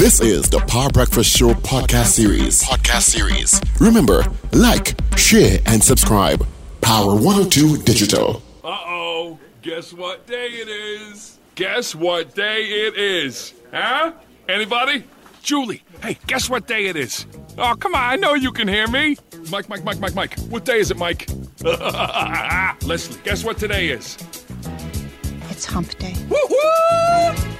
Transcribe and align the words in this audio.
This 0.00 0.18
is 0.22 0.48
the 0.48 0.60
Power 0.60 0.88
Breakfast 0.88 1.36
Show 1.36 1.50
podcast 1.50 2.06
series. 2.06 2.62
Podcast 2.62 3.02
series. 3.02 3.60
Remember, 3.78 4.24
like, 4.52 4.94
share, 5.18 5.58
and 5.66 5.84
subscribe. 5.84 6.46
Power 6.80 7.14
102 7.14 7.82
Digital. 7.82 8.42
Uh 8.64 8.78
oh. 8.86 9.38
Guess 9.60 9.92
what 9.92 10.26
day 10.26 10.46
it 10.46 10.68
is? 10.68 11.38
Guess 11.54 11.94
what 11.94 12.34
day 12.34 12.62
it 12.62 12.96
is? 12.96 13.52
Huh? 13.74 14.12
Anybody? 14.48 15.04
Julie, 15.42 15.82
hey, 16.02 16.16
guess 16.26 16.48
what 16.48 16.66
day 16.66 16.86
it 16.86 16.96
is? 16.96 17.26
Oh, 17.58 17.74
come 17.78 17.94
on, 17.94 18.00
I 18.02 18.16
know 18.16 18.32
you 18.32 18.52
can 18.52 18.68
hear 18.68 18.88
me. 18.88 19.18
Mike, 19.50 19.68
Mike, 19.68 19.84
Mike, 19.84 20.00
Mike, 20.00 20.14
Mike. 20.14 20.38
What 20.48 20.64
day 20.64 20.78
is 20.78 20.90
it, 20.90 20.96
Mike? 20.96 21.28
Leslie, 21.62 23.20
guess 23.22 23.44
what 23.44 23.58
today 23.58 23.88
is? 23.90 24.16
It's 25.50 25.66
hump 25.66 25.90
day. 25.98 26.14
Woo-hoo! 26.30 27.59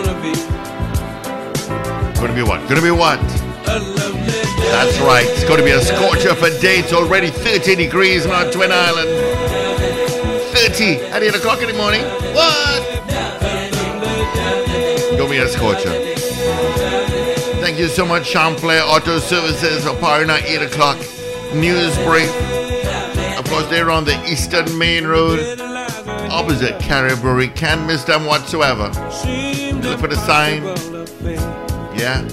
be 2.21 2.27
Gonna 2.27 2.35
be 2.35 2.49
what? 2.49 2.69
Gonna 2.69 2.81
be 2.81 2.91
what? 2.91 3.19
That's 4.71 4.97
right. 4.99 5.25
It's 5.27 5.43
going 5.43 5.59
to 5.59 5.65
be 5.65 5.71
a 5.71 5.81
scorcher 5.81 6.33
for 6.33 6.49
dates. 6.61 6.93
Already 6.93 7.29
30 7.29 7.75
degrees 7.75 8.25
on 8.25 8.31
our 8.31 8.49
Twin 8.51 8.71
Island. 8.71 9.09
30 10.55 10.95
at 11.11 11.21
8 11.21 11.35
o'clock 11.35 11.61
in 11.61 11.67
the 11.67 11.73
morning. 11.73 12.01
What? 12.33 12.81
Going 15.17 15.29
to 15.29 15.29
be 15.29 15.37
a 15.37 15.47
scorcher. 15.49 15.91
Thank 17.61 17.79
you 17.79 17.87
so 17.87 18.05
much, 18.05 18.25
Champlain 18.25 18.81
Auto 18.81 19.19
Services, 19.19 19.83
for 19.85 19.93
powering 19.97 20.29
our 20.29 20.39
8 20.39 20.61
o'clock 20.61 20.97
news 21.53 21.95
break. 21.99 22.29
Of 23.37 23.45
course, 23.49 23.67
they're 23.67 23.91
on 23.91 24.05
the 24.05 24.17
Eastern 24.25 24.77
Main 24.77 25.05
Road, 25.05 25.59
opposite 26.31 26.79
Caribou. 26.79 27.47
Can't 27.49 27.85
miss 27.85 28.05
them 28.05 28.25
whatsoever. 28.25 28.85
Look 29.83 29.99
for 29.99 30.07
the 30.07 30.15
sign. 30.25 30.90
Yeah. 32.01 32.27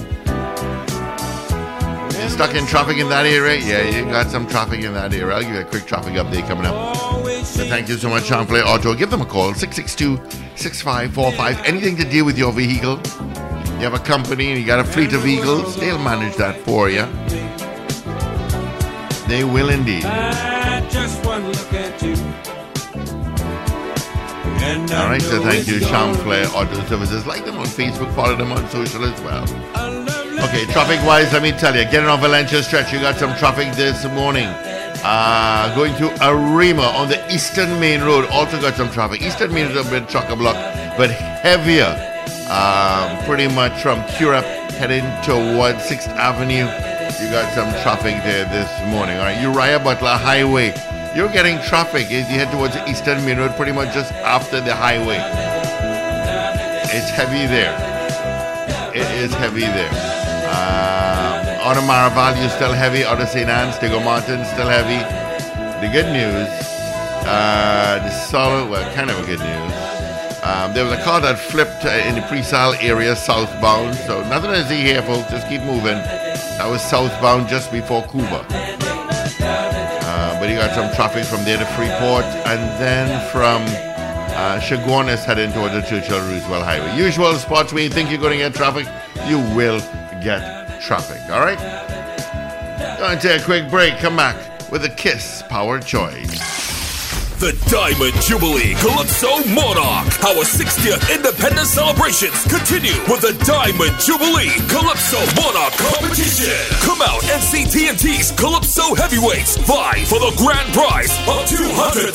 Stuck 2.27 2.55
in 2.55 2.65
traffic 2.65 2.97
in 2.97 3.07
that 3.09 3.27
area? 3.27 3.59
Yeah, 3.59 3.83
you 3.87 4.03
got 4.05 4.31
some 4.31 4.47
traffic 4.47 4.83
in 4.83 4.95
that 4.95 5.13
area. 5.13 5.35
I'll 5.35 5.43
give 5.43 5.53
you 5.53 5.59
a 5.59 5.63
quick 5.63 5.85
traffic 5.85 6.13
update 6.13 6.47
coming 6.47 6.65
up. 6.65 6.97
Thank 7.43 7.87
you 7.87 7.97
so 7.97 8.09
much, 8.09 8.25
Champlain 8.25 8.63
Auto. 8.63 8.95
Give 8.95 9.11
them 9.11 9.21
a 9.21 9.27
call, 9.27 9.53
662-6545. 9.53 11.61
Anything 11.65 11.95
to 11.97 12.03
deal 12.03 12.25
with 12.25 12.35
your 12.35 12.51
vehicle? 12.51 12.99
You 13.77 13.85
have 13.85 13.93
a 13.93 13.99
company 13.99 14.49
and 14.49 14.59
you 14.59 14.65
got 14.65 14.79
a 14.79 14.83
fleet 14.83 15.13
of 15.13 15.21
vehicles, 15.21 15.75
they'll 15.79 15.99
manage 15.99 16.35
that 16.37 16.59
for 16.61 16.89
you. 16.89 17.05
They 19.27 19.43
will 19.43 19.69
indeed. 19.69 20.03
All 24.61 25.07
right, 25.07 25.21
so 25.21 25.41
thank 25.41 25.67
you, 25.67 25.77
it's 25.77 25.89
gonna 25.89 26.45
Auto 26.53 26.85
Services. 26.87 27.25
Like 27.25 27.45
them 27.45 27.57
on 27.57 27.65
Facebook, 27.65 28.13
follow 28.13 28.35
them 28.35 28.51
on 28.51 28.67
social 28.69 29.05
as 29.05 29.19
well. 29.21 29.43
Okay, 30.43 30.65
traffic 30.65 30.99
wise, 31.05 31.31
let 31.31 31.41
me 31.41 31.51
tell 31.51 31.75
you, 31.75 31.83
getting 31.85 32.09
on 32.09 32.19
Valencia 32.19 32.61
Stretch, 32.61 32.91
you 32.91 32.99
got 32.99 33.15
some 33.17 33.35
traffic 33.37 33.73
this 33.73 34.03
morning. 34.05 34.47
Uh, 35.01 35.73
going 35.75 35.95
to 35.95 36.09
Arima 36.25 36.81
on 36.81 37.07
the 37.07 37.33
Eastern 37.33 37.79
Main 37.79 38.01
Road, 38.01 38.25
also 38.31 38.59
got 38.59 38.75
some 38.75 38.89
traffic. 38.91 39.21
Eastern 39.21 39.53
Main 39.53 39.73
Road 39.73 39.85
a 39.85 39.89
bit 39.89 40.09
chock 40.09 40.29
a 40.29 40.35
block, 40.35 40.55
but 40.97 41.09
heavier. 41.09 41.95
Um, 42.49 43.23
pretty 43.25 43.47
much 43.47 43.81
from 43.81 44.01
Curab 44.17 44.43
heading 44.71 45.05
towards 45.23 45.79
6th 45.87 46.09
Avenue. 46.17 46.67
You 47.23 47.31
got 47.31 47.53
some 47.53 47.69
traffic 47.83 48.15
there 48.23 48.45
this 48.45 48.69
morning. 48.91 49.17
All 49.17 49.23
right, 49.23 49.41
Uriah 49.41 49.79
Butler 49.79 50.17
Highway. 50.17 50.73
You're 51.19 51.27
getting 51.27 51.59
traffic 51.59 52.09
as 52.13 52.31
you 52.31 52.39
head 52.39 52.49
towards 52.49 52.75
the 52.75 52.89
Eastern 52.89 53.25
Main 53.25 53.39
Road, 53.39 53.53
pretty 53.57 53.73
much 53.73 53.93
just 53.93 54.13
after 54.23 54.61
the 54.61 54.73
highway. 54.73 55.19
It's 56.95 57.09
heavy 57.09 57.45
there. 57.45 57.75
It 58.95 59.03
is 59.21 59.33
heavy 59.33 59.67
there. 59.67 59.91
Um, 60.47 61.43
out 61.59 61.75
Maraval, 61.83 62.39
you're 62.39 62.49
still 62.49 62.71
heavy. 62.71 63.03
Of 63.03 63.19
St. 63.27 63.49
Anne's, 63.49 63.77
Diego 63.79 63.99
Martin, 63.99 64.45
still 64.45 64.69
heavy. 64.69 65.03
The 65.85 65.91
good 65.91 66.07
news, 66.13 66.47
uh, 67.27 67.99
the 68.01 68.11
solid, 68.11 68.69
well, 68.69 68.89
kind 68.95 69.09
of 69.09 69.19
a 69.19 69.25
good 69.25 69.41
news. 69.41 69.73
Um, 70.41 70.73
there 70.73 70.85
was 70.85 70.93
a 70.93 71.03
car 71.03 71.19
that 71.19 71.37
flipped 71.37 71.83
uh, 71.83 71.89
in 72.07 72.15
the 72.15 72.21
Preysal 72.21 72.81
area 72.81 73.13
southbound, 73.13 73.93
so 73.93 74.23
nothing 74.29 74.51
to 74.51 74.65
see 74.69 74.83
here, 74.83 75.01
folks. 75.01 75.29
Just 75.29 75.49
keep 75.49 75.63
moving. 75.63 75.99
That 76.55 76.67
was 76.69 76.81
southbound 76.81 77.49
just 77.49 77.73
before 77.73 78.03
Couva. 78.03 78.68
Some 80.79 80.95
traffic 80.95 81.25
from 81.25 81.43
there 81.43 81.57
to 81.57 81.65
Freeport, 81.75 82.23
and 82.47 82.61
then 82.81 83.07
from 83.31 83.61
uh, 84.33 84.59
Chaguanas 84.61 85.25
heading 85.25 85.51
towards 85.51 85.73
the 85.73 85.81
Churchill 85.81 86.19
Roosevelt 86.19 86.63
Highway. 86.63 86.97
Usual 86.97 87.33
spots 87.35 87.73
where 87.73 87.83
you 87.83 87.89
think 87.89 88.09
you're 88.09 88.19
going 88.19 88.31
to 88.31 88.37
get 88.37 88.53
traffic, 88.53 88.87
you 89.27 89.39
will 89.55 89.79
get 90.23 90.79
traffic. 90.81 91.21
All 91.29 91.41
right? 91.41 91.59
Going 92.97 93.19
to 93.19 93.27
take 93.27 93.41
a 93.41 93.43
quick 93.43 93.69
break. 93.69 93.97
Come 93.97 94.15
back 94.15 94.71
with 94.71 94.85
a 94.85 94.89
Kiss 94.89 95.43
Power 95.49 95.79
Choice. 95.81 96.68
The 97.39 97.55
Diamond 97.71 98.19
Jubilee 98.19 98.75
Calypso 98.83 99.31
Monarch. 99.55 100.11
Our 100.27 100.43
60th 100.43 101.07
independence 101.07 101.71
celebrations 101.71 102.35
continue 102.51 102.91
with 103.07 103.23
the 103.23 103.31
Diamond 103.47 103.95
Jubilee 103.95 104.51
Calypso 104.67 105.23
Monarch 105.39 105.71
competition. 105.79 106.51
Come 106.83 106.99
out 106.99 107.23
and 107.31 107.39
see 107.39 107.63
TNT's 107.63 108.35
Calypso 108.35 108.91
Heavyweights 108.91 109.55
vie 109.63 110.03
for 110.03 110.19
the 110.19 110.35
grand 110.35 110.67
prize 110.75 111.15
of 111.31 111.47
$200,000. 111.47 112.11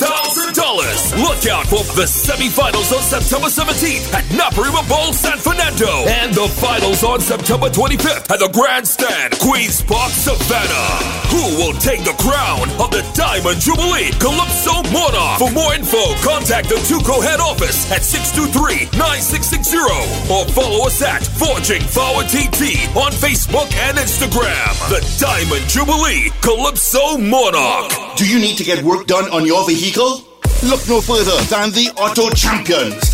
Look 1.17 1.41
out 1.49 1.65
for 1.73 1.81
the 1.97 2.05
semifinals 2.05 2.93
on 2.93 3.01
September 3.01 3.49
17th 3.49 4.13
at 4.13 4.29
Naparima 4.29 4.85
Bowl, 4.85 5.09
San 5.09 5.41
Fernando, 5.41 6.05
and 6.05 6.37
the 6.37 6.45
finals 6.61 7.01
on 7.01 7.17
September 7.17 7.73
25th 7.73 8.29
at 8.29 8.37
the 8.37 8.49
Grandstand, 8.53 9.41
Queens 9.41 9.81
Park, 9.81 10.13
Savannah. 10.13 11.01
Who 11.33 11.57
will 11.57 11.73
take 11.81 12.05
the 12.05 12.13
crown 12.21 12.69
of 12.77 12.93
the 12.93 13.01
Diamond 13.17 13.57
Jubilee 13.57 14.13
Calypso 14.21 14.85
Monarch? 14.93 15.14
For 15.15 15.49
more 15.51 15.73
info, 15.73 16.13
contact 16.21 16.67
the 16.67 16.75
TUCO 16.75 17.23
head 17.23 17.39
office 17.39 17.89
at 17.89 18.01
623-9660 18.01 20.29
or 20.29 20.45
follow 20.51 20.87
us 20.87 21.01
at 21.01 21.23
Forging 21.23 21.81
Forward 21.81 22.27
TT 22.27 22.85
on 22.97 23.13
Facebook 23.13 23.73
and 23.87 23.97
Instagram. 23.97 24.75
The 24.89 24.99
Diamond 25.17 25.69
Jubilee 25.69 26.31
Calypso 26.41 27.17
Monarch. 27.17 27.93
Do 28.17 28.27
you 28.27 28.39
need 28.39 28.57
to 28.57 28.65
get 28.65 28.83
work 28.83 29.07
done 29.07 29.31
on 29.31 29.45
your 29.45 29.65
vehicle? 29.65 30.19
Look 30.63 30.85
no 30.89 30.99
further 30.99 31.39
than 31.47 31.71
the 31.71 31.91
Auto 31.95 32.29
Champions 32.31 33.13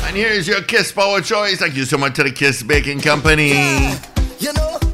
and 0.11 0.17
here's 0.17 0.45
your 0.45 0.61
Kiss 0.61 0.91
Power 0.91 1.21
choice. 1.21 1.59
Thank 1.59 1.77
you 1.77 1.85
so 1.85 1.97
much 1.97 2.15
to 2.15 2.23
the 2.23 2.31
Kiss 2.31 2.63
Baking 2.63 2.99
Company. 2.99 3.51
Yeah, 3.51 3.97
you 4.39 4.51
know. 4.51 4.90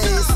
place. 0.00 0.31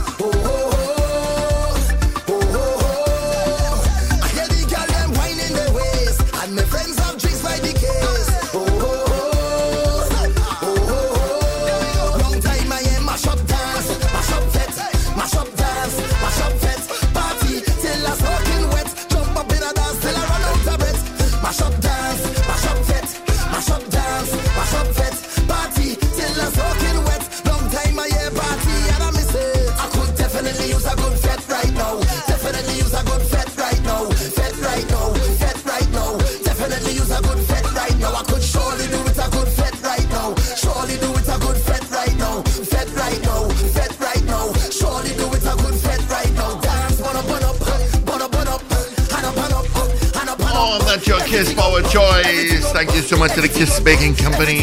to 53.36 53.42
the 53.42 53.48
Kiss 53.48 53.78
Baking 53.80 54.14
Company, 54.14 54.60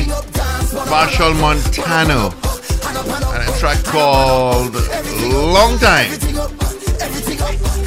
Machel 0.89 1.39
Montano, 1.39 2.33
and 3.31 3.47
a 3.47 3.59
track 3.59 3.83
called 3.83 4.73
Long 5.31 5.77
Time. 5.77 6.09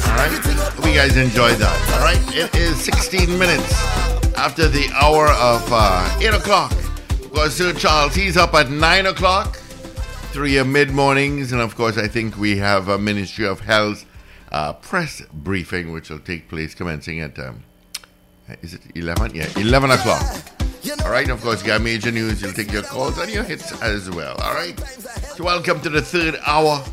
Alright, 0.07 0.31
hope 0.71 0.85
you 0.85 0.93
guys 0.93 1.17
enjoyed 1.17 1.57
that. 1.57 1.77
Alright, 1.91 2.33
it 2.33 2.55
is 2.55 2.81
16 2.85 3.37
minutes 3.37 3.69
after 4.37 4.69
the 4.69 4.89
hour 4.93 5.27
of 5.27 5.67
uh, 5.73 6.19
8 6.21 6.35
o'clock. 6.35 6.71
Of 6.71 7.33
course, 7.33 7.55
Sir 7.55 7.73
Charles, 7.73 8.15
he's 8.15 8.37
up 8.37 8.53
at 8.53 8.69
9 8.71 9.07
o'clock 9.07 9.57
through 10.31 10.47
your 10.47 10.63
mid 10.63 10.91
mornings, 10.91 11.51
and 11.51 11.59
of 11.59 11.75
course, 11.75 11.97
I 11.97 12.07
think 12.07 12.37
we 12.37 12.59
have 12.59 12.87
a 12.87 12.97
Ministry 12.97 13.45
of 13.45 13.59
Health 13.59 14.05
uh, 14.53 14.71
press 14.71 15.21
briefing, 15.33 15.91
which 15.91 16.09
will 16.09 16.19
take 16.19 16.47
place 16.47 16.73
commencing 16.73 17.19
at 17.19 17.37
um, 17.39 17.65
is 18.61 18.73
it 18.73 18.81
eleven? 18.95 19.35
Yeah, 19.35 19.49
eleven 19.57 19.91
o'clock. 19.91 20.56
All 21.03 21.11
right, 21.11 21.29
of 21.29 21.41
course, 21.41 21.61
you 21.61 21.67
got 21.67 21.81
major 21.81 22.11
news. 22.11 22.41
You'll 22.41 22.53
take 22.53 22.71
your 22.71 22.83
calls 22.83 23.17
and 23.17 23.29
your 23.29 23.43
hits 23.43 23.81
as 23.81 24.09
well. 24.09 24.37
All 24.37 24.53
right. 24.53 24.79
So, 25.35 25.43
welcome 25.43 25.81
to 25.81 25.89
the 25.89 26.01
third 26.01 26.39
hour 26.45 26.83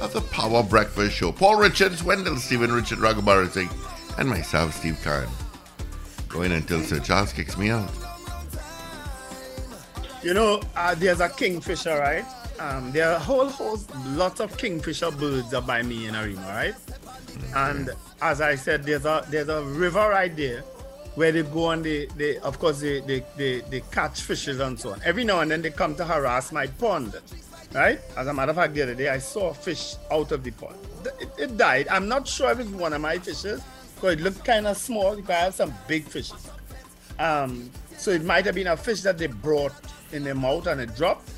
of 0.00 0.12
the 0.12 0.22
Power 0.22 0.62
Breakfast 0.62 1.14
Show. 1.14 1.30
Paul 1.30 1.56
Richards, 1.56 2.02
Wendell 2.02 2.36
Stephen, 2.36 2.72
Richard 2.72 2.98
Ragoobarsingh, 2.98 3.70
and 4.18 4.28
myself, 4.28 4.74
Steve 4.74 4.98
Khan. 5.04 5.28
Going 6.28 6.50
until 6.50 6.80
Sir 6.82 6.98
Charles 6.98 7.32
kicks 7.32 7.56
me 7.56 7.70
out. 7.70 7.90
You 10.22 10.34
know, 10.34 10.60
uh, 10.74 10.96
there's 10.96 11.20
a 11.20 11.28
kingfisher, 11.28 11.96
right? 11.96 12.24
Um, 12.58 12.90
there 12.90 13.10
are 13.10 13.16
a 13.16 13.20
whole 13.20 13.48
host, 13.48 13.90
lots 14.06 14.40
of 14.40 14.56
kingfisher 14.56 15.12
birds 15.12 15.54
are 15.54 15.62
by 15.62 15.82
me 15.82 16.06
in 16.06 16.16
Arima, 16.16 16.40
right? 16.48 16.74
Mm-hmm. 16.74 17.56
And 17.56 17.90
as 18.20 18.40
I 18.40 18.56
said, 18.56 18.84
there's 18.84 19.04
a 19.04 19.24
there's 19.28 19.48
a 19.48 19.62
river 19.62 20.08
right 20.08 20.34
there 20.34 20.64
where 21.14 21.32
they 21.32 21.42
go 21.42 21.70
and 21.70 21.84
they, 21.84 22.38
of 22.42 22.58
course 22.58 22.80
they, 22.80 23.00
they, 23.00 23.24
they, 23.36 23.60
they, 23.60 23.80
catch 23.92 24.22
fishes 24.22 24.60
and 24.60 24.78
so 24.78 24.92
on. 24.92 25.00
Every 25.04 25.24
now 25.24 25.40
and 25.40 25.50
then 25.50 25.62
they 25.62 25.70
come 25.70 25.94
to 25.96 26.04
harass 26.04 26.52
my 26.52 26.66
pond. 26.66 27.20
Right? 27.72 28.00
As 28.16 28.26
a 28.26 28.34
matter 28.34 28.50
of 28.50 28.56
fact, 28.56 28.74
the 28.74 28.82
other 28.82 28.94
day 28.94 29.08
I 29.08 29.18
saw 29.18 29.50
a 29.50 29.54
fish 29.54 29.96
out 30.10 30.32
of 30.32 30.44
the 30.44 30.50
pond. 30.52 30.76
It, 31.20 31.28
it 31.38 31.56
died. 31.56 31.88
I'm 31.88 32.08
not 32.08 32.26
sure 32.26 32.50
if 32.52 32.60
it's 32.60 32.70
one 32.70 32.92
of 32.92 33.00
my 33.00 33.18
fishes 33.18 33.62
because 33.94 34.14
it 34.14 34.20
looked 34.20 34.44
kind 34.44 34.66
of 34.66 34.76
small 34.76 35.14
If 35.14 35.28
I 35.28 35.34
have 35.34 35.54
some 35.54 35.74
big 35.88 36.04
fishes. 36.04 36.50
Um, 37.18 37.70
so 37.96 38.10
it 38.10 38.24
might 38.24 38.44
have 38.46 38.54
been 38.54 38.66
a 38.68 38.76
fish 38.76 39.00
that 39.02 39.18
they 39.18 39.26
brought 39.26 39.72
in 40.12 40.24
their 40.24 40.34
mouth 40.34 40.66
and 40.66 40.80
it 40.80 40.94
dropped. 40.96 41.30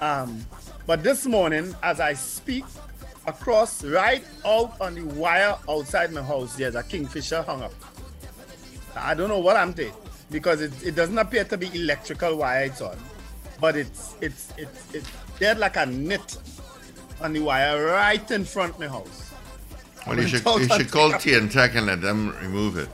Um, 0.00 0.44
but 0.86 1.02
this 1.02 1.26
morning, 1.26 1.74
as 1.82 2.00
I 2.00 2.14
speak, 2.14 2.64
across 3.26 3.84
right 3.84 4.24
out 4.44 4.80
on 4.80 4.94
the 4.94 5.02
wire 5.02 5.56
outside 5.68 6.12
my 6.12 6.22
house, 6.22 6.56
there's 6.56 6.74
a 6.74 6.82
kingfisher 6.82 7.42
hung 7.42 7.62
up. 7.62 7.72
I 8.96 9.14
don't 9.14 9.28
know 9.28 9.38
what 9.38 9.56
I'm 9.56 9.72
doing 9.72 9.92
because 10.30 10.60
it, 10.60 10.72
it 10.84 10.94
doesn't 10.94 11.18
appear 11.18 11.44
to 11.44 11.56
be 11.56 11.68
electrical 11.74 12.36
wire 12.36 12.64
it's 12.64 12.80
on, 12.80 12.96
but 13.60 13.76
it's 13.76 14.14
it's 14.20 14.52
it's 14.56 14.94
it's 14.94 15.10
there's 15.38 15.58
like 15.58 15.76
a 15.76 15.86
net 15.86 16.36
on 17.20 17.32
the 17.32 17.40
wire 17.40 17.86
right 17.86 18.30
in 18.30 18.44
front 18.44 18.74
of 18.74 18.80
my 18.80 18.88
house. 18.88 19.32
Well, 20.06 20.18
you 20.18 20.28
should, 20.28 20.44
you 20.44 20.68
should 20.68 20.90
call 20.90 21.12
T&TEC 21.12 21.74
and 21.74 21.86
let 21.86 22.00
them 22.00 22.34
remove 22.40 22.78
it. 22.78 22.88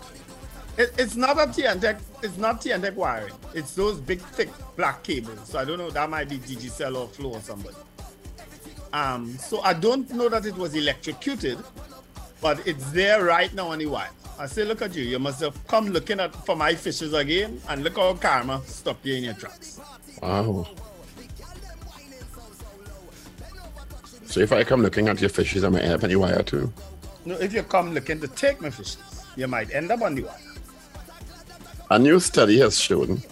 It, 0.77 0.93
it's 0.99 1.15
not 1.15 1.39
a 1.41 1.53
T&TEC. 1.53 1.99
It's 2.23 2.37
not 2.37 2.61
T&TEC 2.61 2.97
wiring. 2.97 3.33
It's 3.55 3.75
those 3.75 4.01
big, 4.01 4.21
thick 4.21 4.51
black 4.77 5.03
cables. 5.03 5.49
So 5.49 5.59
I 5.59 5.65
don't 5.65 5.79
know. 5.79 5.91
That 5.91 6.11
might 6.11 6.29
be 6.29 6.39
Digicel 6.39 6.97
or 6.97 7.09
Flow 7.09 7.35
or 7.35 7.41
somebody. 7.41 7.77
Um. 8.93 9.37
So 9.39 9.61
I 9.61 9.73
don't 9.73 10.11
know 10.11 10.29
that 10.29 10.47
it 10.47 10.57
was 10.57 10.75
electrocuted, 10.75 11.59
but 12.41 12.67
it's 12.67 12.91
there 12.91 13.25
right 13.25 13.53
now 13.55 13.69
on 13.69 13.79
the 13.79 13.87
wire. 13.87 14.11
I 14.39 14.47
say, 14.47 14.65
look 14.65 14.83
at 14.83 14.95
you. 14.95 15.05
You 15.05 15.19
must 15.19 15.41
have 15.41 15.67
come 15.67 15.89
looking 15.89 16.21
at 16.21 16.35
for 16.45 16.57
my 16.57 16.75
fishes 16.75 17.15
again, 17.15 17.61
and 17.69 17.83
look 17.83 17.97
how 17.97 18.15
karma 18.15 18.63
stop 18.67 18.99
you 19.05 19.15
in 19.15 19.25
your 19.25 19.35
tracks. 19.35 19.81
Wow. 20.23 20.67
So 24.27 24.41
if 24.41 24.53
I 24.53 24.65
come 24.65 24.83
looking 24.83 25.09
at 25.09 25.21
your 25.21 25.31
fishes, 25.31 25.65
I 25.65 25.71
might 25.71 25.85
end 25.85 25.95
up 25.95 26.05
on 26.05 26.11
the 26.11 26.17
wire 26.17 26.43
too. 26.43 26.73
No, 27.25 27.37
if 27.37 27.55
you 27.55 27.63
come 27.63 27.95
looking 27.95 28.21
to 28.21 28.29
take 28.29 28.61
my 28.61 28.69
fishes, 28.69 29.25
you 29.37 29.49
might 29.49 29.73
end 29.75 29.91
up 29.91 30.03
on 30.03 30.15
the 30.15 30.25
wire. 30.25 30.39
A 31.91 31.99
new 31.99 32.21
study 32.21 32.59
has 32.59 32.79
shown 32.79 33.23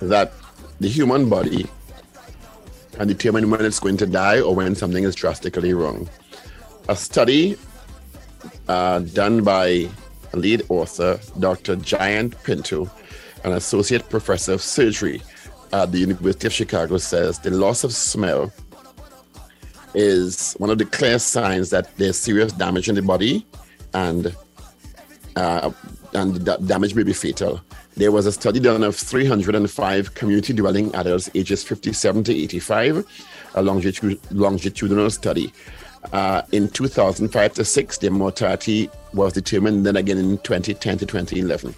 that 0.00 0.32
the 0.78 0.88
human 0.88 1.28
body 1.28 1.66
can 2.92 3.08
determine 3.08 3.50
when 3.50 3.64
it's 3.64 3.80
going 3.80 3.96
to 3.96 4.06
die 4.06 4.40
or 4.40 4.54
when 4.54 4.74
something 4.74 5.02
is 5.02 5.14
drastically 5.14 5.74
wrong. 5.74 6.08
A 6.88 6.94
study 6.94 7.56
uh, 8.72 9.00
done 9.00 9.44
by 9.44 9.86
lead 10.32 10.62
author 10.70 11.20
Dr. 11.38 11.76
Jayant 11.76 12.42
Pinto, 12.42 12.90
an 13.44 13.52
associate 13.52 14.08
professor 14.08 14.54
of 14.54 14.62
surgery 14.62 15.20
at 15.72 15.92
the 15.92 15.98
University 15.98 16.46
of 16.46 16.54
Chicago, 16.54 16.96
says 16.96 17.38
the 17.38 17.50
loss 17.50 17.84
of 17.84 17.92
smell 17.92 18.50
is 19.94 20.54
one 20.54 20.70
of 20.70 20.78
the 20.78 20.86
clear 20.86 21.18
signs 21.18 21.68
that 21.68 21.94
there's 21.98 22.18
serious 22.18 22.50
damage 22.52 22.88
in 22.88 22.94
the 22.94 23.02
body 23.02 23.46
and 23.92 24.34
uh, 25.36 25.70
and 26.14 26.36
the 26.36 26.56
damage 26.56 26.94
may 26.94 27.02
be 27.02 27.12
fatal. 27.12 27.60
There 27.96 28.12
was 28.12 28.24
a 28.24 28.32
study 28.32 28.60
done 28.60 28.84
of 28.84 28.96
305 28.96 30.14
community 30.14 30.54
dwelling 30.54 30.94
adults 30.94 31.28
ages 31.34 31.62
57 31.62 32.24
to 32.24 32.32
85, 32.32 33.04
a 33.54 33.62
longitudinal 33.62 35.10
study. 35.10 35.52
Uh, 36.12 36.42
in 36.52 36.68
2005 36.68 37.54
to 37.54 37.64
6, 37.64 37.98
their 37.98 38.10
mortality 38.10 38.90
was 39.14 39.32
determined, 39.32 39.86
then 39.86 39.96
again 39.96 40.18
in 40.18 40.38
2010 40.38 40.98
to 40.98 41.06
2011. 41.06 41.74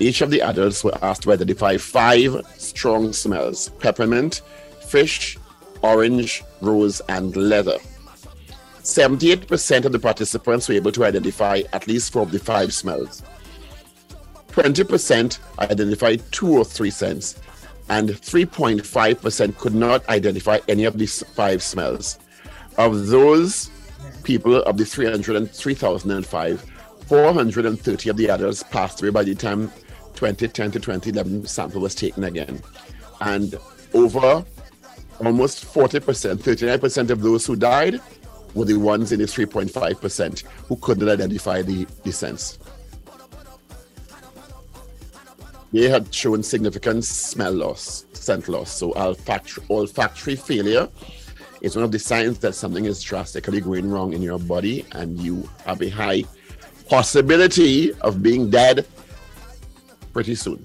Each 0.00 0.20
of 0.20 0.30
the 0.30 0.42
adults 0.42 0.84
were 0.84 0.96
asked 1.02 1.22
to 1.22 1.32
identify 1.32 1.76
five 1.76 2.40
strong 2.56 3.12
smells 3.12 3.70
peppermint, 3.80 4.42
fish, 4.80 5.36
orange, 5.82 6.44
rose, 6.60 7.00
and 7.08 7.34
leather. 7.36 7.78
78% 8.82 9.84
of 9.84 9.92
the 9.92 9.98
participants 9.98 10.68
were 10.68 10.74
able 10.74 10.92
to 10.92 11.04
identify 11.04 11.62
at 11.72 11.86
least 11.86 12.12
four 12.12 12.22
of 12.22 12.30
the 12.30 12.38
five 12.38 12.72
smells. 12.72 13.22
20% 14.48 15.38
identified 15.58 16.22
two 16.32 16.58
or 16.58 16.64
three 16.64 16.90
scents, 16.90 17.38
and 17.90 18.08
3.5% 18.08 19.58
could 19.58 19.74
not 19.74 20.08
identify 20.08 20.58
any 20.68 20.84
of 20.84 20.96
these 20.96 21.22
five 21.34 21.62
smells. 21.62 22.18
Of 22.78 23.08
those 23.08 23.70
people, 24.22 24.62
of 24.62 24.76
the 24.76 24.84
303,005, 24.84 26.70
430 27.06 28.08
of 28.08 28.16
the 28.16 28.30
adults 28.30 28.62
passed 28.62 29.02
away 29.02 29.10
by 29.10 29.24
the 29.24 29.34
time 29.34 29.68
2010 30.14 30.70
to 30.70 30.78
2011 30.78 31.46
sample 31.46 31.80
was 31.80 31.96
taken 31.96 32.22
again. 32.22 32.62
And 33.20 33.56
over 33.94 34.44
almost 35.18 35.64
40%, 35.64 36.36
39% 36.36 37.10
of 37.10 37.20
those 37.20 37.46
who 37.46 37.56
died 37.56 38.00
were 38.54 38.64
the 38.64 38.76
ones 38.76 39.10
in 39.10 39.18
the 39.18 39.26
3.5% 39.26 40.44
who 40.68 40.76
couldn't 40.76 41.08
identify 41.08 41.62
the, 41.62 41.84
sense. 42.12 42.60
They 45.72 45.88
had 45.88 46.14
shown 46.14 46.44
significant 46.44 47.04
smell 47.04 47.52
loss, 47.52 48.06
scent 48.12 48.48
loss. 48.48 48.70
So 48.70 48.92
olfactory, 48.94 49.64
olfactory 49.68 50.36
failure 50.36 50.88
is 51.60 51.74
one 51.74 51.84
of 51.84 51.92
the 51.92 51.98
signs 51.98 52.38
that 52.38 52.54
something 52.54 52.84
is 52.84 53.02
drastically 53.02 53.60
going 53.60 53.90
wrong 53.90 54.12
in 54.12 54.22
your 54.22 54.38
body 54.38 54.86
and 54.92 55.18
you 55.20 55.48
have 55.64 55.82
a 55.82 55.88
high 55.88 56.24
possibility 56.88 57.92
of 58.00 58.22
being 58.22 58.50
dead 58.50 58.86
pretty 60.12 60.34
soon. 60.34 60.64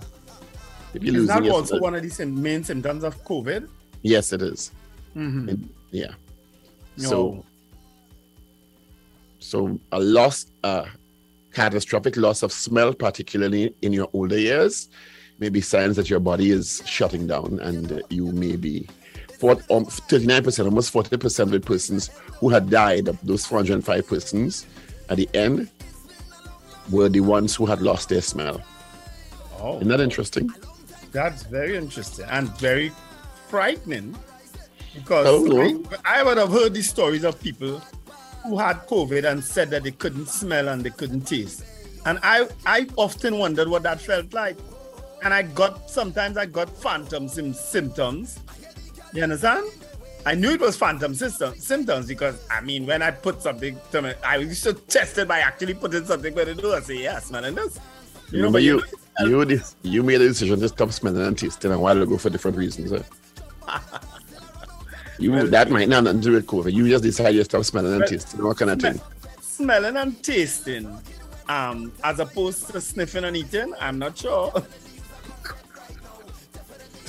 If 0.93 1.03
you're 1.03 1.17
is 1.17 1.27
that 1.27 1.47
also 1.49 1.79
one 1.79 1.95
of 1.95 2.01
the 2.01 2.25
main 2.25 2.63
symptoms 2.63 3.03
of 3.03 3.23
COVID? 3.25 3.67
Yes, 4.03 4.31
it 4.31 4.41
is. 4.41 4.71
Mm-hmm. 5.15 5.49
And, 5.49 5.69
yeah. 5.91 6.11
No. 6.97 7.09
So, 7.09 7.45
so 9.39 9.79
a 9.91 9.99
loss, 9.99 10.45
uh, 10.63 10.85
catastrophic 11.51 12.17
loss 12.17 12.43
of 12.43 12.51
smell, 12.51 12.93
particularly 12.93 13.75
in 13.81 13.93
your 13.93 14.09
older 14.13 14.37
years, 14.37 14.89
may 15.39 15.49
be 15.49 15.61
signs 15.61 15.95
that 15.95 16.09
your 16.09 16.19
body 16.19 16.51
is 16.51 16.83
shutting 16.85 17.27
down 17.27 17.59
and 17.61 18.01
you 18.09 18.31
may 18.31 18.55
be. 18.55 18.87
For, 19.43 19.51
um, 19.69 19.83
39%, 19.83 20.63
almost 20.63 20.93
40% 20.93 21.39
of 21.41 21.51
the 21.51 21.59
persons 21.59 22.11
who 22.39 22.47
had 22.47 22.69
died, 22.69 23.09
of 23.09 23.19
those 23.23 23.45
405 23.45 24.07
persons, 24.07 24.65
at 25.09 25.17
the 25.17 25.27
end, 25.33 25.69
were 26.89 27.09
the 27.09 27.19
ones 27.19 27.53
who 27.53 27.65
had 27.65 27.81
lost 27.81 28.07
their 28.07 28.21
smell. 28.21 28.61
Oh. 29.59 29.75
Isn't 29.75 29.89
that 29.89 29.99
interesting? 29.99 30.49
That's 31.11 31.43
very 31.43 31.75
interesting 31.75 32.23
and 32.29 32.57
very 32.57 32.93
frightening 33.49 34.17
because 34.95 35.27
I, 36.05 36.19
I 36.19 36.23
would 36.23 36.37
have 36.37 36.49
heard 36.49 36.73
these 36.73 36.89
stories 36.89 37.25
of 37.25 37.37
people 37.41 37.79
who 38.45 38.57
had 38.57 38.87
COVID 38.87 39.29
and 39.29 39.43
said 39.43 39.69
that 39.71 39.83
they 39.83 39.91
couldn't 39.91 40.29
smell 40.29 40.69
and 40.69 40.85
they 40.85 40.89
couldn't 40.89 41.27
taste. 41.27 41.65
And 42.05 42.17
I, 42.23 42.47
I 42.65 42.87
often 42.95 43.37
wondered 43.39 43.67
what 43.67 43.83
that 43.83 43.99
felt 43.99 44.33
like. 44.33 44.55
And 45.21 45.33
I 45.33 45.41
got, 45.41 45.89
sometimes 45.89 46.37
I 46.37 46.45
got 46.45 46.69
phantom 46.69 47.27
symptoms. 47.27 48.39
You 49.13 49.23
understand? 49.23 49.69
I 50.25 50.35
knew 50.35 50.51
it 50.51 50.61
was 50.61 50.77
phantom 50.77 51.13
system, 51.13 51.53
symptoms 51.59 52.07
because, 52.07 52.45
I 52.49 52.61
mean, 52.61 52.85
when 52.85 53.01
I 53.01 53.11
put 53.11 53.41
something 53.41 53.77
to 53.91 54.01
me, 54.01 54.13
I 54.25 54.37
used 54.37 54.63
to 54.63 54.73
test 54.73 55.17
it 55.17 55.27
by 55.27 55.39
actually 55.39 55.73
putting 55.73 56.05
something 56.05 56.33
where 56.33 56.47
it 56.47 56.57
do. 56.57 56.73
I 56.73 56.79
say, 56.79 57.03
yeah, 57.03 57.19
smelling 57.19 57.55
this. 57.55 57.79
You 58.31 58.43
know, 58.43 58.51
but 58.51 58.63
you, 58.63 58.81
you, 59.19 59.43
you, 59.47 59.61
you 59.83 60.03
made 60.03 60.21
a 60.21 60.27
decision 60.27 60.59
to 60.59 60.69
stop 60.69 60.91
smelling 60.91 61.21
and 61.21 61.37
tasting 61.37 61.71
a 61.71 61.79
while 61.79 62.01
ago 62.01 62.17
for 62.17 62.29
different 62.29 62.57
reasons. 62.57 62.93
Eh? 62.93 63.03
You 65.19 65.31
well, 65.31 65.47
that 65.47 65.69
might 65.69 65.87
not 65.87 66.03
do 66.21 66.31
with 66.31 66.47
COVID. 66.47 66.73
You 66.73 66.89
just 66.89 67.03
decided 67.03 67.37
to 67.37 67.45
stop 67.45 67.63
smelling 67.63 67.93
and 67.93 68.05
tasting. 68.05 68.43
What 68.43 68.57
kind 68.57 68.71
of 68.71 68.81
thing? 68.81 68.99
Smelling 69.41 69.95
and 69.95 70.21
tasting, 70.23 70.99
um, 71.47 71.93
as 72.03 72.19
opposed 72.19 72.67
to 72.71 72.81
sniffing 72.81 73.23
and 73.23 73.37
eating. 73.37 73.73
I'm 73.79 73.99
not 73.99 74.17
sure. 74.17 74.51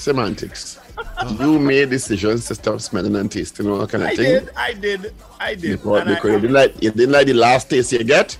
Semantics. 0.04 0.78
you 1.40 1.58
made 1.58 1.88
decisions 1.88 2.46
to 2.48 2.54
stop 2.54 2.78
smelling 2.82 3.16
and 3.16 3.32
tasting. 3.32 3.70
What 3.70 3.88
kind 3.88 4.04
of 4.04 4.10
I 4.10 4.16
thing? 4.16 4.44
Did, 4.44 4.50
I 4.54 4.72
did. 4.74 5.14
I 5.40 5.54
did. 5.54 5.82
Because, 5.82 6.04
because 6.04 6.30
I, 6.30 6.34
you, 6.34 6.40
didn't 6.40 6.52
like, 6.52 6.82
you 6.82 6.90
didn't 6.90 7.12
like 7.12 7.26
the 7.26 7.32
last 7.32 7.70
taste 7.70 7.90
you 7.92 8.04
get. 8.04 8.36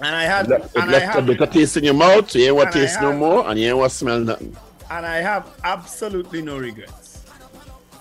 And 0.00 0.16
I 0.16 0.22
had. 0.22 0.46
It, 0.46 0.48
left, 0.48 0.76
it 0.76 0.88
left 0.88 1.18
a 1.18 1.22
bitter 1.22 1.46
taste 1.46 1.76
in 1.76 1.84
your 1.84 1.92
mouth. 1.92 2.30
So 2.30 2.38
you 2.38 2.46
ain't 2.46 2.56
want 2.56 2.72
taste 2.72 3.02
no 3.02 3.12
more, 3.12 3.46
and 3.46 3.60
you 3.60 3.68
ain't 3.68 3.76
want 3.76 3.92
smell 3.92 4.18
nothing. 4.18 4.56
And 4.90 5.04
I 5.04 5.16
have 5.16 5.46
absolutely 5.62 6.40
no 6.40 6.56
regrets. 6.56 7.22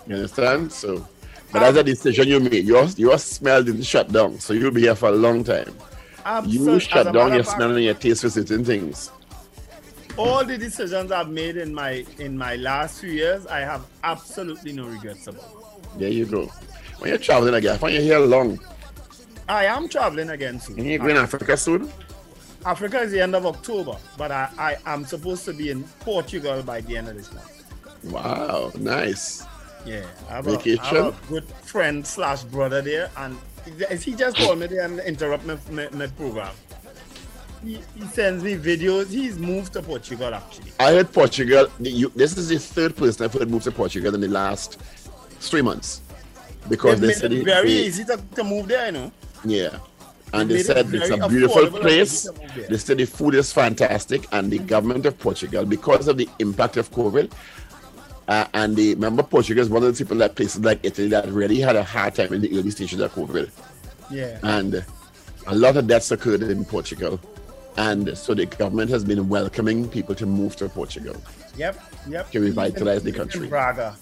You 0.07 0.15
understand? 0.15 0.71
So, 0.71 1.05
but 1.51 1.59
that's 1.59 1.77
a 1.77 1.83
decision 1.83 2.29
you 2.29 2.39
made. 2.39 2.63
Your 2.63 2.85
your 2.95 3.17
smell 3.17 3.61
didn't 3.65 3.83
shut 3.83 4.13
down, 4.13 4.39
so 4.39 4.53
you'll 4.53 4.71
be 4.71 4.81
here 4.81 4.95
for 4.95 5.09
a 5.09 5.11
long 5.11 5.43
time. 5.43 5.75
Absolutely. 6.25 6.73
You 6.73 6.79
shut 6.79 7.11
down 7.11 7.33
your 7.33 7.43
smell 7.43 7.75
and 7.75 7.83
your 7.83 7.95
taste 7.95 8.21
for 8.21 8.29
certain 8.29 8.63
things. 8.63 9.11
All 10.17 10.45
the 10.45 10.57
decisions 10.57 11.11
I've 11.11 11.29
made 11.29 11.57
in 11.57 11.73
my 11.73 12.05
in 12.19 12.37
my 12.37 12.55
last 12.57 13.01
few 13.01 13.11
years, 13.11 13.47
I 13.47 13.61
have 13.61 13.85
absolutely 14.03 14.71
no 14.73 14.85
regrets 14.85 15.27
about. 15.27 15.97
There 15.99 16.09
you 16.09 16.25
go. 16.25 16.45
When 16.99 17.09
you're 17.09 17.17
traveling 17.17 17.55
again, 17.55 17.79
when 17.79 17.93
you're 17.93 18.01
here 18.03 18.19
long. 18.19 18.59
I 19.49 19.65
am 19.65 19.89
traveling 19.89 20.29
again 20.29 20.59
soon. 20.59 20.79
And 20.79 20.87
you're 20.87 20.99
going 20.99 21.15
to 21.15 21.21
Africa 21.21 21.57
soon? 21.57 21.91
Africa 22.65 23.01
is 23.01 23.11
the 23.11 23.19
end 23.19 23.35
of 23.35 23.45
October, 23.45 23.97
but 24.17 24.31
I, 24.31 24.49
I 24.57 24.77
am 24.93 25.03
supposed 25.03 25.43
to 25.45 25.53
be 25.53 25.69
in 25.69 25.83
Portugal 25.99 26.63
by 26.63 26.79
the 26.79 26.95
end 26.95 27.09
of 27.09 27.15
this 27.17 27.33
month. 27.33 27.65
Wow, 28.05 28.71
nice. 28.77 29.43
Yeah, 29.85 30.05
I 30.29 30.35
have, 30.35 30.47
a, 30.47 30.51
I 30.79 30.85
have 30.85 30.95
a 31.25 31.27
good 31.27 31.43
friend 31.43 32.07
slash 32.07 32.43
brother 32.43 32.81
there, 32.81 33.09
and 33.17 33.37
he- 33.89 33.97
he 33.97 34.15
just 34.15 34.37
called 34.37 34.59
me 34.59 34.67
there 34.67 34.85
and 34.85 35.01
interrupt 35.01 35.45
my, 35.45 35.57
my, 35.71 35.89
my 35.89 36.07
program. 36.07 36.53
He, 37.63 37.79
he 37.95 38.05
sends 38.07 38.43
me 38.43 38.55
videos. 38.55 39.09
He's 39.09 39.37
moved 39.37 39.73
to 39.73 39.81
Portugal 39.81 40.33
actually. 40.33 40.71
I 40.79 40.93
heard 40.93 41.11
Portugal. 41.13 41.67
You, 41.79 42.09
this 42.15 42.37
is 42.37 42.49
the 42.49 42.59
third 42.59 42.95
person 42.95 43.23
I've 43.25 43.33
heard 43.33 43.49
move 43.49 43.63
to 43.63 43.71
Portugal 43.71 44.13
in 44.15 44.21
the 44.21 44.27
last 44.27 44.79
three 45.39 45.61
months 45.61 46.01
because 46.69 46.99
they 46.99 47.13
said 47.13 47.31
it 47.33 47.39
it- 47.39 47.45
very 47.45 47.67
they- 47.73 47.85
easy 47.85 48.03
to, 48.05 48.19
to 48.35 48.43
move 48.43 48.67
there, 48.67 48.87
you 48.87 48.91
know. 48.93 49.11
Yeah. 49.45 49.77
And 50.33 50.49
They 50.49 50.55
they 50.55 50.63
said 50.63 50.91
it's 50.93 51.09
a 51.11 51.27
beautiful 51.29 51.67
place. 51.67 52.25
easy 52.25 52.33
to 52.33 52.41
move 52.41 52.55
there. 52.55 52.67
They 52.69 52.77
said 52.77 52.97
the 52.97 53.05
food 53.05 53.35
is 53.35 53.53
fantastic, 53.53 54.25
and 54.31 54.51
the 54.51 54.57
government 54.59 55.05
of 55.05 55.17
Portugal, 55.19 55.63
because 55.65 56.07
of 56.07 56.17
the 56.17 56.27
impact 56.39 56.77
of 56.77 56.89
COVID, 56.91 57.31
uh, 58.27 58.45
and 58.53 58.75
the 58.75 58.95
remember 58.95 59.21
Portugal 59.21 59.61
is 59.61 59.69
one 59.69 59.83
of 59.83 59.95
the 59.95 60.03
people 60.03 60.17
that 60.17 60.35
places 60.35 60.61
like 60.61 60.79
Italy 60.81 61.07
that 61.09 61.27
really 61.27 61.59
had 61.59 61.75
a 61.75 61.83
hard 61.83 62.15
time 62.15 62.33
in 62.33 62.41
the 62.41 62.57
early 62.57 62.71
stages 62.71 62.99
of 62.99 63.13
COVID, 63.13 63.51
Yeah. 64.09 64.39
and 64.43 64.83
a 65.45 65.55
lot 65.55 65.77
of 65.77 65.85
deaths 65.87 66.09
occurred 66.11 66.41
in 66.41 66.65
Portugal, 66.65 67.19
and 67.77 68.17
so 68.17 68.33
the 68.33 68.45
government 68.45 68.89
has 68.91 69.03
been 69.03 69.27
welcoming 69.29 69.87
people 69.89 70.15
to 70.15 70.25
move 70.25 70.55
to 70.57 70.69
Portugal. 70.69 71.15
Yep, 71.57 71.83
yep. 72.09 72.31
To 72.31 72.39
revitalize 72.39 73.03
the 73.03 73.09
in- 73.09 73.15
country. 73.15 73.43
in 73.43 73.49
Braga. 73.49 73.95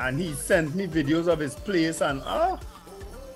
And 0.00 0.18
he 0.18 0.34
sent 0.34 0.74
me 0.74 0.86
videos 0.86 1.28
of 1.28 1.38
his 1.38 1.54
place 1.54 2.00
and 2.00 2.20
ah, 2.24 2.58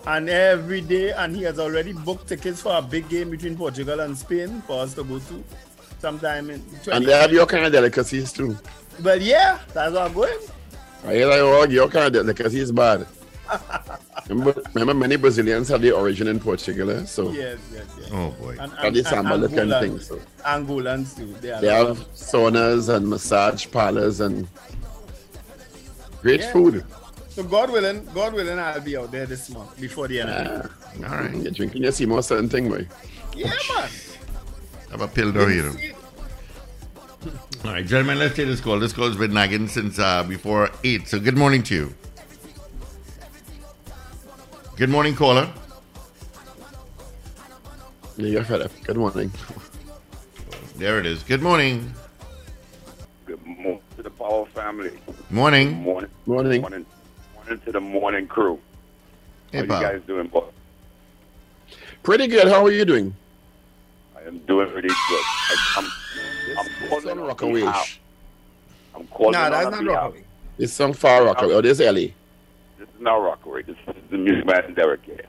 and 0.07 0.29
every 0.29 0.81
day, 0.81 1.13
and 1.13 1.35
he 1.37 1.43
has 1.43 1.59
already 1.59 1.93
booked 1.93 2.29
tickets 2.29 2.63
for 2.63 2.77
a 2.77 2.83
big 2.83 3.09
game 3.09 3.31
between 3.31 3.57
Portugal 3.57 4.01
and 4.01 4.17
Spain 4.17 4.63
for 4.67 4.81
us 4.83 4.95
to 4.95 5.05
go 5.05 5.19
to 5.19 5.45
sometime 6.01 6.51
in 6.51 6.61
20. 6.83 6.93
And 6.93 7.07
they 7.07 7.13
have 7.13 7.33
your 7.33 7.47
kind 7.47 7.65
of 7.67 7.73
delicacies 7.73 8.33
too. 8.33 8.57
But 9.01 9.21
yeah, 9.21 9.59
that's 9.75 9.93
what 9.93 10.03
I'm 10.03 10.13
going. 10.13 10.39
I 11.05 11.15
hear 11.15 11.27
like, 11.27 11.41
oh, 11.41 11.65
your 11.69 11.89
kind 11.89 12.07
of 12.07 12.13
delicacies 12.13 12.73
bad. 12.73 13.07
Remember, 14.29 14.63
remember, 14.75 14.95
many 14.95 15.17
Brazilians 15.17 15.69
have 15.69 15.81
their 15.83 15.95
origin 15.95 16.29
in 16.29 16.39
Portugal, 16.41 16.91
eh? 16.91 17.05
so 17.05 17.31
Yes, 17.33 17.59
yes, 17.73 17.85
yes. 18.01 18.11
Oh 18.13 18.31
boy. 18.41 18.57
And, 18.61 18.73
And 18.79 18.97
the 18.97 19.05
samba 19.05 19.35
look 19.37 19.53
and 19.53 19.71
Angolans- 19.71 19.81
things, 19.81 20.07
so. 20.09 20.21
Angolans 20.45 21.17
too. 21.17 21.35
They, 21.41 21.51
are 21.51 21.61
they 21.61 21.69
have 21.69 21.99
saunas 22.15 22.89
and 22.95 23.09
massage 23.09 23.67
parlors 23.71 24.21
and 24.21 24.47
great 26.23 26.41
Yeah. 26.41 26.53
food. 26.53 26.85
So 27.31 27.43
God 27.45 27.71
willing, 27.71 28.05
God 28.15 28.35
willing, 28.35 28.59
I'll 28.59 28.81
be 28.81 28.97
out 28.97 29.13
there 29.13 29.25
this 29.27 29.49
month 29.51 29.81
before 29.81 30.09
the 30.09 30.21
end. 30.21 30.31
of 30.31 30.71
the 30.99 31.09
All 31.09 31.17
right, 31.17 31.35
you're 31.37 31.53
drinking 31.53 31.83
your 31.85 31.93
Seymour 31.93 32.23
certain 32.23 32.49
thing, 32.49 32.69
boy. 32.69 32.87
Yeah, 33.37 33.49
man. 33.49 33.89
Have 34.91 35.01
a 35.03 35.09
pill 35.09 35.31
door 35.33 35.49
here. 35.49 35.73
All 37.65 37.73
right, 37.73 37.85
gentlemen, 37.87 38.19
let's 38.19 38.35
take 38.35 38.47
this 38.47 38.61
call. 38.61 38.79
This 38.81 38.93
call's 38.93 39.17
been 39.17 39.35
nagging 39.35 39.69
since 39.69 39.99
uh, 39.99 40.23
before 40.25 40.71
8. 40.85 41.07
So 41.09 41.21
good 41.21 41.37
morning 41.37 41.63
to 41.65 41.75
you. 41.75 41.95
Good 44.79 44.91
morning, 44.91 45.15
caller. 45.17 45.49
Yeah, 48.17 48.27
you're 48.29 48.45
fed 48.45 48.63
up. 48.63 48.71
Good 48.85 48.97
morning. 48.97 49.33
There 50.77 50.99
it 51.01 51.07
is. 51.07 51.23
Good 51.25 51.43
morning. 51.43 51.93
Good 53.27 53.45
morning 53.45 53.81
to 53.97 54.03
the 54.03 54.11
Power 54.11 54.47
family. 54.47 54.93
Morning. 55.31 55.73
Morning. 55.83 56.11
Morning. 56.27 56.61
Morning. 56.61 56.87
Morning 57.35 57.61
to 57.65 57.73
the 57.73 57.81
morning 57.81 58.27
crew. 58.29 58.59
Hey, 59.53 59.67
How 59.67 59.81
you 59.81 59.87
guys 59.87 60.03
doing, 60.07 60.29
boy? 60.29 60.45
Pretty 62.05 62.27
good. 62.29 62.47
How 62.49 62.65
are 62.65 62.71
you 62.71 62.85
doing? 62.85 63.15
I 64.17 64.23
am 64.29 64.39
doing 64.41 64.71
pretty 64.71 64.89
good. 64.89 64.97
I, 65.11 65.75
I'm, 65.79 66.59
I'm 66.59 66.89
calling 66.89 67.09
on 67.19 67.21
Rockaway. 67.27 67.63
I'm 68.95 69.07
calling 69.09 69.33
Nah, 69.33 69.45
on 69.47 69.51
that's 69.51 69.71
not 69.71 69.85
behalf- 69.85 70.03
Rockaway. 70.05 70.25
It's 70.59 70.73
some 70.73 70.93
far 70.93 71.25
Rockaway. 71.25 71.55
Oh, 71.55 71.61
this 71.61 71.81
is 71.81 71.87
Ellie. 71.87 72.15
This 72.79 72.89
is 72.91 73.01
not 73.01 73.17
Rockaway. 73.17 73.63
This 73.63 73.77
is 73.89 73.95
the 74.09 74.19
music 74.19 74.47
man 74.47 74.73
Derek 74.75 75.03
here. 75.03 75.27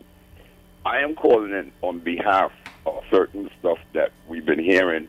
I 0.86 1.00
am 1.00 1.16
calling 1.16 1.52
in 1.52 1.72
on 1.82 1.98
behalf 1.98 2.52
of 2.86 3.04
certain 3.10 3.50
stuff 3.60 3.80
that 3.94 4.12
we've 4.28 4.46
been 4.46 4.60
hearing 4.60 5.08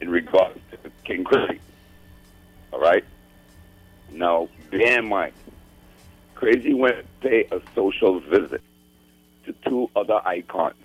in 0.00 0.08
regards 0.08 0.60
to 0.70 0.78
King 1.02 1.24
Crazy. 1.24 1.60
All 2.72 2.78
right? 2.78 3.04
Now, 4.12 4.48
bear 4.70 5.00
in 5.00 5.08
mind, 5.08 5.32
Crazy 6.36 6.72
went 6.72 6.98
to 6.98 7.28
pay 7.28 7.48
a 7.50 7.60
social 7.74 8.20
visit 8.20 8.62
to 9.46 9.52
two 9.66 9.90
other 9.96 10.20
icons 10.24 10.76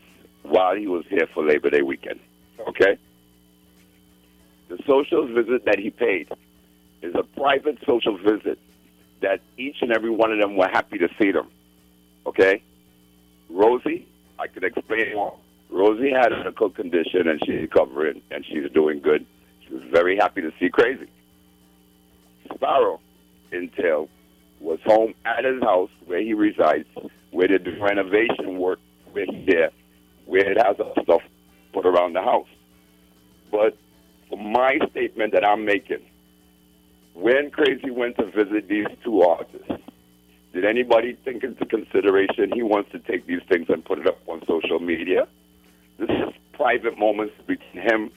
while 0.41 0.76
he 0.76 0.88
was 0.88 1.06
here 1.10 1.28
for 1.32 1.45
Labor 1.45 1.69
Day 1.69 1.84
weekend. 1.84 2.19
Okay? 2.67 2.98
The 4.69 4.80
social 4.88 5.28
visit 5.28 5.63
that 5.65 5.78
he 5.78 5.91
paid 5.91 6.30
is 7.04 7.13
a 7.13 7.24
private 7.24 7.78
social 7.86 8.17
visit 8.17 8.58
that 9.21 9.41
each 9.58 9.77
and 9.82 9.91
every 9.91 10.10
one 10.10 10.32
of 10.32 10.39
them 10.39 10.56
were 10.56 10.67
happy 10.67 10.97
to 10.97 11.10
see 11.19 11.32
them. 11.32 11.49
Okay? 12.25 12.62
Rosie, 13.49 14.08
I 14.39 14.47
could 14.47 14.63
explain 14.63 15.15
more. 15.15 15.38
Rosie 15.69 16.12
had 16.12 16.32
a 16.32 16.38
medical 16.38 16.69
condition 16.69 17.27
and 17.27 17.39
she's 17.45 17.62
recovering 17.62 18.21
and 18.32 18.45
she's 18.45 18.69
doing 18.73 18.99
good. 19.01 19.25
She 19.67 19.73
was 19.73 19.84
very 19.91 20.17
happy 20.17 20.41
to 20.41 20.51
see 20.60 20.69
Crazy. 20.69 21.08
Sparrow, 22.53 22.99
Intel, 23.51 24.08
was 24.60 24.80
home 24.86 25.13
at 25.25 25.43
his 25.43 25.62
house 25.62 25.89
where 26.06 26.21
he 26.21 26.34
resides, 26.34 26.88
where 27.32 27.47
they 27.47 27.58
renovation 27.80 28.58
work, 28.58 28.80
he's 29.13 29.45
there, 29.45 29.67
uh, 29.67 29.71
where 30.25 30.51
it 30.51 30.58
has 30.58 30.75
stuff 31.03 31.21
put 31.73 31.86
around 31.86 32.13
the 32.13 32.21
house. 32.21 32.47
But 33.51 33.77
for 34.30 34.38
my 34.38 34.80
statement 34.91 35.34
that 35.34 35.45
I'm 35.45 35.65
making, 35.65 35.99
when 37.19 37.49
Crazy 37.49 37.89
went 37.89 38.15
to 38.17 38.25
visit 38.25 38.67
these 38.67 38.86
two 39.03 39.21
artists, 39.21 39.71
did 40.53 40.65
anybody 40.65 41.17
think 41.25 41.43
into 41.43 41.65
consideration 41.65 42.51
he 42.53 42.62
wants 42.62 42.91
to 42.91 42.99
take 42.99 43.25
these 43.25 43.41
things 43.49 43.65
and 43.69 43.84
put 43.84 43.97
it 43.97 44.08
up 44.08 44.19
on 44.27 44.41
social 44.47 44.80
media? 44.80 45.27
This 45.97 46.10
is 46.10 46.34
private 46.53 46.97
moments 46.97 47.34
between 47.47 47.84
him, 47.84 48.12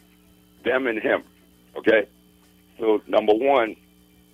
them, 0.65 0.87
and 0.87 1.01
him. 1.01 1.23
Okay? 1.77 2.07
So, 2.79 3.01
number 3.09 3.33
one, 3.33 3.75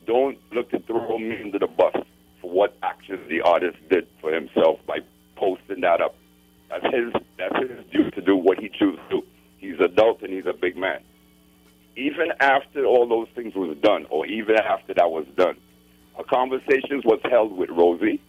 don't 0.04 0.38
look 0.52 0.70
to 0.70 0.80
throw 0.80 1.16
me 1.18 1.40
under 1.42 1.60
the 1.60 1.68
bus 1.68 1.94
for 2.40 2.50
what 2.50 2.76
actions 2.82 3.20
the 3.28 3.42
artist 3.42 3.76
did 3.88 4.08
for 4.20 4.32
himself 4.32 4.80
by 4.86 4.98
posting 5.36 5.80
that 5.82 6.00
up. 6.00 6.16
That's 6.70 6.84
his 6.86 7.12
that's 7.38 7.56
his 7.58 7.84
due 7.92 8.10
to 8.10 8.20
do 8.20 8.36
what 8.36 8.58
he 8.58 8.68
chooses 8.68 9.00
to. 9.10 9.22
He's 9.58 9.78
adult 9.80 10.22
and 10.22 10.32
he's 10.32 10.46
a 10.46 10.52
big 10.52 10.76
man. 10.76 11.00
Even 11.96 12.28
after 12.40 12.84
all 12.84 13.08
those 13.08 13.28
things 13.34 13.54
was 13.54 13.76
done, 13.82 14.06
or 14.10 14.26
even 14.26 14.56
after 14.56 14.92
that 14.94 15.10
was 15.10 15.26
done, 15.36 15.56
a 16.18 16.24
conversation 16.24 17.02
was 17.04 17.20
held 17.30 17.56
with 17.56 17.70
Rosie, 17.70 18.20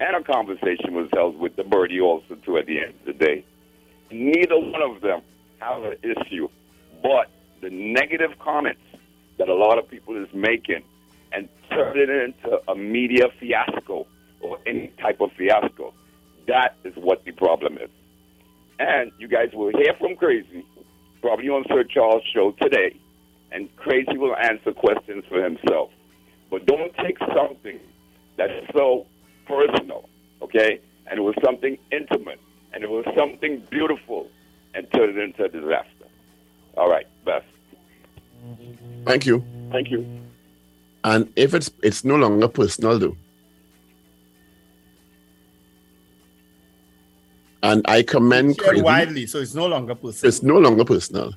and 0.00 0.16
a 0.16 0.22
conversation 0.24 0.94
was 0.94 1.08
held 1.12 1.38
with 1.38 1.54
the 1.56 1.62
birdie 1.62 2.00
also 2.00 2.34
too 2.44 2.56
at 2.58 2.66
the 2.66 2.80
end 2.80 2.94
of 3.00 3.06
the 3.06 3.12
day. 3.12 3.44
Neither 4.10 4.58
one 4.58 4.82
of 4.82 5.00
them 5.00 5.22
have 5.60 5.82
an 5.84 5.96
issue, 6.02 6.48
but 7.02 7.30
the 7.60 7.70
negative 7.70 8.38
comments 8.40 8.80
that 9.38 9.48
a 9.48 9.54
lot 9.54 9.78
of 9.78 9.88
people 9.88 10.16
is 10.20 10.28
making 10.34 10.82
and 11.32 11.48
turn 11.70 11.96
it 11.96 12.10
into 12.10 12.60
a 12.68 12.74
media 12.74 13.28
fiasco 13.38 14.06
or 14.40 14.58
any 14.66 14.92
type 15.00 15.20
of 15.20 15.30
fiasco. 15.32 15.94
That 16.48 16.76
is 16.84 16.94
what 16.96 17.24
the 17.24 17.32
problem 17.32 17.78
is. 17.78 17.88
And 18.78 19.12
you 19.18 19.28
guys 19.28 19.50
will 19.52 19.70
hear 19.70 19.94
from 19.98 20.16
Crazy, 20.16 20.64
probably 21.20 21.48
on 21.48 21.64
Sir 21.68 21.84
Charles' 21.84 22.24
show 22.34 22.52
today, 22.60 22.96
and 23.52 23.74
Crazy 23.76 24.16
will 24.16 24.36
answer 24.36 24.72
questions 24.72 25.24
for 25.28 25.42
himself. 25.42 25.90
But 26.50 26.66
don't 26.66 26.94
take 26.96 27.18
something 27.34 27.78
that's 28.36 28.52
so 28.74 29.06
personal, 29.46 30.08
okay? 30.40 30.80
And 31.06 31.18
it 31.18 31.22
was 31.22 31.34
something 31.44 31.78
intimate, 31.90 32.40
and 32.72 32.82
it 32.82 32.90
was 32.90 33.04
something 33.16 33.62
beautiful, 33.70 34.28
and 34.74 34.86
turn 34.92 35.10
it 35.10 35.18
into 35.18 35.44
a 35.44 35.48
disaster. 35.48 36.06
All 36.76 36.90
right, 36.90 37.06
best. 37.24 37.46
Thank 39.04 39.26
you. 39.26 39.44
Thank 39.70 39.90
you. 39.90 40.06
And 41.04 41.32
if 41.36 41.54
it's 41.54 41.70
it's 41.82 42.04
no 42.04 42.16
longer 42.16 42.48
personal, 42.48 42.98
though. 42.98 43.16
And 47.62 47.84
I 47.86 48.02
commend 48.02 48.60
Shared 48.60 48.82
widely, 48.82 49.26
so 49.26 49.38
it's 49.38 49.54
no 49.54 49.66
longer 49.66 49.94
personal. 49.94 50.28
It's 50.28 50.42
no 50.42 50.58
longer 50.58 50.84
personal. 50.84 51.32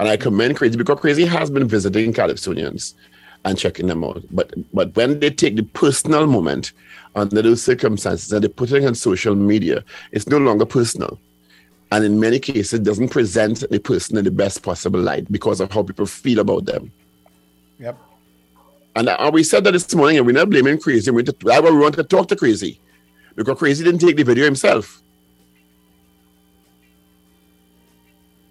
And 0.00 0.08
I 0.08 0.16
commend 0.16 0.56
Crazy 0.56 0.78
because 0.78 0.98
Crazy 0.98 1.26
has 1.26 1.50
been 1.50 1.68
visiting 1.68 2.14
Calypsonians 2.14 2.94
and 3.44 3.58
checking 3.58 3.86
them 3.86 4.02
out. 4.02 4.22
But 4.30 4.54
but 4.72 4.96
when 4.96 5.20
they 5.20 5.28
take 5.28 5.56
the 5.56 5.62
personal 5.62 6.26
moment 6.26 6.72
under 7.14 7.42
those 7.42 7.62
circumstances 7.62 8.32
and 8.32 8.42
they 8.42 8.48
put 8.48 8.72
it 8.72 8.82
on 8.82 8.94
social 8.94 9.34
media, 9.34 9.84
it's 10.10 10.26
no 10.26 10.38
longer 10.38 10.64
personal. 10.64 11.20
And 11.92 12.02
in 12.02 12.18
many 12.18 12.38
cases, 12.38 12.72
it 12.72 12.82
doesn't 12.82 13.10
present 13.10 13.62
the 13.70 13.78
person 13.78 14.16
in 14.16 14.24
the 14.24 14.30
best 14.30 14.62
possible 14.62 15.00
light 15.00 15.30
because 15.30 15.60
of 15.60 15.70
how 15.70 15.82
people 15.82 16.06
feel 16.06 16.38
about 16.38 16.64
them. 16.64 16.90
Yep. 17.78 17.98
And 18.96 19.08
uh, 19.10 19.30
we 19.30 19.42
said 19.42 19.64
that 19.64 19.72
this 19.72 19.94
morning, 19.94 20.16
and 20.16 20.26
we're 20.26 20.32
not 20.32 20.48
blaming 20.48 20.78
Crazy. 20.78 21.10
We, 21.10 21.24
I 21.52 21.60
we 21.60 21.76
want 21.76 21.96
to 21.96 22.04
talk 22.04 22.28
to 22.28 22.36
Crazy 22.36 22.80
because 23.36 23.58
Crazy 23.58 23.84
didn't 23.84 24.00
take 24.00 24.16
the 24.16 24.22
video 24.22 24.46
himself. 24.46 24.99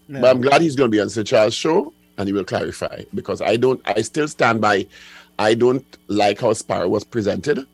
But 0.10 0.26
I'm 0.26 0.42
glad 0.42 0.62
he's 0.62 0.76
going 0.76 0.90
to 0.90 0.96
be 0.96 1.00
on 1.00 1.10
Sir 1.10 1.24
Charles' 1.24 1.54
show 1.54 1.94
and 2.18 2.28
he 2.28 2.34
will 2.34 2.44
clarify 2.44 3.04
because 3.14 3.42
I 3.42 3.56
don't, 3.58 3.82
I 3.86 4.02
still 4.02 4.28
stand 4.28 4.60
by, 4.60 4.88
I 5.38 5.54
don't 5.54 5.86
like 6.08 6.42
how 6.42 6.54
Sparrow 6.54 6.90
was 6.90 7.04
presented 7.04 7.66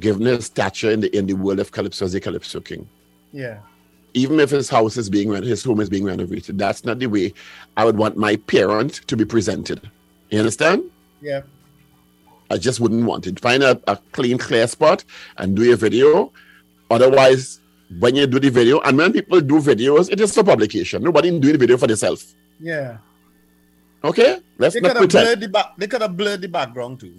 given 0.00 0.22
his 0.22 0.46
stature 0.46 0.90
in 0.90 1.00
the 1.00 1.16
in 1.16 1.26
the 1.26 1.34
world 1.34 1.60
of 1.60 1.72
calypso 1.72 2.04
as 2.04 2.14
a 2.14 2.20
calypso 2.20 2.60
king. 2.60 2.88
Yeah. 3.32 3.58
Even 4.14 4.40
if 4.40 4.50
his 4.50 4.68
house 4.68 4.96
is 4.96 5.10
being 5.10 5.30
his 5.42 5.62
home 5.62 5.80
is 5.80 5.90
being 5.90 6.04
renovated, 6.04 6.58
that's 6.58 6.84
not 6.84 6.98
the 6.98 7.06
way 7.06 7.34
I 7.76 7.84
would 7.84 7.96
want 7.96 8.16
my 8.16 8.36
parent 8.36 9.06
to 9.08 9.16
be 9.16 9.24
presented. 9.24 9.90
You 10.30 10.38
understand? 10.38 10.84
Yeah. 11.20 11.42
I 12.50 12.56
just 12.56 12.80
wouldn't 12.80 13.04
want 13.04 13.26
it. 13.26 13.38
Find 13.40 13.62
a, 13.62 13.80
a 13.86 13.98
clean, 14.12 14.38
clear 14.38 14.66
spot 14.66 15.04
and 15.36 15.54
do 15.54 15.70
a 15.72 15.76
video. 15.76 16.32
Otherwise, 16.90 17.60
when 17.98 18.16
you 18.16 18.26
do 18.26 18.38
the 18.38 18.50
video, 18.50 18.80
and 18.80 18.96
when 18.98 19.12
people 19.12 19.40
do 19.40 19.60
videos, 19.60 20.10
it 20.10 20.20
is 20.20 20.34
for 20.34 20.44
publication. 20.44 21.02
Nobody 21.02 21.30
doing 21.30 21.52
the 21.52 21.58
video 21.58 21.76
for 21.76 21.86
themselves. 21.86 22.36
Yeah. 22.60 22.98
Okay? 24.04 24.40
Let's 24.58 24.74
They 24.74 24.80
not 24.80 24.96
pretend. 24.96 25.42
the 25.42 25.48
back. 25.48 25.76
They 25.78 25.86
could 25.86 26.02
have 26.02 26.16
blurred 26.16 26.42
the 26.42 26.48
background 26.48 27.00
too. 27.00 27.14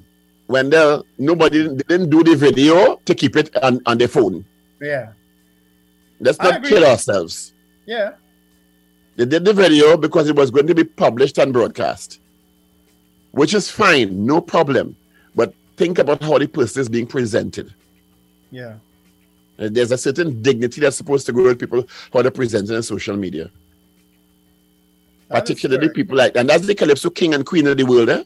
When 0.48 0.70
they 0.70 1.02
nobody 1.18 1.68
didn't 1.70 2.10
do 2.10 2.24
the 2.24 2.36
video 2.36 2.98
to 3.06 3.16
keep 3.16 3.36
it 3.36 3.56
on, 3.64 3.82
on 3.86 3.98
their 3.98 4.08
phone. 4.08 4.46
Yeah. 4.82 5.14
Let's 6.20 6.40
I 6.40 6.44
not 6.46 6.56
agree. 6.58 6.70
kill 6.70 6.86
ourselves. 6.86 7.54
Yeah. 7.86 8.12
They 9.16 9.26
did 9.26 9.46
the 9.46 9.54
video 9.54 9.98
because 9.98 10.30
it 10.30 10.36
was 10.36 10.52
going 10.52 10.68
to 10.68 10.76
be 10.76 10.84
published 10.84 11.38
and 11.38 11.52
broadcast, 11.52 12.20
which 13.32 13.54
is 13.54 13.70
fine, 13.70 14.26
no 14.26 14.40
problem. 14.42 14.96
But 15.36 15.54
think 15.78 16.00
about 16.00 16.24
how 16.24 16.38
the 16.38 16.48
person 16.48 16.82
is 16.82 16.90
being 16.90 17.08
presented. 17.08 17.74
Yeah. 18.52 18.76
There's 19.60 19.92
a 19.92 19.98
certain 19.98 20.42
dignity 20.42 20.80
that's 20.82 20.96
supposed 20.96 21.26
to 21.26 21.34
go 21.34 21.44
with 21.44 21.60
people 21.60 21.86
how 22.14 22.22
they're 22.22 22.32
presented 22.32 22.76
on 22.76 22.84
social 22.84 23.18
media. 23.18 23.52
That 25.28 25.42
Particularly 25.42 25.90
people 25.90 26.18
like, 26.18 26.36
and 26.36 26.50
that's 26.50 26.66
the 26.66 26.74
Calypso 26.74 27.10
king 27.10 27.34
and 27.34 27.46
queen 27.46 27.68
of 27.68 27.78
the 27.78 27.84
world. 27.84 28.10
Eh? 28.10 28.24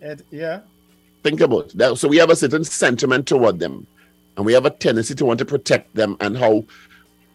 It, 0.00 0.26
yeah. 0.30 0.60
Think 1.22 1.40
about 1.40 1.70
that. 1.70 1.96
So 1.98 2.06
we 2.06 2.18
have 2.18 2.30
a 2.30 2.36
certain 2.36 2.64
sentiment 2.64 3.26
toward 3.26 3.58
them, 3.58 3.86
and 4.36 4.44
we 4.44 4.52
have 4.52 4.66
a 4.66 4.70
tendency 4.70 5.14
to 5.14 5.24
want 5.24 5.38
to 5.38 5.44
protect 5.44 5.94
them 5.94 6.16
and 6.20 6.36
how 6.36 6.64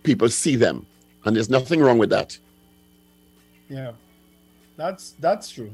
people 0.04 0.30
see 0.30 0.56
them. 0.56 0.86
And 1.26 1.36
there's 1.36 1.50
nothing 1.50 1.82
wrong 1.82 1.98
with 1.98 2.12
that. 2.12 2.38
Yeah. 3.68 3.94
That's 4.78 5.12
that's 5.20 5.50
true. 5.50 5.72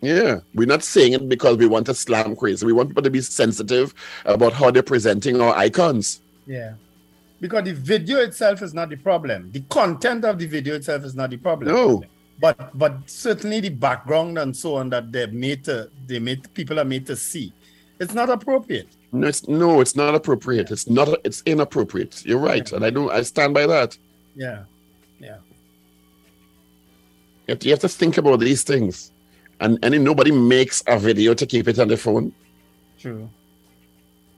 Yeah, 0.00 0.40
we're 0.54 0.66
not 0.66 0.84
saying 0.84 1.12
it 1.14 1.28
because 1.28 1.56
we 1.56 1.66
want 1.66 1.86
to 1.86 1.94
slam 1.94 2.36
crazy. 2.36 2.64
We 2.64 2.72
want 2.72 2.90
people 2.90 3.02
to 3.02 3.10
be 3.10 3.20
sensitive 3.20 3.94
about 4.24 4.52
how 4.52 4.70
they're 4.70 4.82
presenting 4.82 5.40
our 5.40 5.54
icons. 5.56 6.20
Yeah. 6.46 6.74
Because 7.40 7.64
the 7.64 7.72
video 7.72 8.18
itself 8.18 8.62
is 8.62 8.74
not 8.74 8.90
the 8.90 8.96
problem. 8.96 9.50
The 9.52 9.60
content 9.62 10.24
of 10.24 10.38
the 10.38 10.46
video 10.46 10.76
itself 10.76 11.04
is 11.04 11.14
not 11.14 11.30
the 11.30 11.36
problem. 11.36 11.74
No. 11.74 12.02
But 12.40 12.76
but 12.78 12.94
certainly 13.06 13.60
the 13.60 13.70
background 13.70 14.38
and 14.38 14.56
so 14.56 14.76
on 14.76 14.90
that 14.90 15.10
they're 15.10 15.26
made 15.26 15.64
to 15.64 15.90
they 16.06 16.20
made 16.20 16.52
people 16.54 16.78
are 16.78 16.84
made 16.84 17.06
to 17.06 17.16
see. 17.16 17.52
It's 17.98 18.14
not 18.14 18.30
appropriate. 18.30 18.88
No, 19.10 19.26
it's 19.26 19.48
no, 19.48 19.80
it's 19.80 19.96
not 19.96 20.14
appropriate. 20.14 20.70
It's 20.70 20.88
not. 20.88 21.08
It's 21.24 21.42
inappropriate. 21.46 22.24
You're 22.24 22.38
right, 22.38 22.70
and 22.72 22.84
I 22.84 22.90
don't. 22.90 23.10
I 23.10 23.22
stand 23.22 23.54
by 23.54 23.66
that. 23.66 23.98
Yeah. 24.36 24.64
Yeah. 25.18 25.38
You 27.46 27.52
have 27.52 27.58
to, 27.60 27.66
you 27.66 27.72
have 27.72 27.80
to 27.80 27.88
think 27.88 28.18
about 28.18 28.40
these 28.40 28.62
things, 28.62 29.10
and 29.60 29.78
and 29.82 30.04
nobody 30.04 30.30
makes 30.30 30.82
a 30.86 30.98
video 30.98 31.34
to 31.34 31.46
keep 31.46 31.68
it 31.68 31.78
on 31.78 31.88
the 31.88 31.96
phone. 31.96 32.32
True. 32.98 33.28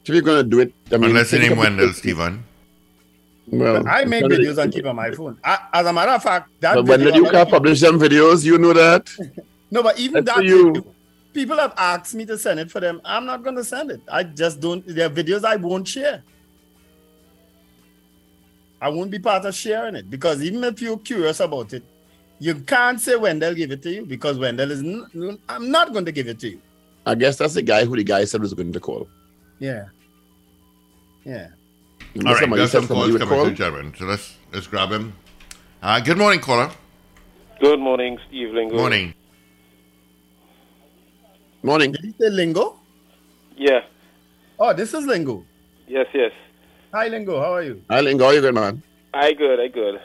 If 0.05 0.15
you're 0.15 0.23
gonna 0.23 0.43
do 0.43 0.61
it, 0.61 0.73
I 0.93 0.97
mean, 0.97 1.11
Unless 1.11 1.33
your 1.33 1.41
think 1.41 1.51
name 1.51 1.59
about- 1.59 1.71
Wendell, 1.71 1.93
Stephen. 1.93 2.45
Well, 3.53 3.87
I 3.89 4.05
make 4.05 4.25
videos 4.25 4.59
and 4.59 4.73
keep 4.73 4.87
on 4.87 4.95
my 4.95 5.11
phone. 5.11 5.37
I, 5.43 5.59
as 5.73 5.87
a 5.87 5.93
matter 5.93 6.13
of 6.13 6.23
fact, 6.23 6.51
that 6.61 6.75
But 6.77 6.85
when 6.87 7.01
video 7.01 7.15
you 7.25 7.31
can't 7.31 7.51
publish 7.51 7.81
them 7.81 7.99
videos, 7.99 8.45
you 8.45 8.59
know 8.59 8.73
that. 8.73 9.11
No, 9.73 9.85
but 9.85 9.99
even 10.01 10.25
That's 10.25 10.39
that 10.39 10.45
you. 10.45 10.73
video, 10.73 10.95
people 11.33 11.57
have 11.57 11.73
asked 11.77 12.15
me 12.17 12.27
to 12.27 12.37
send 12.37 12.59
it 12.59 12.71
for 12.73 12.81
them. 12.81 13.01
I'm 13.05 13.25
not 13.25 13.45
going 13.45 13.55
to 13.55 13.63
send 13.63 13.93
it. 13.93 14.01
I 14.11 14.25
just 14.25 14.59
don't. 14.59 14.85
There 14.85 15.07
are 15.07 15.11
videos 15.11 15.45
I 15.45 15.55
won't 15.55 15.87
share. 15.87 16.25
I 18.81 18.89
won't 18.89 19.13
be 19.13 19.21
part 19.21 19.45
of 19.45 19.55
sharing 19.55 19.95
it 19.95 20.11
because 20.11 20.43
even 20.43 20.65
if 20.65 20.81
you're 20.83 20.99
curious 20.99 21.39
about 21.39 21.73
it, 21.73 21.85
you 22.41 22.55
can't 22.55 23.01
say 23.01 23.17
Wendell 23.17 23.55
give 23.55 23.71
it 23.71 23.83
to 23.83 23.91
you 23.91 24.07
because 24.07 24.39
Wendell 24.39 24.71
is. 24.73 24.81
N- 24.81 25.39
I'm 25.49 25.71
not 25.71 25.93
going 25.93 26.07
to 26.07 26.13
give 26.13 26.27
it 26.27 26.41
to 26.41 26.49
you. 26.49 26.61
I 27.07 27.15
guess 27.15 27.37
that's 27.37 27.55
the 27.55 27.63
guy 27.63 27.85
who 27.85 27.95
the 27.97 28.03
guy 28.05 28.25
said 28.25 28.41
was 28.41 28.55
going 28.55 28.73
to 28.73 28.81
call. 28.81 29.09
Yeah. 29.59 29.87
Yeah. 31.25 31.49
Remember 32.15 32.29
All 32.29 32.35
right, 32.35 32.41
somebody 32.41 32.63
got 32.63 32.71
some 32.71 32.89
calls 32.89 33.13
coming 33.13 33.29
call? 33.29 33.45
through, 33.45 33.55
gentlemen. 33.55 33.95
So 33.97 34.07
let's 34.07 34.35
let's 34.53 34.67
grab 34.67 34.91
him. 34.91 35.13
Uh, 35.83 36.01
good 36.01 36.19
morning, 36.19 36.41
caller. 36.41 36.71
Good 37.61 37.79
morning, 37.79 38.19
Steve 38.27 38.53
Lingo. 38.55 38.77
Morning. 38.77 39.15
Morning. 41.63 41.93
Did 41.93 42.05
he 42.05 42.13
say 42.19 42.31
Lingo? 42.31 42.81
Yeah. 43.57 43.81
Oh, 44.59 44.73
this 44.73 44.95
is 44.95 45.05
Lingo. 45.07 45.45
Yes, 45.87 46.07
yes. 46.15 46.33
Hi, 46.95 47.09
Lingo. 47.09 47.39
How 47.39 47.55
are 47.55 47.63
you? 47.63 47.83
Hi, 47.91 48.01
Lingo. 48.01 48.25
How 48.25 48.31
are 48.31 48.35
you 48.35 48.41
going, 48.41 48.55
man? 48.55 48.83
I 49.13 49.33
good, 49.35 49.61
I 49.61 49.69
good. 49.69 50.01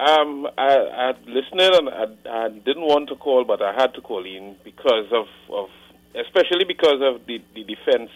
Um, 0.00 0.46
I, 0.56 0.76
I 0.76 1.08
listened 1.26 1.60
and 1.60 1.88
I, 1.90 2.46
I 2.46 2.48
didn't 2.48 2.86
want 2.88 3.10
to 3.10 3.16
call, 3.16 3.44
but 3.44 3.60
I 3.60 3.74
had 3.74 3.92
to 3.94 4.00
call 4.00 4.24
in 4.24 4.56
because 4.64 5.12
of, 5.12 5.26
of 5.52 5.68
especially 6.14 6.64
because 6.64 7.02
of 7.02 7.26
the, 7.26 7.42
the 7.54 7.64
defense 7.64 8.10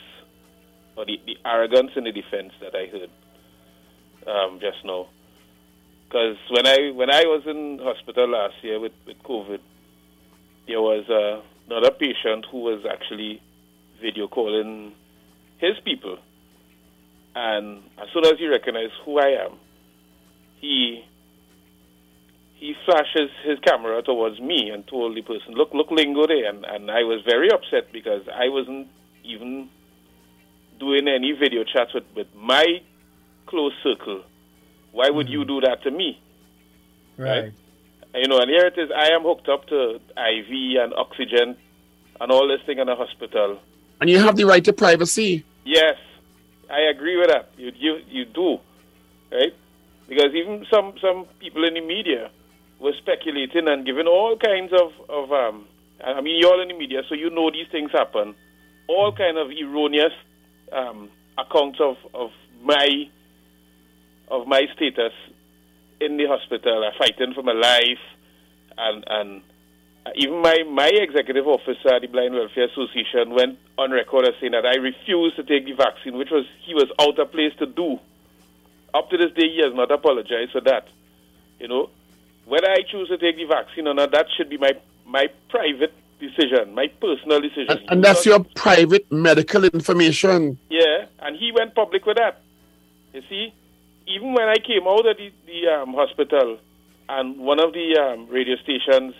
or 0.96 1.04
the, 1.04 1.20
the 1.26 1.36
arrogance 1.44 1.90
in 1.94 2.04
the 2.04 2.12
defense 2.12 2.52
that 2.62 2.74
I 2.74 2.86
heard 2.86 3.10
um, 4.26 4.60
just 4.60 4.78
now. 4.82 5.08
Because 6.08 6.38
when 6.48 6.66
I 6.66 6.90
when 6.94 7.10
I 7.12 7.24
was 7.24 7.42
in 7.44 7.78
hospital 7.82 8.30
last 8.30 8.54
year 8.62 8.80
with, 8.80 8.92
with 9.06 9.22
COVID, 9.22 9.60
there 10.66 10.80
was 10.80 11.04
uh, 11.10 11.42
another 11.66 11.90
patient 11.90 12.46
who 12.50 12.60
was 12.60 12.86
actually 12.90 13.42
video 14.00 14.26
calling 14.26 14.94
his 15.58 15.74
people. 15.84 16.16
And 17.34 17.82
as 18.00 18.08
soon 18.14 18.24
as 18.24 18.38
he 18.38 18.46
recognized 18.46 18.92
who 19.04 19.18
I 19.18 19.44
am, 19.44 19.58
he 20.60 21.04
he 22.64 22.74
flashes 22.86 23.28
his 23.44 23.58
camera 23.58 24.02
towards 24.02 24.40
me 24.40 24.70
and 24.72 24.86
told 24.86 25.14
the 25.14 25.20
person, 25.20 25.52
"Look, 25.52 25.74
look, 25.74 25.90
Lingo 25.90 26.26
there." 26.26 26.48
And, 26.48 26.64
and 26.64 26.90
I 26.90 27.02
was 27.02 27.20
very 27.22 27.50
upset 27.50 27.92
because 27.92 28.22
I 28.26 28.48
wasn't 28.48 28.88
even 29.22 29.68
doing 30.80 31.06
any 31.06 31.32
video 31.32 31.64
chats 31.64 31.92
with, 31.92 32.04
with 32.16 32.28
my 32.34 32.64
close 33.44 33.74
circle. 33.82 34.22
Why 34.92 35.10
would 35.10 35.28
you 35.28 35.42
hmm. 35.42 35.48
do 35.48 35.60
that 35.60 35.82
to 35.82 35.90
me? 35.90 36.18
Right. 37.18 37.52
You 38.14 38.28
know, 38.28 38.38
and 38.38 38.48
here 38.48 38.66
it 38.66 38.78
is. 38.78 38.90
I 38.96 39.08
am 39.12 39.24
hooked 39.24 39.48
up 39.50 39.66
to 39.66 40.00
IV 40.16 40.50
and 40.82 40.94
oxygen 40.94 41.56
and 42.18 42.32
all 42.32 42.48
this 42.48 42.64
thing 42.64 42.78
in 42.78 42.88
a 42.88 42.96
hospital. 42.96 43.58
And 44.00 44.08
you 44.08 44.18
have 44.20 44.36
the 44.36 44.44
right 44.44 44.64
to 44.64 44.72
privacy. 44.72 45.44
Yes, 45.66 45.98
I 46.70 46.80
agree 46.94 47.18
with 47.18 47.28
that. 47.28 47.50
You 47.58 47.72
you 47.76 47.92
you 48.08 48.24
do, 48.24 48.56
right? 49.30 49.52
Because 50.08 50.32
even 50.34 50.64
some 50.72 50.94
some 51.02 51.26
people 51.40 51.68
in 51.68 51.74
the 51.74 51.82
media 51.82 52.30
were 52.80 52.92
speculating 52.98 53.68
and 53.68 53.84
giving 53.86 54.06
all 54.06 54.36
kinds 54.36 54.72
of 54.72 54.92
of 55.08 55.32
um. 55.32 55.66
I 56.04 56.20
mean, 56.20 56.38
you're 56.38 56.52
all 56.52 56.60
in 56.60 56.68
the 56.68 56.76
media, 56.76 57.02
so 57.08 57.14
you 57.14 57.30
know 57.30 57.50
these 57.50 57.68
things 57.70 57.90
happen. 57.92 58.34
All 58.88 59.12
kind 59.12 59.38
of 59.38 59.48
erroneous 59.50 60.12
um, 60.72 61.08
accounts 61.38 61.78
of 61.80 61.96
of 62.12 62.30
my 62.62 63.08
of 64.28 64.46
my 64.46 64.66
status 64.74 65.12
in 66.00 66.16
the 66.16 66.26
hospital, 66.26 66.84
uh, 66.84 66.90
fighting 66.98 67.32
for 67.34 67.42
my 67.42 67.52
life, 67.52 68.02
and 68.76 69.04
and 69.06 69.42
uh, 70.06 70.10
even 70.16 70.42
my, 70.42 70.62
my 70.68 70.88
executive 70.88 71.46
officer 71.46 71.94
at 71.94 72.02
the 72.02 72.08
Blind 72.08 72.34
Welfare 72.34 72.64
Association 72.64 73.30
went 73.30 73.58
on 73.78 73.90
record 73.90 74.26
as 74.26 74.34
saying 74.40 74.52
that 74.52 74.66
I 74.66 74.76
refused 74.76 75.36
to 75.36 75.44
take 75.44 75.64
the 75.64 75.72
vaccine, 75.72 76.18
which 76.18 76.30
was 76.30 76.44
he 76.64 76.74
was 76.74 76.90
out 77.00 77.18
of 77.18 77.32
place 77.32 77.52
to 77.58 77.66
do. 77.66 77.98
Up 78.92 79.10
to 79.10 79.16
this 79.16 79.32
day, 79.32 79.48
he 79.48 79.60
has 79.64 79.74
not 79.74 79.90
apologized 79.90 80.52
for 80.52 80.60
that. 80.62 80.88
You 81.58 81.68
know, 81.68 81.90
whether 82.46 82.68
I 82.70 82.82
choose 82.90 83.08
to 83.08 83.18
take 83.18 83.36
the 83.36 83.44
vaccine 83.44 83.88
or 83.88 83.94
not, 83.94 84.12
that 84.12 84.26
should 84.36 84.50
be 84.50 84.58
my 84.58 84.72
my 85.06 85.26
private 85.48 85.92
decision, 86.20 86.74
my 86.74 86.86
personal 87.00 87.40
decision. 87.40 87.70
And, 87.70 87.90
and 87.90 88.04
that's 88.04 88.24
your 88.24 88.44
private 88.54 89.10
medical 89.10 89.64
information. 89.64 90.58
Yeah, 90.70 91.06
and 91.20 91.36
he 91.36 91.52
went 91.52 91.74
public 91.74 92.06
with 92.06 92.16
that. 92.16 92.40
You 93.12 93.22
see, 93.28 93.52
even 94.06 94.32
when 94.32 94.48
I 94.48 94.56
came 94.56 94.86
out 94.86 95.06
of 95.06 95.16
the, 95.16 95.30
the 95.46 95.68
um, 95.72 95.94
hospital 95.94 96.58
and 97.08 97.38
one 97.38 97.60
of 97.60 97.72
the 97.72 97.98
um, 97.98 98.28
radio 98.28 98.56
stations 98.62 99.14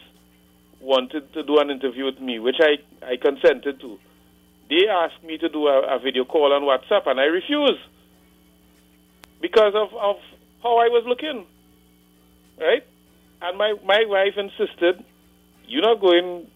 wanted 0.81 1.33
to 1.35 1.43
do 1.43 1.59
an 1.59 1.71
interview 1.71 2.05
with 2.07 2.21
me, 2.21 2.39
which 2.39 2.57
I, 2.61 2.79
I 3.05 3.17
consented 3.17 3.81
to, 3.81 3.99
they 4.69 4.89
asked 4.89 5.23
me 5.25 5.39
to 5.39 5.49
do 5.49 5.67
a, 5.67 5.97
a 5.97 5.99
video 5.99 6.25
call 6.25 6.53
on 6.53 6.63
WhatsApp, 6.63 7.07
and 7.07 7.21
I 7.21 7.25
refused 7.25 7.81
because 9.41 9.75
of, 9.75 9.95
of 9.95 10.17
how 10.63 10.79
I 10.79 10.89
was 10.89 11.05
looking. 11.07 11.47
Right? 12.59 12.85
And 13.45 13.59
my, 13.59 13.75
my 13.85 14.05
wife 14.07 14.39
insisted, 14.39 15.05
You're 15.69 15.83
not 15.83 16.01
going. 16.01 16.47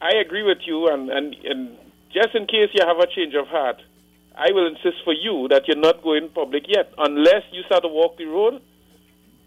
I 0.00 0.16
agree 0.16 0.42
with 0.42 0.58
you, 0.66 0.88
and, 0.88 1.10
and, 1.10 1.36
and 1.44 1.76
just 2.12 2.34
in 2.34 2.46
case 2.46 2.70
you 2.72 2.84
have 2.84 2.98
a 2.98 3.06
change 3.06 3.34
of 3.34 3.46
heart, 3.46 3.76
I 4.34 4.50
will 4.50 4.66
insist 4.66 5.04
for 5.04 5.12
you 5.12 5.46
that 5.50 5.68
you're 5.68 5.76
not 5.76 6.02
going 6.02 6.30
public 6.30 6.64
yet, 6.66 6.90
unless 6.98 7.44
you 7.52 7.62
start 7.64 7.82
to 7.82 7.88
walk 7.88 8.16
the 8.16 8.24
road. 8.24 8.62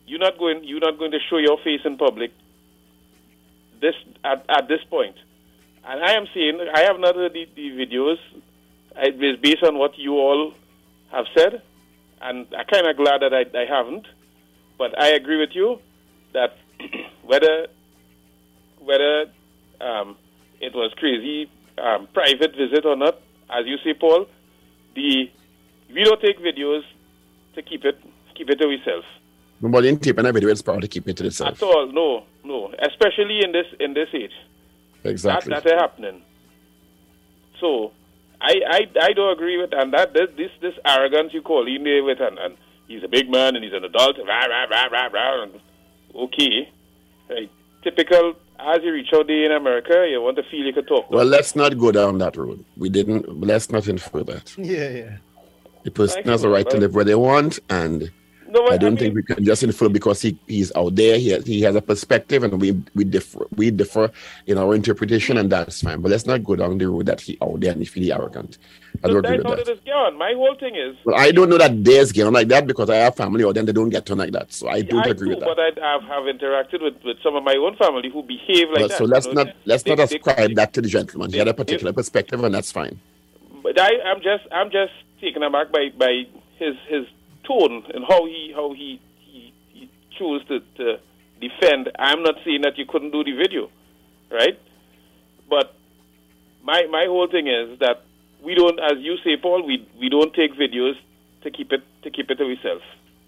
You're 0.06 0.20
not 0.20 0.38
going. 0.38 0.64
You're 0.64 0.80
not 0.80 1.00
going 1.00 1.12
to 1.12 1.20
show 1.28 1.38
your 1.38 1.58
face 1.64 1.82
in 1.84 1.98
public. 1.98 2.32
This 3.82 3.96
at, 4.24 4.46
at 4.48 4.68
this 4.68 4.84
point, 4.88 5.16
and 5.84 6.04
I 6.04 6.14
am 6.14 6.28
saying 6.34 6.60
I 6.74 6.82
have 6.82 7.00
not 7.00 7.16
heard 7.16 7.34
the, 7.34 7.46
the 7.56 7.70
videos 7.72 8.18
it 8.98 9.22
is 9.22 9.40
based 9.42 9.64
on 9.64 9.78
what 9.80 9.98
you 9.98 10.14
all 10.14 10.54
have 11.12 11.26
said, 11.36 11.64
and 12.22 12.46
I'm 12.56 12.66
kind 12.72 12.88
of 12.88 12.96
glad 12.96 13.22
that 13.24 13.34
I, 13.34 13.44
I 13.58 13.66
haven't. 13.66 14.06
But 14.78 14.98
I 15.02 15.10
agree 15.10 15.40
with 15.40 15.50
you 15.54 15.80
that 16.34 16.56
whether 17.24 17.68
whether 18.80 19.26
um, 19.82 20.16
it 20.60 20.74
was 20.74 20.94
crazy 20.98 21.50
um, 21.78 22.08
private 22.14 22.56
visit 22.56 22.86
or 22.86 22.96
not, 22.96 23.20
as 23.50 23.66
you 23.66 23.78
say, 23.84 23.94
Paul, 23.94 24.28
the 24.96 25.30
we 25.94 26.04
don't 26.04 26.22
take 26.22 26.40
videos 26.40 26.82
to 27.56 27.62
keep 27.62 27.86
it 27.86 28.00
keep 28.36 28.50
it 28.50 28.58
to 28.60 28.66
ourselves. 28.66 29.06
Nobody 29.62 29.90
in 29.90 30.00
tape 30.00 30.18
and 30.18 30.34
video 30.34 30.50
is 30.50 30.62
proud 30.62 30.82
to 30.82 30.88
keep 30.88 31.08
it 31.08 31.18
to 31.18 31.26
itself. 31.26 31.62
At 31.62 31.64
all, 31.64 31.88
no, 31.92 32.24
no. 32.44 32.74
Especially 32.80 33.40
in 33.44 33.52
this 33.52 33.66
in 33.80 33.94
this 33.94 34.10
age. 34.14 34.32
Exactly. 35.04 35.54
That, 35.54 35.64
that 35.64 35.76
is 35.76 35.80
happening. 35.80 36.22
So, 37.60 37.92
I, 38.42 38.54
I 38.68 38.82
I 39.02 39.14
don't 39.14 39.32
agree 39.32 39.58
with 39.58 39.72
and 39.74 39.94
that 39.94 40.14
this 40.14 40.30
this, 40.38 40.52
this 40.62 40.74
arrogance 40.86 41.34
you 41.34 41.42
call 41.42 41.68
in 41.68 41.84
there 41.84 42.04
with 42.04 42.20
and, 42.20 42.38
and 42.38 42.58
he's 42.88 43.04
a 43.04 43.08
big 43.08 43.30
man 43.30 43.56
and 43.56 43.64
he's 43.64 43.74
an 43.74 43.84
adult. 43.86 44.18
Rah, 44.18 44.46
rah, 44.46 44.66
rah, 44.66 44.88
rah, 44.92 45.08
rah, 45.08 45.44
and 45.44 45.54
okay, 46.16 46.70
right. 47.30 47.50
Typical. 47.84 48.36
As 48.58 48.82
you 48.84 48.94
reach 48.94 49.10
out 49.14 49.28
there 49.28 49.46
in 49.46 49.52
America, 49.52 50.08
you 50.10 50.22
want 50.22 50.38
to 50.38 50.44
feel 50.44 50.66
you 50.66 50.74
can 50.74 50.86
talk. 50.86 51.12
Well, 51.12 51.26
let's 51.26 51.56
not 51.56 51.78
go 51.78 51.92
down 51.92 52.18
that 52.20 52.38
road. 52.38 52.64
We 52.78 52.90
didn't. 52.90 53.42
Let's 53.42 53.70
not 53.70 53.88
infer 53.88 54.24
that. 54.24 54.56
Yeah, 54.58 54.90
yeah. 54.90 55.18
The 55.84 55.92
person 55.92 56.16
Thank 56.16 56.28
has 56.28 56.42
you, 56.44 56.50
a 56.50 56.52
right 56.52 56.68
to 56.70 56.78
live 56.78 56.96
where 56.96 57.06
they 57.06 57.14
want, 57.16 57.60
and 57.70 58.12
No, 58.56 58.68
I 58.68 58.74
I 58.74 58.78
don't 58.78 58.92
mean- 58.94 58.98
think 58.98 59.16
we 59.16 59.24
can 59.24 59.44
just 59.44 59.64
infer 59.64 59.90
because 59.90 60.22
he, 60.22 60.38
he's 60.48 60.72
out 60.76 60.96
there. 60.96 61.18
He 61.20 61.30
has, 61.30 61.46
he 61.46 61.62
has 61.62 61.76
a 61.76 61.82
perspective, 61.82 62.44
and 62.44 62.60
we 62.60 62.72
we 62.96 63.04
differ 63.04 63.46
we 63.56 63.70
differ 63.70 64.10
in 64.48 64.58
our 64.58 64.74
interpretation, 64.76 65.38
and 65.38 65.52
that's 65.52 65.82
fine. 65.82 66.00
But 66.02 66.12
let's 66.12 66.26
not 66.26 66.44
go 66.44 66.56
down 66.56 66.78
the 66.78 66.88
road 66.90 67.06
that 67.08 67.20
he 67.22 67.38
out 67.42 67.60
there 67.60 67.72
and 67.74 67.82
he 67.82 67.86
feel 67.86 68.14
arrogant. 68.14 68.58
I 69.04 69.10
don't 69.10 69.26
agree 69.26 69.38
with 69.40 69.48
that. 69.48 69.60
it 69.60 69.68
is 69.68 69.80
gone. 69.86 70.18
My 70.18 70.32
whole 70.36 70.56
thing 70.58 70.76
is 70.76 70.96
Well, 71.04 71.18
I 71.20 71.32
don't 71.32 71.50
know 71.50 71.58
that 71.58 71.84
there's 71.84 72.14
getting 72.14 72.32
like 72.32 72.48
that 72.48 72.66
because 72.66 72.90
I 72.90 72.96
have 72.96 73.16
family 73.16 73.44
or 73.44 73.52
then 73.54 73.66
they 73.66 73.74
don't 73.74 73.90
get 73.90 74.10
on 74.10 74.20
like 74.20 74.32
that. 74.32 74.54
So 74.54 74.70
I 74.70 74.82
don't 74.82 75.06
I 75.06 75.10
agree 75.10 75.30
do, 75.32 75.36
with 75.36 75.40
that. 75.44 75.56
but 75.56 75.60
I 75.84 75.92
have, 75.92 76.04
have 76.04 76.24
interacted 76.34 76.82
with, 76.82 76.96
with 77.04 77.18
some 77.22 77.36
of 77.36 77.44
my 77.44 77.56
own 77.56 77.76
family 77.76 78.10
who 78.10 78.24
behave 78.24 78.70
like 78.70 78.80
Well, 78.80 78.88
that. 78.88 78.98
so 78.98 79.04
let's 79.04 79.28
know, 79.28 79.44
not 79.44 79.56
let's 79.66 79.84
they- 79.84 79.96
not 79.96 80.10
they- 80.10 80.16
ascribe 80.16 80.56
that 80.56 80.72
to 80.76 80.82
the 80.82 80.88
gentleman. 80.88 81.30
He 81.32 81.38
had 81.40 81.50
a 81.50 81.52
they- 81.52 81.58
particular 81.58 81.92
perspective, 81.92 82.42
and 82.42 82.56
that's 82.56 82.72
fine. 82.72 82.98
But 83.64 83.78
I, 83.80 84.00
I'm 84.06 84.22
just 84.22 84.46
I'm 84.54 84.72
just 84.72 84.94
taken 85.20 85.44
aback 85.44 85.72
by, 85.74 85.90
by 85.98 86.24
his 86.58 86.76
his 86.88 87.06
tone 87.48 87.84
and 87.94 88.04
how 88.08 88.26
he 88.26 88.52
how 88.56 88.74
he 88.74 89.00
he, 89.20 89.54
he 89.74 89.90
chose 90.18 90.46
to, 90.48 90.60
to 90.78 91.00
defend. 91.42 91.92
I'm 92.00 92.24
not 92.24 92.36
saying 92.46 92.62
that 92.64 92.78
you 92.78 92.86
couldn't 92.86 93.12
do 93.12 93.24
the 93.24 93.34
video, 93.34 93.70
right? 94.32 94.60
But 95.50 95.76
my 96.64 96.86
my 96.90 97.06
whole 97.08 97.28
thing 97.28 97.48
is 97.48 97.80
that 97.80 98.04
we 98.44 98.56
don't, 98.56 98.80
as 98.80 98.98
you 99.00 99.18
say, 99.24 99.38
Paul, 99.42 99.66
we 99.66 99.88
we 100.00 100.10
don't 100.10 100.34
take 100.34 100.54
videos 100.54 100.94
to 101.44 101.52
keep 101.52 101.72
it 101.72 101.84
to 102.04 102.10
keep 102.12 102.30
it 102.32 102.36
to 102.36 102.44
ourselves. 102.46 102.84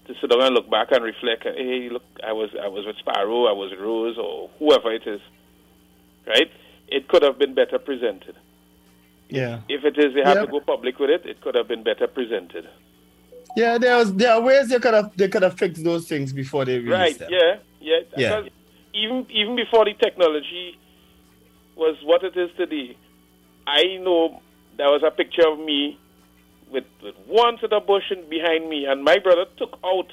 To 0.07 0.13
sit 0.21 0.29
down 0.29 0.41
and 0.41 0.55
look 0.55 0.69
back 0.69 0.87
and 0.91 1.03
reflect. 1.03 1.43
Hey, 1.43 1.89
look, 1.91 2.03
I 2.25 2.31
was 2.31 2.49
I 2.63 2.67
was 2.69 2.85
with 2.85 2.97
Sparrow, 2.97 3.45
I 3.45 3.51
was 3.51 3.71
with 3.71 3.79
Rose, 3.81 4.17
or 4.17 4.49
whoever 4.57 4.93
it 4.93 5.05
is, 5.05 5.19
right? 6.25 6.49
It 6.87 7.09
could 7.09 7.23
have 7.23 7.37
been 7.37 7.53
better 7.53 7.77
presented. 7.77 8.35
Yeah. 9.29 9.59
If 9.67 9.83
it 9.83 9.97
is 9.97 10.13
they 10.15 10.23
have 10.23 10.37
Yeah. 10.37 10.45
to 10.45 10.51
go 10.51 10.61
public 10.61 10.97
with 10.99 11.09
it, 11.09 11.25
it 11.25 11.41
could 11.41 11.55
have 11.55 11.67
been 11.67 11.83
better 11.83 12.07
presented. 12.07 12.65
Yeah, 13.57 13.79
there 13.79 13.97
was 13.97 14.13
there 14.13 14.33
are 14.33 14.39
ways 14.39 14.69
they 14.69 14.77
could 14.77 14.93
have 14.93 15.17
they 15.17 15.27
could 15.27 15.41
have 15.41 15.57
fixed 15.57 15.83
those 15.83 16.07
things 16.07 16.31
before 16.31 16.63
they 16.63 16.77
released 16.77 16.91
Right? 16.91 17.17
them. 17.17 17.29
Yeah, 17.31 17.55
yeah. 17.81 17.99
Yeah. 18.15 18.41
Because 18.41 18.51
even 18.93 19.25
even 19.31 19.55
before 19.55 19.83
the 19.85 19.95
technology 19.95 20.77
was 21.75 21.95
what 22.03 22.23
it 22.23 22.37
is 22.37 22.51
today, 22.55 22.95
I 23.65 23.97
know 23.97 24.41
there 24.77 24.89
was 24.89 25.01
a 25.01 25.09
picture 25.09 25.47
of 25.51 25.57
me 25.57 25.97
with, 26.71 26.83
with 27.01 27.15
one 27.25 27.57
set 27.59 27.73
of 27.73 27.87
bush 27.87 28.03
behind 28.29 28.69
me, 28.69 28.85
and 28.85 29.03
my 29.03 29.17
brother 29.17 29.45
took 29.57 29.79
out 29.83 30.09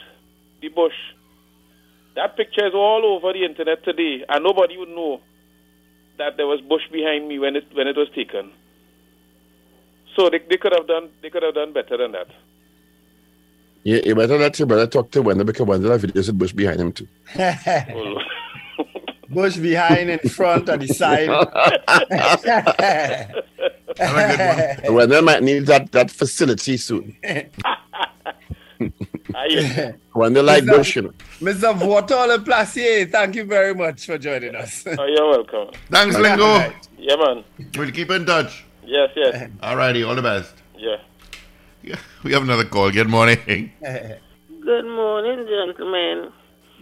the 0.62 0.68
bush. 0.68 0.96
That 2.16 2.38
picture 2.38 2.66
is 2.66 2.72
all 2.74 3.04
over 3.04 3.34
the 3.34 3.44
internet 3.44 3.84
today, 3.84 4.24
and 4.26 4.42
nobody 4.42 4.78
would 4.78 4.88
know 4.88 5.20
that 6.16 6.38
there 6.38 6.46
was 6.46 6.62
bush 6.62 6.88
behind 6.90 7.28
me 7.28 7.38
when 7.38 7.56
it 7.56 7.64
when 7.74 7.88
it 7.88 7.96
was 7.96 8.08
taken. 8.14 8.52
So 10.16 10.30
they, 10.30 10.40
they 10.48 10.56
could 10.56 10.72
have 10.72 10.86
done 10.86 11.10
they 11.20 11.28
could 11.28 11.42
have 11.42 11.54
done 11.54 11.74
better 11.74 11.98
than 11.98 12.12
that. 12.12 12.28
You, 13.84 14.00
you 14.04 14.14
better 14.14 14.38
let 14.38 14.58
your 14.58 14.66
brother 14.66 14.86
talk 14.86 15.10
to 15.10 15.20
Wendell 15.20 15.44
because 15.44 15.66
Wendell 15.66 15.92
have 15.92 16.00
videos 16.00 16.28
with 16.28 16.38
Bush 16.38 16.52
behind 16.52 16.80
him 16.80 16.90
too. 16.92 17.06
Bush 19.28 19.58
behind 19.58 20.08
and 20.10 20.20
in 20.22 20.30
front 20.30 20.70
and 20.70 20.80
the 20.80 20.88
side. 20.88 21.28
Wendell 24.90 25.22
might 25.22 25.42
need 25.42 25.66
that, 25.66 25.92
that 25.92 26.10
facility 26.10 26.78
soon. 26.78 27.14
Wendell 30.14 30.44
like 30.44 30.64
Mr. 30.64 30.76
Bush, 30.76 30.96
you 30.96 31.02
know. 31.02 31.12
Mr. 31.40 31.78
Voitole 31.78 32.42
Placier, 32.42 33.04
thank 33.06 33.34
you 33.34 33.44
very 33.44 33.74
much 33.74 34.06
for 34.06 34.16
joining 34.16 34.54
us. 34.54 34.84
Oh, 34.86 35.04
you're 35.04 35.28
welcome. 35.28 35.68
Thanks, 35.90 36.16
Lingo. 36.16 36.72
Yeah, 36.96 37.16
man. 37.16 37.44
We'll 37.76 37.90
keep 37.90 38.10
in 38.10 38.24
touch. 38.24 38.64
Yes, 38.82 39.10
yes. 39.14 39.50
All 39.62 39.76
righty, 39.76 40.04
all 40.04 40.14
the 40.14 40.22
best. 40.22 40.54
Yeah. 40.76 40.96
We 42.24 42.32
have 42.32 42.42
another 42.42 42.64
call. 42.64 42.90
Good 42.90 43.08
morning. 43.08 43.72
Good 43.80 44.86
morning, 44.86 45.46
gentlemen. 45.46 46.32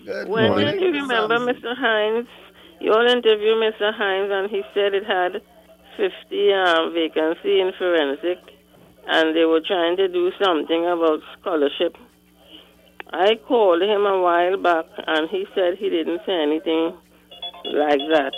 Good 0.05 0.29
when 0.29 0.51
morning. 0.51 0.81
you 0.81 0.93
remember 0.93 1.39
Mr. 1.39 1.77
Hinds, 1.77 2.29
you 2.81 2.93
all 2.93 3.07
interviewed 3.07 3.59
Mr. 3.59 3.93
Hinds 3.95 4.31
and 4.33 4.51
he 4.51 4.63
said 4.75 4.95
it 4.95 5.05
had 5.05 5.43
50 5.97 6.53
um, 6.53 6.93
vacancy 6.95 7.61
in 7.61 7.73
forensic 7.79 8.39
and 9.09 9.37
they 9.37 9.45
were 9.45 9.61
trying 9.67 9.97
to 9.97 10.09
do 10.09 10.31
something 10.43 10.87
about 10.87 11.21
scholarship. 11.39 11.97
I 13.13 13.35
called 13.47 13.83
him 13.83 14.07
a 14.07 14.21
while 14.21 14.57
back 14.57 14.87
and 15.07 15.29
he 15.29 15.47
said 15.55 15.79
he 15.79 15.91
didn't 15.91 16.21
say 16.25 16.41
anything 16.41 16.97
like 17.65 18.01
that. 18.15 18.33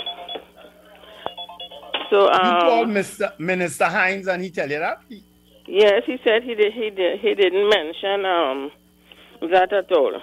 So 2.10 2.24
you 2.24 2.38
called 2.38 2.88
um, 2.88 2.94
Mr. 2.94 3.38
Minister 3.38 3.86
Hinds 3.86 4.28
and 4.28 4.42
he 4.42 4.50
tell 4.50 4.70
you 4.70 4.78
that? 4.78 4.98
Yes, 5.66 6.02
he 6.06 6.18
said 6.24 6.42
he 6.42 6.54
did. 6.54 6.72
He 6.72 6.90
did. 6.90 7.20
He 7.20 7.34
didn't 7.34 7.68
mention 7.68 8.24
um 8.26 8.70
that 9.50 9.72
at 9.72 9.90
all. 9.92 10.20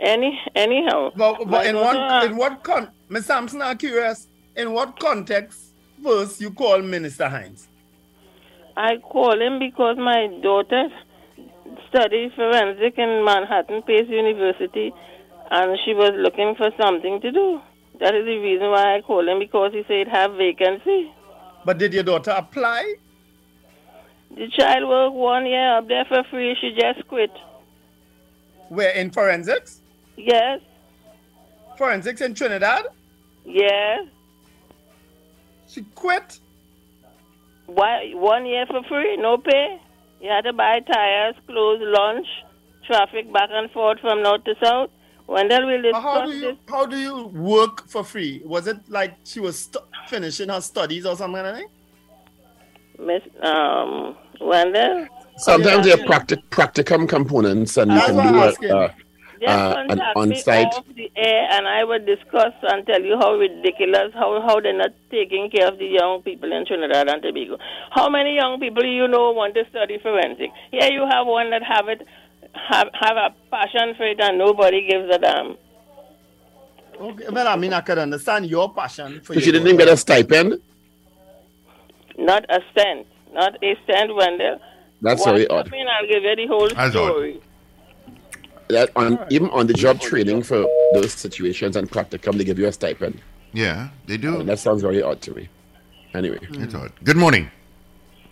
Any 0.00 0.38
anyhow. 0.54 1.10
But, 1.16 1.44
but 1.48 1.66
in 1.66 1.76
what 1.76 2.24
in 2.24 2.36
what 2.36 2.62
con 2.62 2.90
Miss 3.08 3.26
Sampson, 3.26 3.62
I'm 3.62 3.78
curious, 3.78 4.28
in 4.54 4.72
what 4.72 4.98
context 4.98 5.72
first 6.02 6.40
you 6.40 6.50
call 6.50 6.82
Minister 6.82 7.28
Hinds? 7.28 7.68
I 8.76 8.98
call 8.98 9.40
him 9.40 9.58
because 9.58 9.96
my 9.96 10.28
daughter 10.42 10.88
studied 11.88 12.32
forensic 12.36 12.98
in 12.98 13.24
Manhattan 13.24 13.82
Pace 13.82 14.08
University, 14.08 14.92
and 15.50 15.78
she 15.84 15.94
was 15.94 16.12
looking 16.16 16.54
for 16.56 16.70
something 16.80 17.20
to 17.22 17.32
do. 17.32 17.60
That 18.00 18.14
is 18.14 18.26
the 18.26 18.38
reason 18.38 18.68
why 18.68 18.96
I 18.96 19.00
call 19.00 19.26
him 19.26 19.38
because 19.38 19.72
he 19.72 19.82
said 19.88 20.08
have 20.08 20.32
vacancy. 20.34 21.10
But 21.64 21.78
did 21.78 21.94
your 21.94 22.02
daughter 22.02 22.32
apply? 22.32 22.96
The 24.34 24.48
child 24.50 24.88
worked 24.88 25.14
one 25.14 25.46
year 25.46 25.78
up 25.78 25.88
there 25.88 26.04
for 26.06 26.22
free. 26.30 26.56
She 26.60 26.76
just 26.78 27.06
quit. 27.08 27.30
We're 28.70 28.90
in 28.90 29.10
forensics? 29.10 29.80
Yes. 30.16 30.60
Forensics 31.78 32.20
in 32.20 32.34
Trinidad? 32.34 32.86
Yes. 33.44 34.06
She 35.68 35.82
quit. 35.94 36.40
Why 37.66 38.10
one 38.14 38.46
year 38.46 38.66
for 38.66 38.82
free, 38.88 39.16
no 39.16 39.38
pay? 39.38 39.80
You 40.20 40.30
had 40.30 40.42
to 40.42 40.52
buy 40.52 40.80
tires, 40.80 41.34
clothes, 41.46 41.80
lunch, 41.82 42.26
traffic 42.86 43.32
back 43.32 43.50
and 43.52 43.70
forth 43.70 44.00
from 44.00 44.22
north 44.22 44.44
to 44.44 44.54
south. 44.62 44.90
Wendell 45.26 45.66
will 45.66 45.82
But 45.92 46.00
how 46.00 46.20
discuss 46.26 46.28
do 46.30 46.40
this. 46.40 46.42
you 46.42 46.58
how 46.68 46.86
do 46.86 46.96
you 46.96 47.26
work 47.26 47.88
for 47.88 48.04
free? 48.04 48.40
Was 48.44 48.66
it 48.68 48.76
like 48.88 49.16
she 49.24 49.40
was 49.40 49.58
stu- 49.58 49.80
finishing 50.06 50.48
her 50.48 50.60
studies 50.60 51.04
or 51.04 51.16
something 51.16 51.42
like 51.42 51.54
that? 51.56 51.64
Miss 52.98 53.22
um 53.42 54.16
Wendell. 54.40 55.06
Sometimes 55.38 55.84
they 55.84 55.90
have 55.90 56.06
practic- 56.06 56.48
practicum 56.50 57.08
components 57.08 57.76
and 57.76 57.90
you 57.92 57.98
That's 57.98 58.10
can 58.12 58.32
do 58.32 58.38
asking. 58.40 58.70
a, 58.70 58.76
uh, 58.76 58.88
Just 59.38 59.50
uh, 59.52 59.74
an 59.76 59.88
contact 59.88 60.16
on 60.16 60.34
site. 60.36 60.66
off 60.74 60.84
the 60.94 61.10
air 61.14 61.46
and 61.52 61.68
I 61.68 61.84
will 61.84 61.98
discuss 62.04 62.54
and 62.62 62.86
tell 62.86 63.02
you 63.02 63.18
how 63.20 63.34
ridiculous, 63.34 64.12
how, 64.14 64.40
how 64.46 64.60
they're 64.60 64.72
not 64.76 64.92
taking 65.10 65.50
care 65.50 65.68
of 65.68 65.78
the 65.78 65.84
young 65.86 66.22
people 66.22 66.50
in 66.52 66.64
Trinidad 66.64 67.08
and 67.08 67.22
Tobago. 67.22 67.58
How 67.90 68.08
many 68.08 68.34
young 68.34 68.58
people 68.58 68.82
you 68.84 69.06
know 69.08 69.32
want 69.32 69.54
to 69.56 69.64
study 69.68 69.98
forensic? 69.98 70.50
Here 70.70 70.90
you 70.90 71.04
have 71.10 71.26
one 71.26 71.50
that 71.50 71.62
have 71.62 71.88
it, 71.88 72.00
have, 72.70 72.88
have 72.98 73.16
a 73.18 73.34
passion 73.50 73.94
for 73.98 74.06
it 74.06 74.18
and 74.20 74.38
nobody 74.38 74.88
gives 74.88 75.14
a 75.14 75.18
damn. 75.18 75.56
Okay, 76.98 77.24
well, 77.30 77.46
I 77.46 77.56
mean, 77.56 77.74
I 77.74 77.82
could 77.82 77.98
understand 77.98 78.46
your 78.46 78.72
passion 78.72 79.20
for 79.20 79.34
So 79.34 79.40
she 79.40 79.52
didn't 79.52 79.66
even 79.68 79.76
get 79.76 79.88
a 79.88 79.98
stipend? 79.98 80.60
Not 82.18 82.44
a 82.48 82.60
cent. 82.76 83.06
Not 83.32 83.62
a 83.62 83.76
cent, 83.86 84.14
Wendell. 84.14 84.60
That's 85.02 85.24
One 85.26 85.34
very 85.34 85.48
odd. 85.48 85.70
come 85.70 85.78
in, 85.78 85.86
I'll 85.88 86.06
give 86.08 86.22
you 86.22 86.36
the 86.36 86.46
whole 86.46 86.68
That's 86.68 86.96
odd. 86.96 87.10
story. 87.10 87.40
That 88.68 88.90
on 88.96 89.18
even 89.30 89.48
on 89.50 89.66
the 89.68 89.74
job 89.74 90.00
training 90.00 90.42
for 90.42 90.66
those 90.94 91.12
situations 91.12 91.76
and 91.76 91.88
practicum, 91.90 92.36
they 92.36 92.44
give 92.44 92.58
you 92.58 92.66
a 92.66 92.72
stipend. 92.72 93.20
Yeah, 93.52 93.90
they 94.06 94.16
do. 94.16 94.42
that 94.42 94.58
sounds 94.58 94.82
very 94.82 95.02
odd 95.02 95.20
to 95.22 95.34
me. 95.34 95.48
Anyway, 96.14 96.38
It's 96.50 96.74
odd. 96.74 96.92
Good 97.04 97.16
morning. 97.16 97.50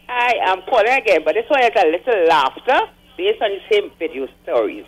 Hi, 0.09 0.35
I 0.45 0.53
am 0.53 0.63
calling 0.63 0.89
again, 0.93 1.21
but 1.25 1.35
this 1.35 1.45
one 1.49 1.63
is 1.63 1.71
a 1.77 1.87
little 1.87 2.27
laughter 2.29 2.81
based 3.17 3.41
on 3.43 3.51
the 3.51 3.61
same 3.71 3.91
video 3.99 4.27
stories. 4.43 4.87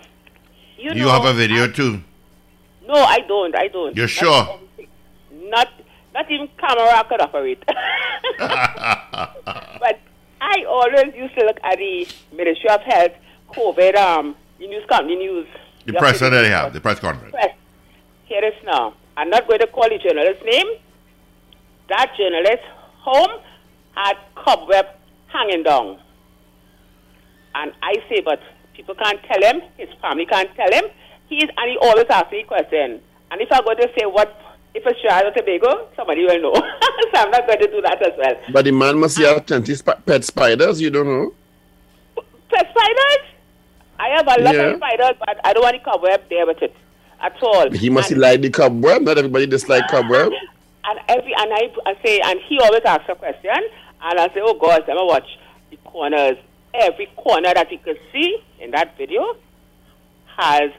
You, 0.79 0.91
You 0.95 1.03
know, 1.05 1.11
have 1.11 1.25
a 1.25 1.33
video 1.33 1.69
too. 1.69 2.03
No, 2.87 2.95
I 2.95 3.21
don't. 3.21 3.55
I 3.57 3.69
don't. 3.69 3.95
You're 3.97 4.07
Not 4.07 4.11
sure? 4.11 4.61
Not, 5.33 5.69
not 6.17 6.31
even 6.31 6.49
camera 6.59 7.05
could 7.09 7.21
operate. 7.21 7.63
but 8.39 10.01
I 10.41 10.65
always 10.69 11.15
used 11.15 11.35
to 11.39 11.45
look 11.45 11.59
at 11.63 11.77
the 11.79 12.09
Ministry 12.35 12.71
of 12.71 12.81
Health 12.83 13.13
COVID 13.51 13.95
um 13.97 14.35
the 14.59 14.67
news 14.67 14.85
company 14.89 15.17
news. 15.17 15.47
The 15.85 15.93
press 15.93 16.21
that 16.21 16.31
they 16.31 16.49
have, 16.49 16.73
the 16.73 16.81
press 16.81 16.99
conference. 16.99 17.33
Press. 17.33 17.55
Here 18.25 18.45
is 18.45 18.55
now. 18.65 18.95
I'm 19.17 19.31
not 19.31 19.47
going 19.47 19.61
to 19.61 19.67
call 19.67 19.89
the 19.89 19.99
journalist's 19.99 20.43
name. 20.45 20.67
That 21.89 22.13
journalist's 22.19 22.67
home 22.99 23.41
had 23.95 24.17
cobweb 24.35 24.87
hanging 25.29 25.63
down. 25.63 25.99
And 27.55 27.73
I 27.83 27.95
say, 28.09 28.21
but 28.25 28.41
people 28.75 28.95
can't 28.95 29.21
tell 29.23 29.43
him, 29.43 29.63
his 29.79 29.89
family 30.03 30.27
can't 30.27 30.51
tell 30.57 30.71
him. 30.73 30.85
He's, 31.29 31.49
and 31.57 31.71
he 31.71 31.79
always 31.81 32.07
asks 32.11 32.33
me 32.33 32.43
question. 32.43 33.01
And 33.31 33.41
if 33.41 33.51
I 33.53 33.61
go 33.63 33.75
to 33.75 33.89
say 33.99 34.07
what, 34.07 34.39
if 34.77 34.87
it's 34.87 35.01
Trinidad 35.01 35.27
or 35.27 35.31
Tobago, 35.33 35.89
somebody 35.97 36.25
will 36.25 36.41
know. 36.41 36.55
so 37.13 37.15
I'm 37.21 37.31
not 37.31 37.47
going 37.47 37.59
to 37.61 37.67
do 37.71 37.81
that 37.83 38.01
as 38.03 38.13
well. 38.19 38.35
But 38.53 38.65
the 38.67 38.73
man 38.73 38.99
must 38.99 39.19
have 39.19 39.47
plenty 39.47 39.75
sp- 39.75 40.05
pet 40.05 40.23
spiders, 40.25 40.81
you 40.81 40.91
don't 40.91 41.07
know? 41.07 41.33
Pet 42.51 42.67
spiders? 42.71 43.23
I 43.99 44.09
have 44.17 44.27
a 44.27 44.43
lot 44.43 44.55
Yeah. 44.55 44.61
of 44.63 44.77
spiders, 44.77 45.17
but 45.19 45.41
I 45.45 45.53
don't 45.53 45.63
want 45.63 45.77
the 45.83 45.91
cobweb 45.91 46.23
there 46.29 46.47
with 46.47 46.63
it 46.63 46.75
at 47.21 47.43
all. 47.43 47.71
He 47.73 47.89
must 47.91 48.11
And- 48.13 48.21
like 48.21 48.43
the 48.43 48.51
cobweb. 48.51 49.03
Not 49.03 49.19
everybody 49.19 49.47
dislike 49.47 49.89
cobweb. 49.89 50.33
And 50.89 51.01
every 51.09 51.35
and 51.37 51.53
I, 51.53 51.69
I 51.85 51.95
say, 52.05 52.21
and 52.21 52.39
he 52.49 52.61
always 52.61 52.83
asks 52.85 53.07
a 53.09 53.17
question, 53.17 53.51
and 53.51 54.21
I 54.21 54.29
say, 54.29 54.39
oh 54.41 54.55
God, 54.55 54.85
let 54.87 54.97
me 54.97 55.03
watch 55.03 55.27
the 55.69 55.77
corners. 55.79 56.37
Every 56.75 57.07
corner 57.17 57.53
that 57.53 57.73
you 57.73 57.79
could 57.79 57.99
see 58.13 58.39
in 58.61 58.71
that 58.71 58.97
video 58.97 59.35
has 60.37 60.71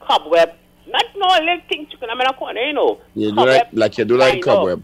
cobweb. 0.00 0.50
Not 0.86 1.04
no 1.16 1.26
little 1.26 1.60
thing 1.68 1.86
you 1.90 1.98
can 1.98 2.08
have 2.08 2.20
in 2.20 2.26
a 2.26 2.32
corner, 2.32 2.60
you 2.60 2.72
know. 2.72 3.00
You 3.14 3.30
do 3.30 3.36
like, 3.36 3.68
like 3.72 3.98
you 3.98 4.04
do 4.04 4.16
like 4.16 4.44
know. 4.44 4.56
cobweb. 4.56 4.82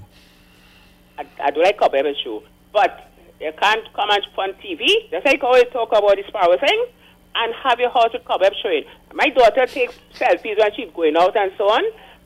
I, 1.19 1.27
I 1.43 1.51
do 1.51 1.63
like 1.63 1.79
cobweb 1.79 2.07
show, 2.23 2.43
but 2.73 3.11
you 3.41 3.53
can't 3.61 3.93
come 3.95 4.11
and 4.11 4.23
on 4.37 4.53
TV. 4.55 5.11
Just 5.11 5.27
like 5.27 5.43
always 5.43 5.65
talk 5.73 5.89
about 5.91 6.17
the 6.17 6.25
power 6.33 6.57
thing, 6.59 6.87
and 7.35 7.55
have 7.63 7.81
your 7.81 7.91
house 7.91 8.13
with 8.13 8.25
cobweb 8.25 8.53
showing. 8.63 8.85
My 9.13 9.29
daughter 9.29 9.67
takes 9.67 9.95
selfies 10.15 10.59
when 10.59 10.75
she's 10.75 10.91
going 10.95 11.17
out 11.17 11.37
and 11.37 11.53
so 11.59 11.69
on, 11.69 11.83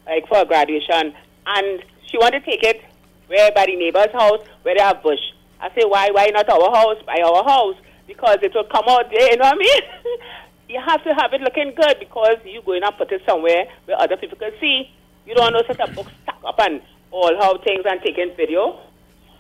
like 0.07 0.27
for 0.29 0.45
graduation, 0.45 1.15
and 1.47 1.83
she 2.07 2.19
want 2.19 2.35
to 2.35 2.41
take 2.41 2.63
it 2.63 2.83
where 3.29 3.51
by 3.53 3.67
the 3.67 3.77
neighbor's 3.77 4.13
house 4.13 4.41
where 4.63 4.75
they 4.75 4.83
have 4.83 5.03
bush. 5.03 5.21
I 5.61 5.69
say, 5.75 5.85
why, 5.85 6.11
why 6.11 6.27
not 6.27 6.49
our 6.49 6.75
house, 6.75 6.99
by 7.07 7.23
our 7.25 7.45
house? 7.45 7.77
Because 8.07 8.39
it 8.43 8.53
will 8.53 8.65
come 8.65 8.85
out 8.89 9.11
there, 9.11 9.31
you 9.31 9.37
know 9.37 9.45
what 9.45 9.55
I 9.55 9.59
mean? 9.59 9.83
you 10.73 10.81
have 10.81 11.05
to 11.05 11.15
have 11.15 11.33
it 11.35 11.43
looking 11.43 11.75
good 11.77 11.97
because 12.01 12.39
you're 12.45 12.63
going 12.63 12.83
and 12.83 12.97
put 12.97 13.13
it 13.13 13.23
somewhere 13.29 13.67
where 13.85 14.01
other 14.01 14.17
people 14.17 14.39
can 14.39 14.53
see. 14.61 14.91
You 15.27 15.35
don't 15.35 15.53
want 15.53 15.67
to 15.67 15.75
set 15.75 15.89
a 15.89 15.93
book 15.93 16.07
stuck 16.23 16.41
up 16.45 16.59
and 16.61 16.81
all 17.11 17.37
how 17.39 17.59
things 17.59 17.85
and 17.85 18.01
taking 18.03 18.35
video. 18.37 18.81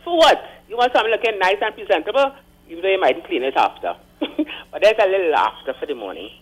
For 0.04 0.16
what? 0.16 0.38
You 0.68 0.76
want 0.76 0.92
something 0.92 1.10
looking 1.10 1.38
nice 1.38 1.56
and 1.62 1.74
presentable, 1.74 2.36
even 2.68 2.82
though 2.82 2.90
you 2.90 3.00
might 3.00 3.24
clean 3.24 3.42
it 3.42 3.56
after. 3.56 3.94
but 4.20 4.82
there's 4.82 4.94
a 5.00 5.08
little 5.08 5.34
after 5.34 5.74
for 5.74 5.86
the 5.86 5.94
morning. 5.94 6.30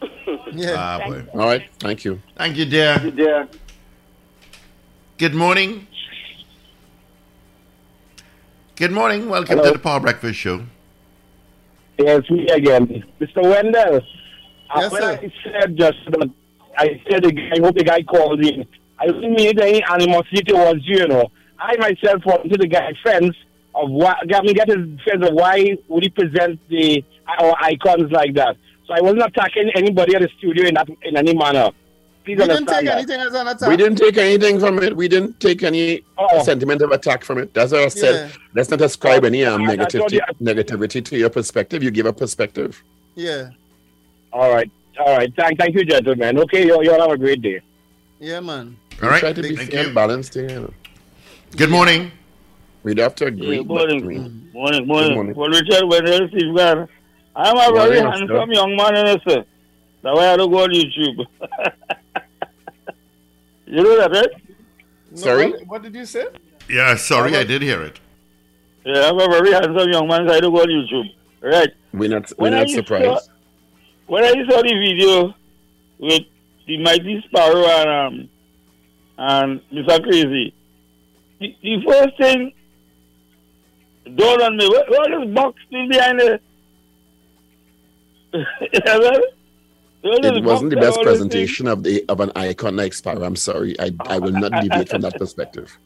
Ah, 0.62 1.00
boy. 1.04 1.24
All 1.32 1.46
right. 1.46 1.68
Thank 1.78 2.04
you. 2.04 2.20
Thank 2.36 2.56
you, 2.56 2.64
dear. 2.64 2.98
dear. 3.10 3.48
Good 5.18 5.34
morning. 5.34 5.86
Good 8.76 8.92
morning. 8.92 9.28
Welcome 9.28 9.58
Hello. 9.58 9.72
to 9.72 9.76
the 9.76 9.82
Power 9.82 10.00
Breakfast 10.00 10.38
Show. 10.38 10.64
Yes, 11.98 12.30
me 12.30 12.46
again. 12.48 13.04
Mr. 13.20 13.42
Wendell, 13.42 14.00
Yes, 14.76 14.92
when 14.92 15.02
sir. 15.02 15.20
I 15.22 15.32
said 15.60 15.76
just 15.76 15.98
that, 16.10 16.30
I 16.78 17.02
said, 17.10 17.24
the 17.24 17.32
guy- 17.32 17.50
I 17.56 17.60
hope 17.60 17.74
the 17.76 17.84
guy 17.84 18.02
called 18.02 18.44
in. 18.44 18.66
I 18.98 19.06
didn't 19.06 19.32
mean 19.34 19.58
any 19.60 19.82
animosity 19.84 20.42
towards 20.44 20.86
you, 20.86 20.98
you 20.98 21.08
know. 21.08 21.30
I 21.58 21.76
myself 21.76 22.24
wanted 22.24 22.52
to 22.52 22.58
the 22.58 22.66
guy 22.68 22.92
friends 23.02 23.34
of 23.74 23.90
why, 23.90 24.14
got 24.28 24.44
me 24.44 24.52
get 24.54 24.68
his 24.68 24.78
friends 25.04 25.26
of 25.26 25.34
why 25.34 25.76
would 25.88 26.02
he 26.02 26.08
present 26.10 26.58
the 26.68 27.04
our 27.38 27.54
icons 27.60 28.10
like 28.12 28.34
that. 28.34 28.56
So 28.86 28.94
I 28.94 29.00
wasn't 29.00 29.22
attacking 29.22 29.70
anybody 29.74 30.14
at 30.16 30.22
the 30.22 30.28
studio 30.38 30.66
in 30.66 30.74
that 30.74 30.88
in 31.02 31.16
any 31.16 31.34
manner. 31.34 31.70
Please 32.24 32.38
We 32.38 32.46
didn't 32.46 32.66
take 32.66 32.84
that. 32.84 32.96
anything 32.98 33.20
as 33.20 33.34
an 33.34 33.48
attack. 33.48 33.68
We 33.68 33.76
didn't 33.76 33.96
take 33.96 34.18
anything 34.18 34.58
from 34.60 34.82
it. 34.82 34.94
We 34.96 35.08
didn't 35.08 35.40
take 35.40 35.62
any 35.62 36.02
sentiment 36.42 36.82
of 36.82 36.90
attack 36.90 37.24
from 37.24 37.38
it. 37.38 37.54
That's 37.54 37.72
what 37.72 37.82
I 37.82 37.88
said. 37.88 38.28
Yeah. 38.30 38.36
Let's 38.54 38.70
not 38.70 38.80
ascribe 38.82 39.24
any 39.24 39.44
um, 39.44 39.62
I- 39.62 39.72
I 39.72 39.76
told 39.76 40.10
negativity, 40.12 40.20
negativity 40.42 41.04
to 41.04 41.16
your 41.18 41.30
perspective. 41.30 41.82
You 41.82 41.90
give 41.90 42.06
a 42.06 42.12
perspective. 42.12 42.82
Yeah. 43.14 43.50
All 44.32 44.50
right. 44.52 44.70
All 44.98 45.16
right. 45.16 45.32
Thank, 45.36 45.58
thank 45.58 45.74
you, 45.74 45.84
gentlemen. 45.84 46.38
Okay, 46.40 46.66
you, 46.66 46.82
you 46.82 46.92
all 46.92 47.00
have 47.00 47.10
a 47.10 47.18
great 47.18 47.42
day. 47.42 47.60
Yeah, 48.18 48.40
man. 48.40 48.76
All 49.02 49.08
right. 49.08 49.20
Try 49.20 49.32
to 49.32 49.42
be 49.42 49.56
Thank 49.56 49.70
fair 49.70 49.80
you. 49.80 49.86
and 49.86 49.94
balanced 49.94 50.34
here. 50.34 50.48
You 50.50 50.60
know. 50.60 50.72
Good 51.56 51.70
morning. 51.70 52.12
We'd 52.82 52.98
have 52.98 53.14
to 53.16 53.26
agree. 53.26 53.56
Yeah, 53.56 53.62
but 53.62 53.88
morning. 53.88 54.50
Morning, 54.52 54.80
Good 54.80 54.88
morning. 54.88 55.14
morning. 55.14 55.34
Well, 55.34 55.48
Richard, 55.48 55.84
when 55.88 56.06
you 56.06 56.18
receive 56.26 56.56
God, 56.56 56.88
I'm 57.36 57.56
a 57.56 57.72
very 57.74 58.00
Morning, 58.02 58.28
sir. 58.28 58.36
handsome 58.36 58.52
young 58.52 58.76
man, 58.76 58.96
you 58.96 59.02
know, 59.04 59.18
sir. 59.28 59.44
That's 60.02 60.16
why 60.16 60.32
I 60.32 60.36
don't 60.36 60.50
go 60.50 60.62
on 60.64 60.70
YouTube. 60.70 61.26
you 63.66 63.82
know 63.82 63.96
that, 63.98 64.10
right? 64.10 64.28
Sorry? 65.14 65.50
What, 65.52 65.66
what 65.66 65.82
did 65.82 65.94
you 65.94 66.04
say? 66.06 66.26
Yeah, 66.68 66.94
sorry, 66.96 67.36
I 67.36 67.44
did 67.44 67.62
hear 67.62 67.82
it. 67.82 68.00
Yeah, 68.84 69.08
I'm 69.10 69.18
a 69.20 69.28
very 69.28 69.52
handsome 69.52 69.90
young 69.90 70.08
man, 70.08 70.26
so 70.26 70.34
I 70.34 70.40
don't 70.40 70.54
go 70.54 70.62
on 70.62 70.68
YouTube. 70.68 71.10
Right. 71.42 71.70
We're 71.92 72.08
not, 72.08 72.30
we're 72.38 72.44
When 72.50 72.52
not 72.52 72.68
surprised. 72.68 73.04
Saw, 73.24 73.32
when 74.10 74.24
I 74.24 74.32
saw 74.50 74.60
the 74.60 74.74
video 74.74 75.32
with 76.00 76.22
the 76.66 76.78
Mighty 76.78 77.22
Sparrow 77.28 77.64
and, 77.64 77.88
um, 77.88 78.28
and 79.16 79.60
Mr. 79.72 80.02
Crazy, 80.02 80.52
the, 81.38 81.56
the 81.62 81.82
first 81.86 82.16
thing 82.18 82.52
dawned 84.16 84.42
on 84.42 84.56
me, 84.56 84.66
what, 84.66 84.90
what 84.90 85.12
is 85.12 85.32
box 85.32 85.60
still 85.68 85.88
behind 85.88 86.18
the... 86.18 86.40
yeah, 88.32 88.98
man? 88.98 89.20
What 90.00 90.24
is 90.24 90.38
It 90.38 90.42
wasn't 90.42 90.70
the 90.70 90.76
best 90.76 90.98
and 90.98 91.06
all 91.06 91.14
this 91.14 91.20
thing? 91.20 91.28
presentation 91.28 91.68
of 91.68 91.84
the 91.84 92.04
of 92.08 92.18
an 92.18 92.32
icon 92.34 92.74
like 92.74 92.94
Sparrow. 92.94 93.22
I'm 93.22 93.36
sorry. 93.36 93.78
I, 93.78 93.92
I 94.06 94.18
will 94.18 94.32
not 94.32 94.50
deviate 94.60 94.88
from 94.88 95.02
that 95.02 95.18
perspective. 95.18 95.78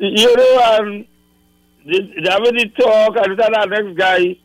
you 0.00 0.36
know, 0.36 0.78
um, 0.80 1.06
the, 1.86 2.00
the, 2.24 2.40
when 2.42 2.56
he 2.56 2.68
talk 2.70 3.16
and 3.18 3.38
that 3.38 3.68
next 3.68 3.96
guy, 3.96 4.36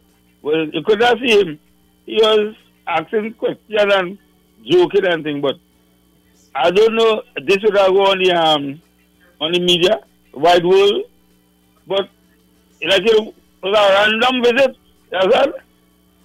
well, 0.43 0.67
you 0.67 0.83
could 0.83 0.99
not 0.99 1.17
see 1.17 1.39
him. 1.39 1.59
He 2.05 2.17
was 2.17 2.53
asking 2.87 3.33
questions 3.33 3.93
and 3.93 4.17
joking 4.65 5.05
and 5.05 5.23
thing, 5.23 5.41
but 5.41 5.55
I 6.55 6.71
don't 6.71 6.95
know. 6.95 7.21
This 7.45 7.57
would 7.63 7.77
have 7.77 7.91
on 7.91 8.19
the 8.19 8.31
um 8.31 8.81
on 9.39 9.51
the 9.51 9.59
media, 9.59 9.99
wide 10.33 10.65
world, 10.65 11.03
but 11.85 12.09
like 12.81 13.05
it 13.05 13.35
was 13.63 13.77
a 13.77 13.93
random 13.93 14.43
visit. 14.43 14.75
You 15.11 15.17
understand? 15.17 15.53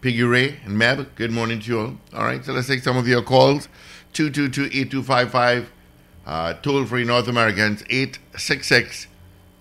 Piggy 0.00 0.22
Ray 0.22 0.58
and 0.64 0.80
Meb, 0.80 1.14
good 1.16 1.32
morning 1.32 1.60
to 1.60 1.70
you 1.70 1.80
all. 1.80 1.98
All 2.14 2.24
right, 2.24 2.42
so 2.42 2.54
let's 2.54 2.66
take 2.66 2.82
some 2.82 2.96
of 2.96 3.06
your 3.06 3.20
calls. 3.22 3.68
222-8255, 4.14 5.66
uh, 6.24 6.54
toll-free 6.54 7.04
North 7.04 7.28
Americans, 7.28 7.82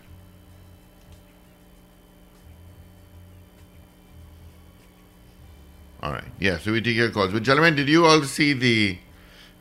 All 6.01 6.13
right. 6.13 6.23
Yeah, 6.39 6.57
so 6.57 6.71
we 6.71 6.82
take 6.82 6.95
your 6.95 7.11
calls. 7.11 7.34
But, 7.34 7.43
gentlemen, 7.43 7.75
did 7.75 7.89
you 7.89 8.05
all 8.05 8.23
see 8.23 8.53
the, 8.53 8.97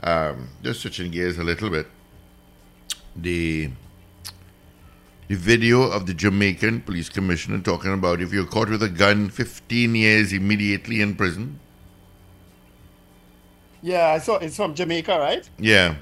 um, 0.02 0.50
just 0.62 0.80
switching 0.80 1.10
gears 1.10 1.36
a 1.36 1.42
little 1.42 1.68
bit, 1.68 1.88
the 3.16 3.70
the 5.28 5.34
video 5.36 5.82
of 5.82 6.06
the 6.06 6.14
Jamaican 6.14 6.80
police 6.82 7.08
commissioner 7.08 7.58
talking 7.60 7.92
about 7.92 8.20
if 8.20 8.32
you're 8.32 8.46
caught 8.46 8.68
with 8.70 8.82
a 8.82 8.88
gun, 8.88 9.28
15 9.28 9.94
years 9.94 10.32
immediately 10.32 11.00
in 11.00 11.14
prison? 11.14 11.60
Yeah, 13.82 14.08
I 14.08 14.18
saw 14.18 14.38
it's 14.38 14.56
from 14.56 14.74
Jamaica, 14.74 15.18
right? 15.18 15.48
Yeah. 15.58 15.94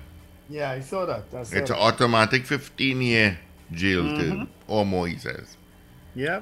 Yeah, 0.49 0.71
I 0.71 0.81
saw 0.81 1.05
that. 1.07 1.25
It's 1.53 1.71
an 1.71 1.77
automatic 1.77 2.47
15 2.47 3.03
year 3.03 3.39
jail 3.73 4.03
Mhm. 4.05 4.19
term 4.21 4.49
or 4.69 4.87
more, 4.87 5.09
he 5.09 5.19
says. 5.19 5.57
Yeah. 6.15 6.41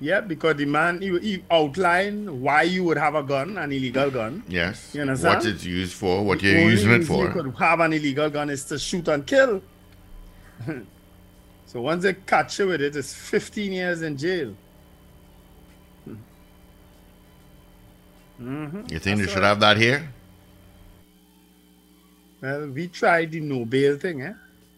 Yeah, 0.00 0.20
because 0.20 0.56
the 0.56 0.66
man 0.66 1.00
he, 1.00 1.18
he 1.18 1.44
outlined 1.50 2.30
why 2.42 2.62
you 2.62 2.84
would 2.84 2.98
have 2.98 3.16
a 3.16 3.22
gun, 3.22 3.56
an 3.58 3.72
illegal 3.72 4.10
gun. 4.10 4.44
Yes. 4.46 4.90
You 4.94 5.00
understand? 5.00 5.38
What 5.38 5.46
it's 5.46 5.64
used 5.64 5.94
for, 5.94 6.24
what 6.24 6.38
The 6.40 6.46
you're 6.50 6.70
using 6.70 6.92
it 6.92 7.04
for. 7.04 7.24
You 7.24 7.30
could 7.32 7.54
have 7.58 7.80
an 7.80 7.92
illegal 7.94 8.30
gun 8.30 8.50
is 8.50 8.64
to 8.66 8.78
shoot 8.78 9.08
and 9.08 9.26
kill. 9.26 9.62
so 11.68 11.82
once 11.82 12.02
they 12.02 12.14
catch 12.14 12.58
you 12.58 12.68
with 12.68 12.80
it, 12.80 12.96
it's 12.96 13.12
15 13.12 13.72
years 13.72 14.00
in 14.00 14.16
jail. 14.16 14.54
Mm-hmm. 18.40 18.82
You 18.88 18.98
think 18.98 19.20
they 19.20 19.26
should 19.26 19.42
have 19.42 19.60
that 19.60 19.76
here? 19.76 20.08
Well, 22.40 22.68
we 22.68 22.88
tried 22.88 23.32
the 23.32 23.40
no 23.40 23.66
bail 23.66 23.98
thing, 23.98 24.22
eh? 24.22 24.32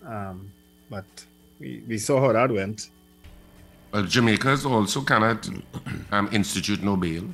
Um, 0.04 0.50
but 0.88 1.04
we, 1.60 1.84
we 1.86 1.96
saw 1.96 2.20
how 2.20 2.32
that 2.32 2.50
went. 2.50 2.90
Well, 3.92 4.02
Jamaica's 4.04 4.66
also 4.66 5.02
cannot 5.02 5.48
um, 6.10 6.28
institute 6.32 6.82
no 6.82 6.96
bail. 6.96 7.24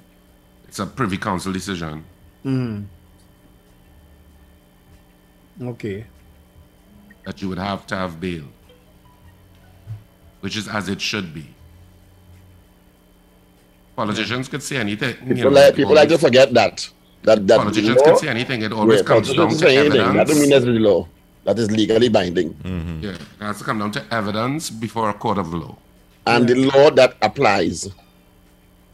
It's 0.68 0.80
a 0.80 0.86
Privy 0.86 1.16
Council 1.16 1.52
decision. 1.52 2.04
Mm. 2.44 2.84
Okay. 5.62 6.04
that 7.24 7.40
you 7.40 7.48
would 7.48 7.58
have 7.58 7.86
to 7.86 7.96
have 7.96 8.20
bail, 8.20 8.44
which 10.46 10.56
is 10.56 10.68
as 10.68 10.88
it 10.88 11.00
should 11.00 11.34
be. 11.34 11.44
Politicians 13.96 14.46
could 14.46 14.62
say 14.62 14.76
anything. 14.76 15.16
you 15.26 15.34
People 15.34 15.50
know, 15.50 15.60
like 15.60 15.72
it 15.72 15.76
people 15.76 15.94
like 15.94 16.08
to 16.08 16.18
forget 16.18 16.54
that. 16.54 16.88
That 17.24 17.48
that 17.48 17.58
Politicians 17.58 17.96
law, 17.96 18.04
can 18.04 18.16
say 18.18 18.28
anything, 18.28 18.62
it 18.62 18.72
always 18.72 19.00
Wait, 19.00 19.06
comes 19.06 19.34
politicians 19.34 19.60
down 19.60 19.70
say 19.70 19.74
to 19.74 19.80
anything. 19.80 20.14
That 20.14 20.26
doesn't 20.28 20.40
mean 20.42 20.50
that's 20.50 20.64
the 20.64 20.78
law. 20.78 21.08
That 21.42 21.58
is 21.58 21.68
legally 21.72 22.08
binding. 22.08 22.54
Mm-hmm. 22.54 23.02
Yeah, 23.02 23.10
it 23.10 23.44
has 23.48 23.58
to 23.58 23.64
come 23.64 23.80
down 23.80 23.90
to 23.98 24.04
evidence 24.12 24.70
before 24.70 25.10
a 25.10 25.14
court 25.14 25.38
of 25.38 25.52
law. 25.52 25.76
And 26.26 26.48
the 26.48 26.54
law 26.54 26.90
that 26.90 27.16
applies, 27.22 27.88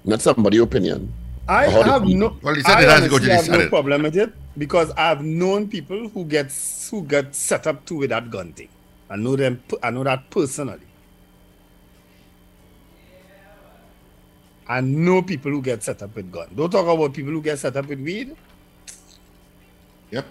not 0.06 0.22
somebody's 0.22 0.62
opinion. 0.62 1.12
I 1.48 1.64
have 1.68 2.06
no. 2.06 2.34
Well, 2.40 2.54
he 2.54 2.62
said 2.62 2.78
I 2.78 2.82
it 2.84 2.88
has 2.88 3.02
to 3.02 3.10
go 3.10 3.18
to 3.18 3.26
the 3.26 3.34
have 3.34 3.48
no 3.50 3.68
problem 3.68 4.04
with 4.04 4.16
it 4.16 4.32
because 4.56 4.90
I've 4.92 5.20
known 5.20 5.68
people 5.68 6.08
who 6.08 6.24
get 6.24 6.48
who 6.90 7.02
get 7.02 7.34
set 7.34 7.66
up 7.66 7.84
to 7.92 7.96
with 7.96 8.08
that 8.08 8.30
gun 8.30 8.54
thing. 8.54 8.70
I 9.10 9.16
know 9.16 9.36
them. 9.36 9.62
I 9.82 9.90
know 9.90 10.04
that 10.04 10.30
personally. 10.30 10.88
I 14.72 14.80
know 14.80 15.20
people 15.20 15.50
who 15.50 15.60
get 15.60 15.82
set 15.82 16.02
up 16.02 16.16
with 16.16 16.32
gun. 16.32 16.48
Don't 16.56 16.70
talk 16.70 16.86
about 16.86 17.12
people 17.12 17.30
who 17.32 17.42
get 17.42 17.58
set 17.58 17.76
up 17.76 17.86
with 17.86 18.00
weed. 18.00 18.34
Yep. 20.10 20.24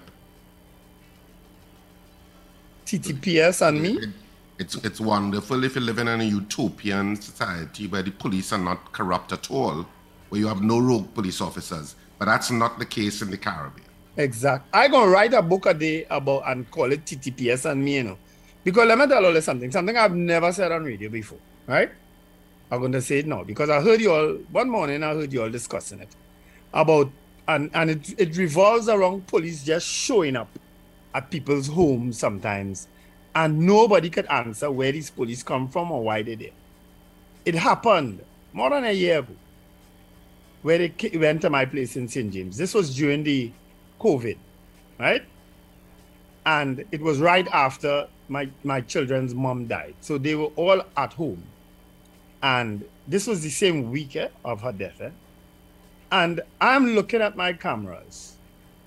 TTPS 2.87 3.67
and 3.67 3.81
me. 3.83 3.99
It's 4.57 4.75
it's 4.77 4.99
wonderful 4.99 5.63
if 5.63 5.75
you 5.75 5.81
live 5.81 5.99
in 5.99 6.07
a 6.07 6.23
utopian 6.23 7.21
society 7.21 7.85
where 7.85 8.01
the 8.01 8.09
police 8.09 8.51
are 8.51 8.57
not 8.57 8.91
corrupt 8.91 9.31
at 9.31 9.51
all, 9.51 9.85
where 10.29 10.41
you 10.41 10.47
have 10.47 10.63
no 10.63 10.79
rogue 10.79 11.13
police 11.13 11.39
officers. 11.39 11.95
But 12.17 12.25
that's 12.25 12.49
not 12.49 12.79
the 12.79 12.85
case 12.87 13.21
in 13.21 13.29
the 13.29 13.37
Caribbean. 13.37 13.85
Exact. 14.17 14.67
I 14.73 14.87
gonna 14.87 15.11
write 15.11 15.35
a 15.35 15.43
book 15.43 15.67
a 15.67 15.73
day 15.75 16.07
about 16.09 16.49
and 16.49 16.69
call 16.71 16.91
it 16.91 17.05
TTPS 17.05 17.69
and 17.69 17.85
me, 17.85 17.97
you 17.97 18.03
know. 18.05 18.17
Because 18.63 18.87
let 18.87 18.97
me 18.97 19.05
tell 19.05 19.21
you 19.21 19.41
something, 19.41 19.69
something 19.71 19.95
I've 19.95 20.15
never 20.15 20.51
said 20.51 20.71
on 20.71 20.83
radio 20.83 21.09
before, 21.09 21.39
right? 21.67 21.91
I'm 22.71 22.81
gonna 22.81 23.01
say 23.01 23.19
it 23.19 23.27
now 23.27 23.43
because 23.43 23.69
I 23.69 23.81
heard 23.81 23.99
you 23.99 24.11
all 24.13 24.29
one 24.51 24.69
morning. 24.69 25.03
I 25.03 25.13
heard 25.13 25.33
you 25.33 25.43
all 25.43 25.49
discussing 25.49 25.99
it 25.99 26.15
about 26.73 27.11
and 27.47 27.69
and 27.73 27.89
it, 27.89 28.19
it 28.19 28.37
revolves 28.37 28.87
around 28.87 29.27
police 29.27 29.63
just 29.63 29.85
showing 29.85 30.35
up 30.37 30.47
at 31.13 31.29
people's 31.29 31.67
homes 31.67 32.17
sometimes, 32.17 32.87
and 33.35 33.59
nobody 33.59 34.09
could 34.09 34.25
answer 34.27 34.71
where 34.71 34.91
these 34.91 35.09
police 35.09 35.43
come 35.43 35.67
from 35.67 35.91
or 35.91 36.01
why 36.03 36.21
they're 36.23 36.37
there. 36.37 36.51
It 37.43 37.55
happened 37.55 38.23
more 38.53 38.69
than 38.69 38.85
a 38.85 38.91
year 38.91 39.19
ago, 39.19 39.35
where 40.61 40.77
they 40.77 40.93
went 41.15 41.41
to 41.41 41.49
my 41.49 41.65
place 41.65 41.95
in 41.97 42.07
St. 42.07 42.31
James. 42.31 42.57
This 42.57 42.73
was 42.73 42.95
during 42.95 43.23
the 43.23 43.51
COVID, 43.99 44.37
right? 44.99 45.23
And 46.45 46.85
it 46.91 47.01
was 47.01 47.19
right 47.19 47.47
after 47.49 48.07
my, 48.29 48.49
my 48.63 48.81
children's 48.81 49.35
mom 49.35 49.67
died. 49.67 49.95
So 50.01 50.17
they 50.17 50.35
were 50.35 50.51
all 50.55 50.81
at 50.97 51.13
home. 51.13 51.43
And 52.43 52.85
this 53.07 53.27
was 53.27 53.41
the 53.41 53.49
same 53.49 53.91
week 53.91 54.15
eh, 54.15 54.29
of 54.45 54.61
her 54.61 54.71
death. 54.71 55.01
eh? 55.01 55.11
And 56.11 56.41
I'm 56.59 56.95
looking 56.95 57.21
at 57.21 57.35
my 57.37 57.53
cameras, 57.53 58.37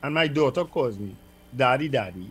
and 0.03 0.15
my 0.15 0.27
daughter 0.29 0.65
calls 0.65 0.99
me, 0.99 1.17
Daddy, 1.57 1.89
Daddy, 1.89 2.31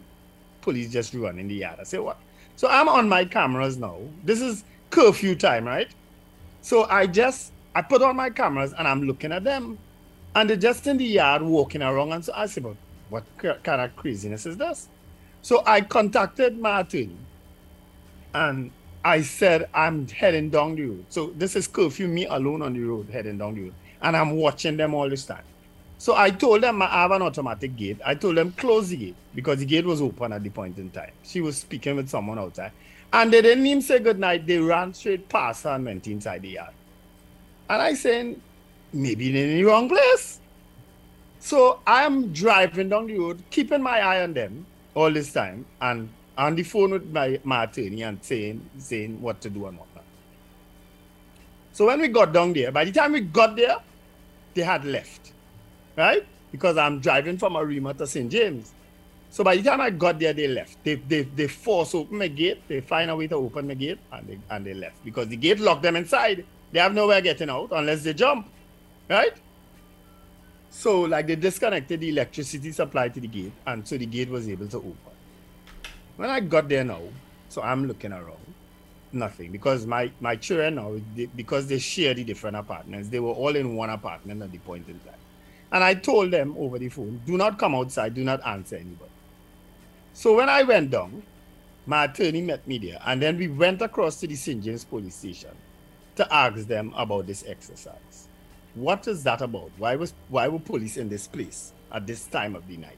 police 0.62 0.92
just 0.92 1.14
run 1.14 1.40
in 1.40 1.48
the 1.48 1.56
yard. 1.56 1.80
I 1.80 1.84
say, 1.84 2.00
What? 2.00 2.20
So 2.56 2.68
I'm 2.68 2.90
on 2.90 3.10
my 3.10 3.26
cameras 3.26 3.78
now. 3.78 4.00
This 4.24 4.42
is 4.42 4.66
curfew 4.92 5.36
time, 5.36 5.66
right? 5.66 5.94
So 6.62 6.86
I 6.90 7.08
just 7.08 7.54
I 7.76 7.82
put 7.82 8.02
on 8.04 8.16
my 8.16 8.30
cameras 8.30 8.74
and 8.78 8.88
I'm 8.88 9.04
looking 9.04 9.32
at 9.32 9.44
them. 9.44 9.80
And 10.36 10.50
they're 10.50 10.58
just 10.58 10.88
in 10.88 10.98
the 10.98 11.06
yard 11.06 11.42
walking 11.44 11.82
around. 11.84 12.12
And 12.12 12.24
so 12.26 12.34
I 12.36 12.46
said, 12.48 12.64
But 12.64 12.78
what 13.10 13.26
kind 13.64 13.82
of 13.82 13.96
craziness 13.96 14.46
is 14.46 14.58
this? 14.58 14.90
So 15.42 15.64
I 15.66 15.82
contacted 15.82 16.60
attorney 16.64 17.18
and 18.34 18.72
I 19.06 19.22
said, 19.22 19.68
I'm 19.74 20.08
heading 20.08 20.50
down 20.50 20.76
the 20.76 20.86
road. 20.86 21.06
So 21.10 21.32
this 21.38 21.56
is 21.56 21.68
curfew, 21.68 22.08
me 22.08 22.26
alone 22.26 22.62
on 22.62 22.74
the 22.74 22.82
road, 22.82 23.10
heading 23.12 23.38
down 23.38 23.56
the 23.56 23.64
road. 23.64 23.74
And 24.02 24.16
I'm 24.16 24.32
watching 24.32 24.78
them 24.78 24.94
all 24.94 25.10
this 25.10 25.26
time. 25.26 25.44
So 25.98 26.16
I 26.16 26.30
told 26.32 26.64
them 26.64 26.82
I 26.82 26.88
have 26.88 27.12
an 27.12 27.22
automatic 27.22 27.76
gate. 27.76 28.00
I 28.06 28.16
told 28.16 28.38
them 28.38 28.52
close 28.54 28.90
the 28.90 28.98
gate 28.98 29.16
because 29.36 29.60
the 29.60 29.66
gate 29.66 29.86
was 29.86 30.02
open 30.02 30.34
at 30.34 30.44
the 30.44 30.50
point 30.50 30.78
in 30.78 30.90
time. 30.90 31.12
She 31.24 31.42
was 31.42 31.58
speaking 31.58 31.96
with 31.96 32.10
someone 32.10 32.40
outside. 32.40 32.72
And 33.12 33.32
they 33.32 33.42
didn't 33.42 33.66
even 33.66 33.82
say 33.82 34.00
goodnight. 34.00 34.48
They 34.48 34.58
ran 34.58 34.94
straight 34.94 35.30
past 35.30 35.64
her 35.64 35.72
and 35.72 35.86
went 35.86 36.08
inside 36.08 36.42
the 36.42 36.50
yard. 36.50 36.74
And 37.70 37.82
I 37.82 37.94
saying, 37.94 38.42
maybe 38.92 39.32
they're 39.32 39.48
in 39.48 39.58
the 39.58 39.64
wrong 39.64 39.88
place. 39.88 40.40
So 41.40 41.80
I'm 41.86 42.32
driving 42.32 42.90
down 42.90 43.08
the 43.08 43.18
road, 43.18 43.44
keeping 43.50 43.82
my 43.82 44.00
eye 44.00 44.24
on 44.24 44.34
them 44.34 44.66
all 44.96 45.12
this 45.12 45.34
time, 45.34 45.66
and 45.82 46.10
on 46.38 46.56
the 46.56 46.64
phone 46.64 46.92
with 46.92 47.12
my, 47.44 47.64
attorney 47.64 48.02
and 48.04 48.24
saying 48.24 48.70
saying 48.78 49.22
what 49.22 49.42
to 49.42 49.50
do 49.50 49.66
and 49.68 49.78
whatnot. 49.78 50.04
So 51.72 51.88
when 51.88 52.02
we 52.02 52.08
got 52.08 52.34
down 52.34 52.54
there, 52.54 52.72
by 52.72 52.86
the 52.86 52.92
time 52.92 53.14
we 53.14 53.22
got 53.22 53.56
there, 53.56 53.78
they 54.54 54.62
had 54.62 54.86
left. 54.86 55.32
Right? 55.96 56.26
Because 56.52 56.78
I'm 56.78 57.00
driving 57.00 57.38
from 57.38 57.56
Arima 57.56 57.94
to 57.96 58.08
St. 58.08 58.32
James. 58.32 58.74
So 59.30 59.44
by 59.44 59.58
the 59.58 59.64
time 59.64 59.82
I 59.82 59.90
got 59.90 60.20
there, 60.20 60.34
they 60.34 60.48
left. 60.48 60.84
They 60.84 60.96
they 60.96 61.24
they 61.24 61.48
force 61.48 61.96
open 61.96 62.18
my 62.18 62.28
gate. 62.28 62.62
They 62.68 62.82
find 62.82 63.10
a 63.10 63.16
way 63.16 63.28
to 63.28 63.36
open 63.36 63.68
my 63.68 63.74
gate 63.74 64.00
and 64.12 64.28
they 64.28 64.40
and 64.50 64.66
they 64.66 64.74
left. 64.74 65.04
Because 65.04 65.28
the 65.28 65.38
gate 65.38 65.60
locked 65.60 65.82
them 65.84 65.96
inside. 65.96 66.46
They 66.72 66.80
have 66.80 66.94
nowhere 66.94 67.22
getting 67.22 67.50
out 67.50 67.70
unless 67.72 68.04
they 68.04 68.14
jump. 68.14 68.48
Right? 69.10 69.34
So 70.70 71.02
like 71.02 71.28
they 71.28 71.36
disconnected 71.36 72.00
the 72.00 72.10
electricity 72.10 72.72
supply 72.72 73.10
to 73.10 73.20
the 73.20 73.28
gate, 73.28 73.54
and 73.66 73.88
so 73.88 73.98
the 73.98 74.08
gate 74.08 74.30
was 74.30 74.50
able 74.50 74.68
to 74.68 74.78
open. 74.78 75.13
When 76.16 76.30
I 76.30 76.40
got 76.42 76.70
there 76.70 76.84
now, 76.84 77.02
so 77.50 77.62
I'm 77.62 77.88
looking 77.88 78.12
around, 78.12 78.38
nothing 79.12 79.52
because 79.52 79.86
my 79.86 80.12
my 80.20 80.36
children 80.36 80.76
now 80.76 80.96
they, 81.16 81.28
because 81.28 81.68
they 81.68 81.80
share 81.80 82.14
the 82.14 82.24
different 82.24 82.56
apartments, 82.56 83.10
they 83.10 83.20
were 83.20 83.32
all 83.32 83.56
in 83.56 83.76
one 83.76 83.90
apartment 83.90 84.42
at 84.42 84.52
the 84.52 84.60
point 84.60 84.88
in 84.88 85.00
time, 85.00 85.20
and 85.72 85.84
I 85.84 85.96
told 85.96 86.32
them 86.32 86.56
over 86.58 86.78
the 86.78 86.90
phone, 86.90 87.22
do 87.26 87.38
not 87.38 87.58
come 87.58 87.76
outside, 87.76 88.14
do 88.14 88.24
not 88.24 88.46
answer 88.46 88.76
anybody. 88.76 89.12
So 90.14 90.36
when 90.36 90.50
I 90.50 90.62
went 90.64 90.92
down, 90.92 91.24
my 91.88 92.06
attorney 92.06 92.42
met 92.42 92.68
me 92.68 92.78
there, 92.78 93.00
and 93.06 93.22
then 93.22 93.38
we 93.38 93.48
went 93.48 93.82
across 93.82 94.20
to 94.20 94.28
the 94.28 94.36
St. 94.36 94.64
James 94.64 94.86
police 94.86 95.16
station 95.16 95.52
to 96.16 96.32
ask 96.34 96.68
them 96.68 96.94
about 96.96 97.26
this 97.26 97.44
exercise. 97.48 98.28
What 98.76 99.08
is 99.08 99.24
that 99.24 99.42
about? 99.42 99.72
Why 99.78 99.96
was 99.96 100.14
why 100.30 100.48
were 100.48 100.60
police 100.60 100.98
in 100.98 101.10
this 101.10 101.28
place 101.28 101.74
at 101.92 102.06
this 102.08 102.26
time 102.26 102.56
of 102.56 102.68
the 102.68 102.78
night? 102.78 102.98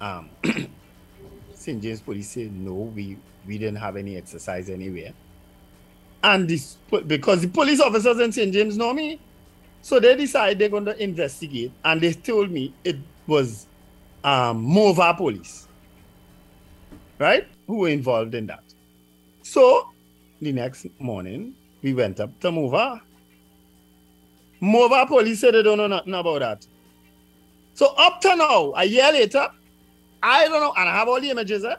Um, 0.00 0.30
St. 1.64 1.82
James 1.82 2.00
Police 2.00 2.30
said, 2.30 2.52
no, 2.52 2.74
we, 2.74 3.16
we 3.46 3.56
didn't 3.56 3.76
have 3.76 3.96
any 3.96 4.16
exercise 4.16 4.68
anywhere. 4.68 5.12
And 6.22 6.48
this, 6.48 6.76
because 7.06 7.40
the 7.40 7.48
police 7.48 7.80
officers 7.80 8.18
in 8.20 8.32
St. 8.32 8.52
James 8.52 8.76
know 8.76 8.92
me, 8.92 9.18
so 9.80 9.98
they 9.98 10.14
decided 10.14 10.58
they're 10.58 10.68
going 10.68 10.84
to 10.84 11.02
investigate. 11.02 11.72
And 11.84 12.00
they 12.00 12.12
told 12.12 12.50
me 12.50 12.74
it 12.84 12.96
was 13.26 13.66
um, 14.22 14.64
Mova 14.66 15.16
police, 15.16 15.66
right, 17.18 17.46
who 17.66 17.78
were 17.78 17.88
involved 17.88 18.34
in 18.34 18.46
that. 18.46 18.64
So 19.42 19.90
the 20.40 20.52
next 20.52 20.86
morning, 20.98 21.54
we 21.82 21.94
went 21.94 22.20
up 22.20 22.38
to 22.40 22.48
Mova. 22.50 23.00
Mova 24.62 25.06
police 25.06 25.40
said 25.40 25.54
they 25.54 25.62
don't 25.62 25.78
know 25.78 25.86
nothing 25.86 26.14
about 26.14 26.40
that. 26.40 26.66
So 27.74 27.94
up 27.96 28.20
to 28.20 28.36
now, 28.36 28.72
a 28.76 28.84
year 28.84 29.10
later, 29.12 29.48
I 30.26 30.48
don't 30.48 30.60
know, 30.60 30.72
and 30.76 30.88
I 30.88 30.96
have 30.96 31.06
all 31.06 31.20
the 31.20 31.28
images. 31.28 31.64
Eh? 31.64 31.76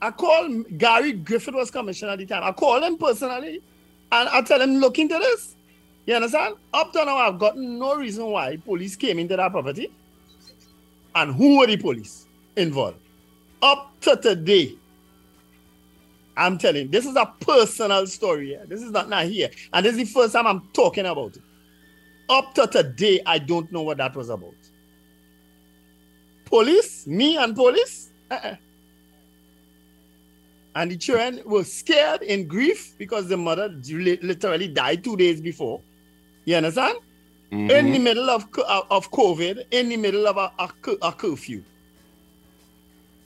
I 0.00 0.10
called 0.10 0.78
Gary 0.78 1.12
Griffith 1.12 1.54
was 1.54 1.70
commissioner 1.70 2.12
at 2.12 2.18
the 2.18 2.24
time. 2.24 2.42
I 2.42 2.52
called 2.52 2.82
him 2.82 2.96
personally, 2.96 3.62
and 4.10 4.28
I 4.30 4.40
tell 4.40 4.60
him 4.60 4.76
look 4.78 4.98
into 4.98 5.18
this. 5.18 5.54
You 6.06 6.14
understand? 6.14 6.54
Up 6.72 6.94
to 6.94 7.04
now, 7.04 7.18
I've 7.18 7.38
gotten 7.38 7.78
no 7.78 7.94
reason 7.94 8.24
why 8.24 8.56
police 8.56 8.96
came 8.96 9.18
into 9.18 9.36
that 9.36 9.52
property, 9.52 9.92
and 11.14 11.34
who 11.34 11.58
were 11.58 11.66
the 11.66 11.76
police 11.76 12.26
involved. 12.56 12.96
Up 13.60 13.92
to 14.00 14.16
today, 14.16 14.74
I'm 16.38 16.56
telling 16.56 16.90
this 16.90 17.04
is 17.04 17.16
a 17.16 17.30
personal 17.40 18.06
story. 18.06 18.52
Yeah? 18.52 18.64
This 18.66 18.80
is 18.80 18.92
not, 18.92 19.10
not 19.10 19.26
here. 19.26 19.50
And 19.74 19.84
this 19.84 19.92
is 19.92 19.98
the 19.98 20.04
first 20.06 20.32
time 20.32 20.46
I'm 20.46 20.68
talking 20.72 21.04
about 21.04 21.36
it. 21.36 21.42
Up 22.30 22.54
to 22.54 22.66
today, 22.66 23.20
I 23.26 23.38
don't 23.38 23.70
know 23.70 23.82
what 23.82 23.98
that 23.98 24.16
was 24.16 24.30
about. 24.30 24.54
Police, 26.48 27.06
me 27.06 27.36
and 27.36 27.54
police. 27.54 28.10
Uh-uh. 28.30 28.54
And 30.74 30.90
the 30.90 30.96
children 30.96 31.42
were 31.44 31.64
scared 31.64 32.22
in 32.22 32.46
grief 32.48 32.94
because 32.96 33.28
the 33.28 33.36
mother 33.36 33.68
literally 33.68 34.68
died 34.68 35.04
two 35.04 35.16
days 35.16 35.40
before. 35.40 35.80
You 36.44 36.56
understand? 36.56 36.98
Mm-hmm. 37.52 37.70
In 37.70 37.92
the 37.92 37.98
middle 37.98 38.30
of, 38.30 38.46
of 38.90 39.10
COVID, 39.10 39.64
in 39.70 39.88
the 39.90 39.96
middle 39.96 40.26
of 40.26 40.36
a, 40.36 40.52
a, 40.58 40.70
a 41.02 41.12
curfew. 41.12 41.62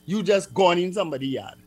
You 0.05 0.23
just 0.23 0.53
gone 0.53 0.79
in 0.79 0.91
somebody's 0.91 1.33
yard 1.33 1.62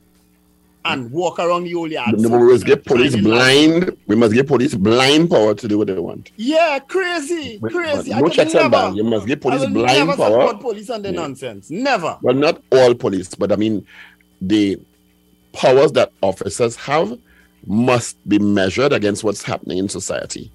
and 0.93 1.11
walk 1.11 1.39
around 1.39 1.65
the 1.65 1.75
old 1.75 1.91
yard. 1.91 2.15
We 2.17 2.29
must 2.29 2.65
get 2.65 2.85
police 2.85 3.17
blind. 3.17 3.97
We 4.07 4.17
must 4.17 4.35
get 4.35 4.47
police 4.47 4.75
blind 4.75 5.31
power 5.31 5.55
to 5.55 5.69
do 5.69 5.79
what 5.79 5.89
they 5.89 5.99
want. 5.99 6.33
Yeah, 6.37 6.79
crazy, 6.81 7.59
crazy. 7.61 8.11
no 8.11 8.29
checks 8.29 8.55
and 8.55 8.71
balance. 8.71 8.97
You 8.97 9.05
must 9.05 9.27
get 9.27 9.41
police 9.41 9.67
blind 9.67 10.09
never 10.09 10.17
power. 10.17 10.49
Support 10.49 10.61
police 10.61 10.89
and 10.89 11.05
the 11.05 11.13
yeah. 11.13 11.21
nonsense. 11.21 11.71
Never. 11.71 12.19
Well, 12.23 12.35
not 12.35 12.63
all 12.73 12.95
police, 12.95 13.35
but 13.35 13.53
I 13.53 13.57
mean, 13.57 13.87
the 14.41 14.79
powers 15.53 15.93
that 15.93 16.13
officers 16.23 16.77
have 16.77 17.19
must 17.67 18.17
be 18.29 18.39
measured 18.39 18.93
against 18.93 19.25
what's 19.25 19.43
happening 19.43 19.79
in 19.79 19.89
society. 19.89 20.51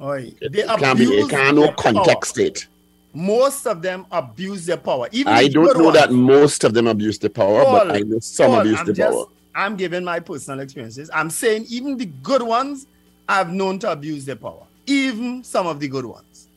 Oy. 0.00 0.32
It, 0.40 0.56
it 0.56 0.66
can't 0.66 0.98
be. 0.98 1.04
It 1.04 1.30
can't 1.30 1.56
no 1.56 1.72
context 1.72 2.32
state 2.32 2.66
most 3.12 3.66
of 3.66 3.82
them 3.82 4.06
abuse 4.10 4.66
their 4.66 4.76
power. 4.76 5.08
Even 5.12 5.32
I 5.32 5.48
don't 5.48 5.76
know 5.76 5.84
ones. 5.84 5.96
that 5.96 6.12
most 6.12 6.64
of 6.64 6.74
them 6.74 6.86
abuse 6.86 7.18
the 7.18 7.30
power, 7.30 7.64
Paul, 7.64 7.72
but 7.72 7.90
I 7.92 8.00
know 8.00 8.18
some 8.20 8.50
Paul, 8.50 8.60
abuse 8.60 8.78
I'm 8.78 8.86
the 8.86 8.92
just, 8.92 9.12
power. 9.12 9.24
I'm 9.54 9.76
giving 9.76 10.04
my 10.04 10.20
personal 10.20 10.60
experiences. 10.60 11.10
I'm 11.12 11.30
saying 11.30 11.66
even 11.68 11.96
the 11.96 12.06
good 12.06 12.42
ones 12.42 12.86
I've 13.28 13.52
known 13.52 13.78
to 13.80 13.90
abuse 13.92 14.24
their 14.24 14.36
power. 14.36 14.64
Even 14.86 15.42
some 15.44 15.66
of 15.66 15.80
the 15.80 15.88
good 15.88 16.04
ones. 16.04 16.48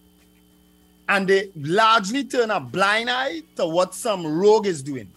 And 1.09 1.27
they 1.27 1.51
largely 1.55 2.23
turn 2.23 2.49
a 2.51 2.59
blind 2.59 3.09
eye 3.09 3.41
to 3.55 3.67
what 3.67 3.93
some 3.93 4.25
rogue 4.25 4.67
is 4.67 4.81
doing. 4.81 5.11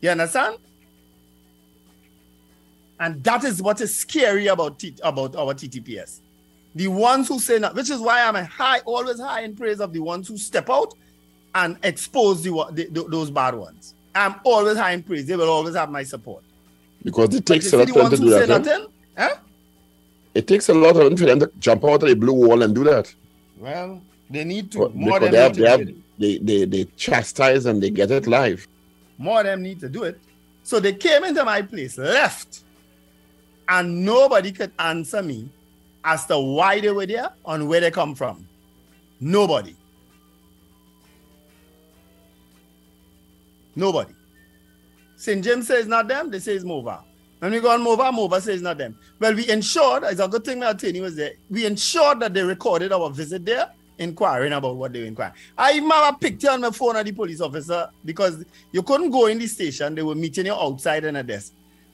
You 0.00 0.10
understand? 0.10 0.56
And 2.98 3.22
that 3.24 3.44
is 3.44 3.62
what 3.62 3.80
is 3.80 3.96
scary 3.96 4.48
about, 4.48 4.78
T- 4.78 4.96
about 5.02 5.36
our 5.36 5.54
TTPS. 5.54 6.20
The 6.74 6.88
ones 6.88 7.28
who 7.28 7.38
say 7.38 7.58
that, 7.58 7.74
which 7.74 7.90
is 7.90 8.00
why 8.00 8.22
I'm 8.22 8.34
high, 8.44 8.80
always 8.80 9.20
high 9.20 9.40
in 9.42 9.56
praise 9.56 9.80
of 9.80 9.92
the 9.92 10.00
ones 10.00 10.28
who 10.28 10.38
step 10.38 10.70
out 10.70 10.94
and 11.54 11.76
expose 11.82 12.42
the, 12.42 12.50
the, 12.72 12.86
the 12.86 13.04
those 13.08 13.30
bad 13.30 13.54
ones. 13.54 13.94
I'm 14.14 14.36
always 14.44 14.76
high 14.76 14.92
in 14.92 15.02
praise. 15.02 15.26
They 15.26 15.36
will 15.36 15.50
always 15.50 15.74
have 15.74 15.90
my 15.90 16.02
support. 16.02 16.44
Because 17.02 17.34
it 17.34 17.46
takes 17.46 17.72
a 17.72 17.78
lot 17.78 17.88
of 17.88 17.94
time 17.94 18.10
to 18.10 18.16
do 18.16 18.30
that. 18.30 18.88
Eh? 19.16 19.34
It 20.34 20.46
takes 20.46 20.68
a 20.68 20.74
lot 20.74 20.96
of 20.96 21.02
time 21.02 21.16
for 21.16 21.24
them 21.24 21.40
to 21.40 21.50
jump 21.58 21.84
out 21.84 22.02
of 22.02 22.08
the 22.08 22.14
blue 22.14 22.32
wall 22.32 22.62
and 22.62 22.74
do 22.74 22.84
that. 22.84 23.12
Well, 23.58 24.00
they 24.28 24.44
need 24.44 24.70
to. 24.72 24.78
But, 24.78 24.94
more 24.94 25.18
they 25.18 25.36
have, 25.36 25.56
they, 25.56 25.68
have, 25.68 25.88
they, 26.18 26.38
they, 26.38 26.64
they 26.66 26.84
chastise 26.96 27.66
and 27.66 27.82
they 27.82 27.90
get 27.90 28.10
it 28.10 28.26
live. 28.26 28.66
More 29.18 29.40
of 29.40 29.46
them 29.46 29.62
need 29.62 29.80
to 29.80 29.88
do 29.88 30.04
it. 30.04 30.20
So 30.62 30.78
they 30.78 30.92
came 30.92 31.24
into 31.24 31.44
my 31.44 31.62
place, 31.62 31.98
left, 31.98 32.64
and 33.68 34.04
nobody 34.04 34.52
could 34.52 34.72
answer 34.78 35.22
me 35.22 35.48
as 36.04 36.26
to 36.26 36.38
why 36.38 36.80
they 36.80 36.90
were 36.90 37.06
there 37.06 37.30
and 37.46 37.68
where 37.68 37.80
they 37.80 37.90
come 37.90 38.14
from. 38.14 38.46
Nobody. 39.20 39.76
Nobody. 43.76 44.14
St. 45.16 45.44
James 45.44 45.66
says 45.66 45.86
not 45.86 46.08
them, 46.08 46.30
they 46.30 46.38
say 46.38 46.54
it's 46.54 46.64
Mova. 46.64 47.02
When 47.38 47.52
we 47.52 47.60
go 47.60 47.70
on 47.70 47.84
Mova, 47.84 48.12
Mova 48.12 48.40
says 48.40 48.62
not 48.62 48.78
them. 48.78 48.98
Well, 49.18 49.34
we 49.34 49.48
ensured, 49.50 50.04
it's 50.04 50.20
a 50.20 50.28
good 50.28 50.44
thing 50.44 50.60
my 50.60 50.70
attorney 50.70 51.00
was 51.00 51.16
there, 51.16 51.32
we 51.50 51.66
ensured 51.66 52.20
that 52.20 52.32
they 52.32 52.42
recorded 52.42 52.92
our 52.92 53.10
visit 53.10 53.44
there, 53.44 53.70
inquiring 53.98 54.54
about 54.54 54.76
what 54.76 54.92
they 54.92 55.00
were 55.00 55.06
inquiring. 55.06 55.34
I 55.56 55.72
even 55.74 55.90
have 55.90 56.14
a 56.14 56.18
picture 56.18 56.50
on 56.50 56.62
my 56.62 56.70
phone 56.70 56.96
of 56.96 57.04
the 57.04 57.12
police 57.12 57.40
officer 57.42 57.90
because 58.04 58.44
you 58.72 58.82
couldn't 58.82 59.10
go 59.10 59.26
in 59.26 59.38
the 59.38 59.46
station, 59.46 59.94
they 59.94 60.02
were 60.02 60.14
meeting 60.14 60.46
you 60.46 60.54
outside 60.54 61.04
in 61.04 61.16
a 61.16 61.22
desk. 61.22 61.52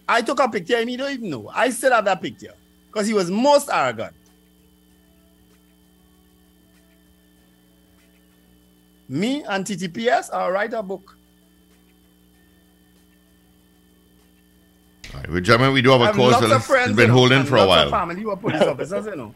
I 0.09 0.23
took 0.23 0.39
a 0.39 0.49
picture 0.49 0.77
and 0.77 0.89
you 0.89 0.97
don't 0.97 1.11
even 1.11 1.31
know. 1.31 1.51
I 1.53 1.71
still 1.71 1.93
have 1.93 2.05
that 2.05 2.23
picture 2.23 2.55
because 2.97 3.07
he 3.07 3.13
was 3.13 3.31
most 3.31 3.69
arrogant. 3.71 4.15
Me 9.07 9.45
and 9.45 9.67
TTPS, 9.67 10.31
I'll 10.33 10.51
write 10.51 10.73
a 10.73 10.83
book. 10.83 11.15
All 15.13 15.21
right, 15.21 15.31
well, 15.31 15.41
gentlemen, 15.43 15.75
we 15.75 15.83
do 15.83 15.91
have 15.91 16.01
a 16.01 16.13
cause 16.15 16.41
that 16.41 16.49
has 16.49 16.97
been 16.97 17.11
holding 17.11 17.45
for 17.45 17.59
a 17.59 17.67
while. 17.67 17.91
family 17.91 18.23
who 18.23 18.31
are 18.31 18.37
police 18.39 18.63
officers, 18.73 19.05
you 19.05 19.17
know. 19.17 19.35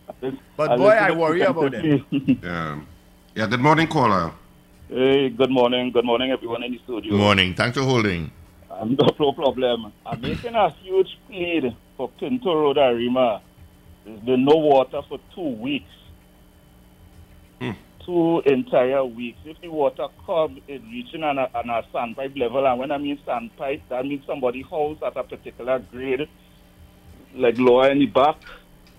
But 0.57 0.79
boy, 0.79 0.93
I 0.93 1.11
worry 1.11 1.43
about 1.43 1.73
them. 1.73 2.07
Yeah. 2.43 2.81
yeah, 3.35 3.47
good 3.47 3.61
morning, 3.61 3.89
caller. 3.89 4.33
Hey, 4.89 5.29
good 5.29 5.51
morning. 5.51 5.93
Good 5.93 6.07
morning, 6.07 6.31
everyone 6.31 6.63
in 6.63 6.73
the 6.73 6.79
studio. 6.85 7.11
Good 7.13 7.21
morning. 7.21 7.53
Thanks 7.55 7.77
for 7.77 7.85
holding. 7.85 8.31
Um, 8.71 8.97
no 9.21 9.33
problem. 9.33 9.93
I'm 10.07 10.21
making 10.23 10.55
a 10.55 10.71
huge 10.83 11.19
plea 11.27 11.77
for 11.99 12.09
Pinto 12.19 12.55
Road 12.55 12.79
Arima 12.79 13.43
there's 14.05 14.21
been 14.21 14.45
no 14.45 14.57
water 14.57 15.01
for 15.09 15.19
two 15.35 15.57
weeks. 15.61 15.91
Hmm. 17.61 17.73
Two 18.05 18.43
entire 18.47 19.05
weeks. 19.05 19.39
If 19.45 19.61
the 19.61 19.69
water 19.69 20.07
comes, 20.25 20.61
it's 20.67 20.85
reaching 20.85 21.23
on 21.23 21.39
a, 21.39 21.51
on 21.55 21.69
a 21.69 21.83
sandpipe 21.93 22.39
level. 22.39 22.67
And 22.67 22.79
when 22.79 22.91
I 22.91 22.99
mean 22.99 23.19
sandpipe, 23.27 23.83
that 23.91 24.05
means 24.07 24.25
somebody 24.27 24.63
house 24.63 24.99
at 25.05 25.17
a 25.17 25.25
particular 25.25 25.79
grade, 25.79 26.29
like 27.35 27.59
lower 27.59 27.91
in 27.91 27.99
the 27.99 28.07
back. 28.07 28.37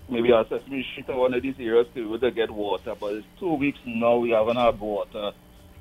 Maybe 0.08 0.30
a 0.30 0.44
Sesame 0.48 0.86
Street 0.92 1.08
or 1.08 1.20
one 1.20 1.34
of 1.34 1.42
these 1.42 1.54
areas 1.58 1.86
to 1.88 1.94
be 1.94 2.00
able 2.02 2.18
to 2.20 2.30
get 2.30 2.50
water. 2.50 2.94
But 2.98 3.14
it's 3.14 3.26
two 3.38 3.54
weeks 3.54 3.78
now 3.86 4.18
we 4.18 4.30
haven't 4.30 4.56
had 4.56 4.78
water 4.78 5.32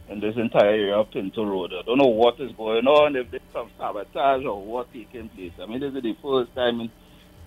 in 0.09 0.19
this 0.19 0.35
entire 0.35 0.69
area 0.69 0.95
of 0.95 1.11
Pinto 1.11 1.45
Road. 1.45 1.71
I 1.73 1.83
don't 1.85 1.97
know 1.97 2.07
what 2.07 2.39
is 2.39 2.51
going 2.53 2.85
on, 2.85 3.15
if 3.15 3.31
there's 3.31 3.41
some 3.53 3.69
sabotage 3.77 4.43
or 4.45 4.63
what 4.63 4.91
taking 4.93 5.29
place. 5.29 5.53
I 5.61 5.65
mean, 5.65 5.79
this 5.79 5.93
is 5.93 6.03
the 6.03 6.15
first 6.21 6.53
time 6.55 6.81
in 6.81 6.91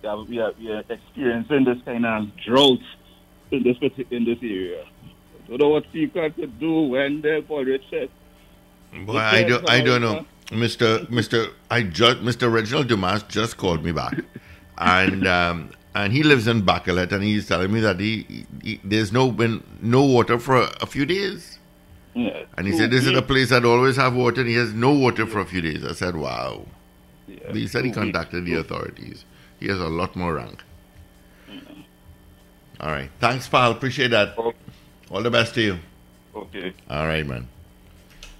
we 0.04 0.08
are, 0.10 0.24
we 0.24 0.38
are, 0.38 0.52
we 0.58 0.70
are 0.70 0.84
experiencing 0.88 1.64
this 1.64 1.78
kind 1.84 2.04
of 2.04 2.36
drought 2.44 2.80
in 3.50 3.62
this 3.62 3.76
in 4.10 4.24
this 4.24 4.38
area. 4.42 4.84
I 4.84 5.48
don't 5.48 5.60
know 5.60 5.68
what 5.68 5.90
Seacon 5.92 6.34
could 6.34 6.58
do 6.58 6.82
when 6.82 7.22
the 7.22 7.44
porridge 7.46 7.82
set. 7.90 8.10
Boy, 9.06 9.16
I 9.16 9.42
don't, 9.42 9.68
I 9.68 9.80
don't 9.80 10.00
know. 10.00 10.26
Mr. 10.48 11.06
Mr. 11.08 11.52
I 11.70 11.82
just 11.82 12.18
Mr. 12.18 12.52
Reginald 12.52 12.88
Dumas 12.88 13.22
just 13.24 13.56
called 13.56 13.82
me 13.82 13.92
back, 13.92 14.14
and 14.78 15.26
um, 15.26 15.70
and 15.94 16.12
he 16.12 16.22
lives 16.22 16.46
in 16.46 16.62
Bacolet, 16.62 17.12
and 17.12 17.22
he's 17.24 17.48
telling 17.48 17.72
me 17.72 17.80
that 17.80 17.98
he, 17.98 18.46
he 18.62 18.80
there's 18.84 19.12
no 19.12 19.30
been 19.32 19.62
no 19.80 20.04
water 20.04 20.38
for 20.38 20.56
a, 20.56 20.70
a 20.82 20.86
few 20.86 21.06
days. 21.06 21.58
Yeah. 22.14 22.44
And 22.56 22.66
he 22.66 22.72
said 22.76 22.90
this 22.90 23.06
is 23.06 23.16
a 23.16 23.22
place 23.22 23.50
that 23.50 23.64
always 23.64 23.96
have 23.96 24.14
water, 24.14 24.42
and 24.42 24.50
he 24.50 24.56
has 24.56 24.72
no 24.72 24.92
water 24.92 25.26
for 25.26 25.40
a 25.40 25.44
few 25.44 25.60
days. 25.60 25.84
I 25.84 25.92
said, 25.92 26.14
wow. 26.14 26.64
Yeah. 27.26 27.52
He 27.52 27.66
said 27.66 27.84
he 27.84 27.90
contacted 27.90 28.44
the 28.44 28.54
authorities. 28.54 29.24
He 29.64 29.70
has 29.70 29.80
a 29.80 29.88
lot 29.88 30.14
more 30.14 30.34
rank. 30.34 30.62
Mm-hmm. 31.50 31.80
All 32.80 32.90
right. 32.90 33.10
Thanks, 33.18 33.48
pal. 33.48 33.70
Appreciate 33.70 34.08
that. 34.08 34.36
Okay. 34.36 34.58
All 35.10 35.22
the 35.22 35.30
best 35.30 35.54
to 35.54 35.62
you. 35.62 35.78
Okay. 36.36 36.74
All 36.90 37.06
right, 37.06 37.26
man. 37.26 37.48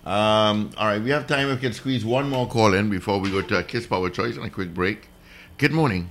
Um, 0.05 0.70
all 0.77 0.87
right, 0.87 1.01
we 1.01 1.09
have 1.09 1.27
time. 1.27 1.49
We 1.49 1.57
can 1.57 1.72
squeeze 1.72 2.05
one 2.05 2.29
more 2.29 2.47
call 2.47 2.75
in 2.75 2.91
before 2.91 3.20
we 3.20 3.31
go 3.31 3.41
to 3.41 3.59
a 3.59 3.62
Kiss 3.62 3.87
Power 3.87 4.11
Choice 4.11 4.37
and 4.37 4.45
a 4.45 4.51
quick 4.51 4.75
break. 4.75 5.09
Good 5.57 5.72
morning. 5.72 6.11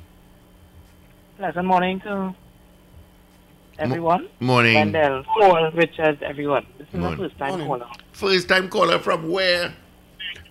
Pleasant 1.38 1.68
morning 1.68 2.00
to 2.00 2.34
everyone. 3.78 4.24
Mo- 4.40 4.48
morning. 4.48 4.74
Wendell, 4.74 5.26
Paul, 5.26 5.70
Richard, 5.74 6.24
everyone. 6.24 6.66
This 6.80 6.88
is 6.88 6.96
morning. 6.96 7.20
my 7.20 7.28
first 7.28 7.38
time 7.38 7.68
caller. 7.68 7.88
First 8.14 8.50
time 8.50 8.68
caller 8.68 8.98
from 8.98 9.30
where? 9.30 9.76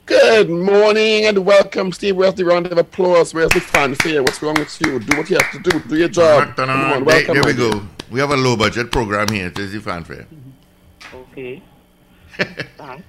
Good 0.06 0.50
morning 0.50 1.26
and 1.26 1.44
welcome, 1.46 1.92
Steve. 1.92 2.16
Where's 2.16 2.34
the 2.34 2.44
round 2.44 2.66
of 2.66 2.76
applause? 2.76 3.32
Where's 3.32 3.50
the 3.50 3.60
fanfare? 3.60 4.22
What's 4.22 4.42
wrong 4.42 4.56
with 4.58 4.80
you? 4.80 4.98
Do 4.98 5.16
what 5.16 5.30
you 5.30 5.38
have 5.40 5.52
to 5.52 5.70
do. 5.70 5.78
Do 5.88 5.96
your 5.96 6.08
job. 6.08 6.56
Come 6.56 6.70
on, 6.70 6.90
There, 6.90 7.04
welcome. 7.04 7.34
there 7.34 7.44
we 7.44 7.52
go. 7.54 7.82
We 8.10 8.18
have 8.20 8.30
a 8.32 8.36
low 8.36 8.56
budget 8.56 8.90
program 8.90 9.28
here. 9.28 9.46
It 9.46 9.58
is 9.58 9.72
the 9.72 9.80
fanfare. 9.80 10.26
Okay. 11.14 11.62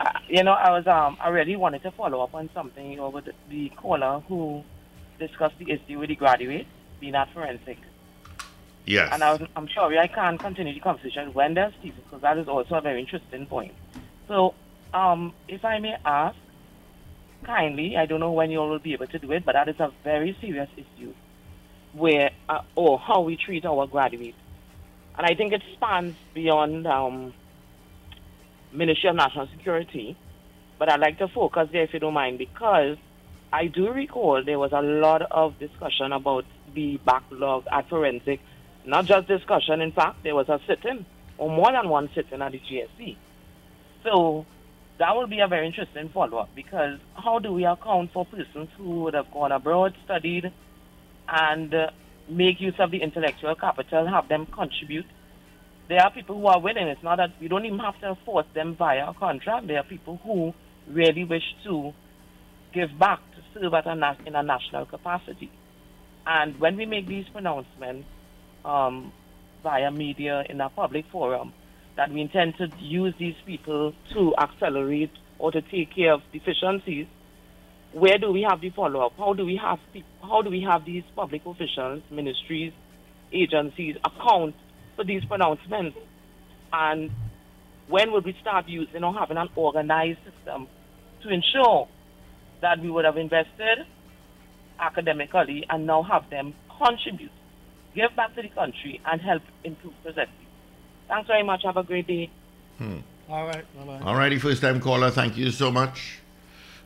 Uh, 0.00 0.12
you 0.28 0.44
know, 0.44 0.52
I 0.52 0.70
was 0.70 0.86
um, 0.86 1.16
I 1.20 1.28
really 1.28 1.56
wanted 1.56 1.82
to 1.82 1.90
follow 1.90 2.22
up 2.22 2.32
on 2.32 2.48
something 2.54 2.88
you 2.88 2.96
know, 2.98 3.08
with 3.08 3.28
the 3.50 3.68
caller 3.70 4.22
who 4.28 4.62
discussed 5.18 5.58
the 5.58 5.72
issue 5.72 5.98
with 5.98 6.08
the 6.08 6.14
graduates 6.14 6.68
being 7.00 7.16
at 7.16 7.32
forensic. 7.34 7.78
Yes. 8.86 9.08
And 9.12 9.24
I 9.24 9.32
was, 9.32 9.42
I'm 9.56 9.68
sorry 9.70 9.98
I 9.98 10.06
can't 10.06 10.38
continue 10.38 10.72
the 10.72 10.78
conversation 10.78 11.34
when 11.34 11.54
there's 11.54 11.74
Stephen 11.80 12.00
because 12.04 12.22
that 12.22 12.38
is 12.38 12.46
also 12.46 12.76
a 12.76 12.80
very 12.80 13.00
interesting 13.00 13.44
point. 13.46 13.72
So, 14.28 14.54
um, 14.94 15.32
if 15.48 15.64
I 15.64 15.78
may 15.78 15.96
ask, 16.04 16.36
kindly, 17.44 17.96
I 17.96 18.06
don't 18.06 18.20
know 18.20 18.32
when 18.32 18.50
you 18.50 18.58
all 18.58 18.68
will 18.68 18.78
be 18.78 18.92
able 18.92 19.06
to 19.08 19.18
do 19.18 19.32
it, 19.32 19.44
but 19.44 19.52
that 19.52 19.68
is 19.68 19.78
a 19.80 19.92
very 20.04 20.36
serious 20.40 20.68
issue 20.76 21.14
where, 21.92 22.30
uh, 22.48 22.62
or 22.74 22.98
how 22.98 23.22
we 23.22 23.36
treat 23.36 23.64
our 23.64 23.86
graduates. 23.86 24.38
And 25.16 25.26
I 25.26 25.34
think 25.34 25.52
it 25.52 25.62
spans 25.74 26.14
beyond 26.34 26.86
um, 26.86 27.32
Ministry 28.72 29.10
of 29.10 29.16
National 29.16 29.48
Security, 29.48 30.16
but 30.78 30.90
I'd 30.90 31.00
like 31.00 31.18
to 31.18 31.28
focus 31.28 31.68
there 31.72 31.82
if 31.82 31.92
you 31.92 32.00
don't 32.00 32.14
mind 32.14 32.38
because 32.38 32.96
I 33.52 33.66
do 33.66 33.90
recall 33.90 34.44
there 34.44 34.58
was 34.58 34.72
a 34.72 34.82
lot 34.82 35.22
of 35.22 35.58
discussion 35.58 36.12
about 36.12 36.44
the 36.74 36.98
backlog 36.98 37.66
at 37.72 37.88
forensic. 37.88 38.40
Not 38.84 39.06
just 39.06 39.26
discussion, 39.26 39.80
in 39.80 39.92
fact, 39.92 40.22
there 40.22 40.34
was 40.34 40.48
a 40.48 40.60
sitting, 40.66 41.04
or 41.36 41.50
more 41.50 41.72
than 41.72 41.88
one 41.88 42.08
sitting 42.14 42.40
at 42.40 42.52
the 42.52 42.60
JSC. 42.60 43.16
So 44.04 44.46
that 44.98 45.14
will 45.14 45.26
be 45.26 45.40
a 45.40 45.48
very 45.48 45.66
interesting 45.66 46.08
follow 46.08 46.38
up 46.38 46.50
because 46.54 46.98
how 47.14 47.38
do 47.38 47.52
we 47.52 47.64
account 47.64 48.12
for 48.12 48.24
persons 48.26 48.68
who 48.76 49.02
would 49.02 49.14
have 49.14 49.30
gone 49.32 49.52
abroad, 49.52 49.94
studied, 50.04 50.52
and 51.28 51.72
uh, 51.72 51.90
make 52.28 52.60
use 52.60 52.74
of 52.78 52.90
the 52.90 52.98
intellectual 53.02 53.54
capital, 53.54 54.06
have 54.06 54.28
them 54.28 54.46
contribute? 54.46 55.06
There 55.88 56.00
are 56.00 56.10
people 56.10 56.38
who 56.38 56.46
are 56.46 56.60
willing. 56.60 56.88
It's 56.88 57.02
not 57.02 57.16
that 57.16 57.30
we 57.40 57.48
don't 57.48 57.64
even 57.64 57.78
have 57.78 57.98
to 58.00 58.16
force 58.24 58.46
them 58.54 58.74
via 58.76 59.08
a 59.08 59.14
contract. 59.14 59.68
There 59.68 59.78
are 59.78 59.84
people 59.84 60.20
who 60.22 60.52
really 60.88 61.24
wish 61.24 61.44
to 61.64 61.92
give 62.74 62.98
back 62.98 63.20
to 63.36 63.60
serve 63.60 63.74
at 63.74 63.86
a 63.86 63.94
na- 63.94 64.16
in 64.26 64.34
a 64.34 64.42
national 64.42 64.86
capacity. 64.86 65.50
And 66.26 66.58
when 66.60 66.76
we 66.76 66.84
make 66.86 67.06
these 67.06 67.26
pronouncements 67.28 68.06
um, 68.64 69.12
via 69.62 69.90
media 69.90 70.44
in 70.48 70.60
a 70.60 70.68
public 70.68 71.06
forum, 71.10 71.54
that 71.98 72.12
we 72.12 72.20
intend 72.20 72.54
to 72.56 72.68
use 72.78 73.12
these 73.18 73.34
people 73.44 73.92
to 74.14 74.32
accelerate 74.40 75.10
or 75.38 75.50
to 75.50 75.60
take 75.60 75.92
care 75.94 76.14
of 76.14 76.20
deficiencies, 76.32 77.06
where 77.92 78.18
do 78.18 78.30
we 78.30 78.46
have 78.48 78.60
the 78.60 78.70
follow 78.70 79.04
up? 79.04 79.12
How 79.18 79.32
do 79.32 79.44
we 79.44 79.60
have 79.60 79.78
how 80.22 80.42
do 80.42 80.48
we 80.48 80.62
have 80.62 80.84
these 80.86 81.02
public 81.16 81.44
officials, 81.44 82.02
ministries, 82.10 82.72
agencies 83.32 83.96
account 84.04 84.54
for 84.94 85.04
these 85.04 85.24
pronouncements? 85.24 85.98
And 86.72 87.10
when 87.88 88.12
would 88.12 88.24
we 88.24 88.36
start 88.40 88.68
using 88.68 89.02
or 89.02 89.12
having 89.12 89.36
an 89.36 89.48
organized 89.56 90.20
system 90.24 90.68
to 91.24 91.28
ensure 91.30 91.88
that 92.62 92.78
we 92.80 92.90
would 92.90 93.06
have 93.06 93.16
invested 93.16 93.78
academically 94.78 95.66
and 95.68 95.84
now 95.84 96.04
have 96.04 96.30
them 96.30 96.54
contribute, 96.80 97.32
give 97.96 98.14
back 98.14 98.36
to 98.36 98.42
the 98.42 98.50
country, 98.50 99.00
and 99.04 99.20
help 99.20 99.42
improve 99.64 99.94
presently? 100.04 100.47
Thanks 101.08 101.26
very 101.26 101.42
much. 101.42 101.62
Have 101.64 101.76
a 101.76 101.82
great 101.82 102.06
day. 102.06 102.30
Hmm. 102.78 102.98
All 103.28 103.46
right. 103.46 103.64
Bye-bye. 103.76 104.04
All 104.04 104.14
righty, 104.14 104.38
first 104.38 104.62
time 104.62 104.80
caller. 104.80 105.10
Thank 105.10 105.36
you 105.36 105.50
so 105.50 105.70
much. 105.70 106.18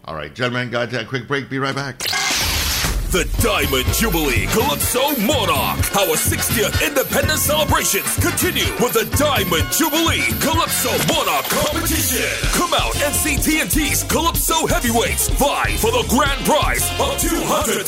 All 0.05 0.15
right, 0.17 0.35
gentlemen, 0.35 0.71
got 0.71 0.91
to 0.91 0.97
take 0.97 1.07
a 1.07 1.09
quick 1.09 1.29
break. 1.29 1.49
Be 1.49 1.59
right 1.59 1.75
back. 1.75 2.03
The 3.13 3.29
Diamond 3.45 3.85
Jubilee 3.93 4.49
Calypso 4.57 5.13
Monarch. 5.29 5.85
Our 6.01 6.17
60th 6.17 6.81
independence 6.81 7.43
celebrations 7.45 8.09
continue 8.17 8.65
with 8.81 8.97
the 8.97 9.05
Diamond 9.21 9.69
Jubilee 9.69 10.33
Calypso 10.41 10.89
Monarch 11.13 11.45
competition. 11.53 12.25
Come 12.57 12.73
out 12.73 12.97
and 13.05 13.13
see 13.13 13.37
TNT's 13.37 14.09
Calypso 14.09 14.65
Heavyweights 14.65 15.29
vie 15.37 15.77
for 15.77 15.93
the 15.93 16.09
grand 16.09 16.41
prize 16.49 16.89
of 16.97 17.13
$200,000. 17.21 17.85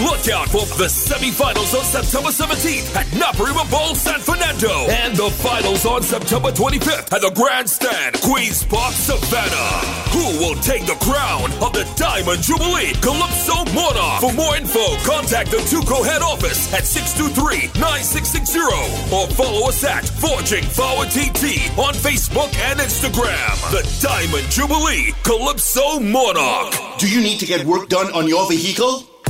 Look 0.00 0.24
out 0.32 0.48
for 0.48 0.64
the 0.80 0.88
semifinals 0.88 1.76
on 1.76 1.84
September 1.84 2.32
17th 2.32 2.96
at 2.96 3.04
Naparima 3.12 3.68
Bowl, 3.70 3.92
San 3.94 4.20
Fernando, 4.20 4.88
and 4.88 5.18
the 5.20 5.28
finals 5.28 5.84
on 5.84 6.00
September 6.00 6.48
25th 6.48 7.12
at 7.12 7.20
the 7.20 7.30
Grandstand, 7.36 8.16
Queens 8.24 8.64
Park, 8.64 8.94
Savannah. 8.94 9.84
Who 10.16 10.40
will 10.40 10.56
take 10.64 10.86
the 10.88 10.96
crown 11.04 11.52
of 11.60 11.76
the 11.76 11.84
Diamond 12.00 12.40
Jubilee 12.40 12.96
Calypso 13.04 13.68
Monarch? 13.76 13.97
For 13.98 14.32
more 14.32 14.54
info, 14.56 14.96
contact 15.04 15.50
the 15.50 15.56
TUCO 15.58 16.04
head 16.04 16.22
office 16.22 16.72
at 16.72 16.84
623-9660 16.84 19.12
or 19.12 19.26
follow 19.34 19.66
us 19.68 19.82
at 19.84 20.08
Forging 20.08 20.62
Forward 20.62 21.10
TT 21.10 21.68
on 21.76 21.94
Facebook 21.94 22.54
and 22.58 22.78
Instagram. 22.78 23.58
The 23.72 23.82
Diamond 24.00 24.48
Jubilee 24.50 25.12
Calypso 25.24 25.98
Monarch. 25.98 26.74
Do 26.98 27.08
you 27.08 27.20
need 27.20 27.40
to 27.40 27.46
get 27.46 27.66
work 27.66 27.88
done 27.88 28.12
on 28.12 28.28
your 28.28 28.48
vehicle? 28.48 29.02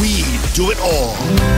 We 0.00 0.38
do 0.54 0.70
it 0.70 0.78
all. 0.78 1.57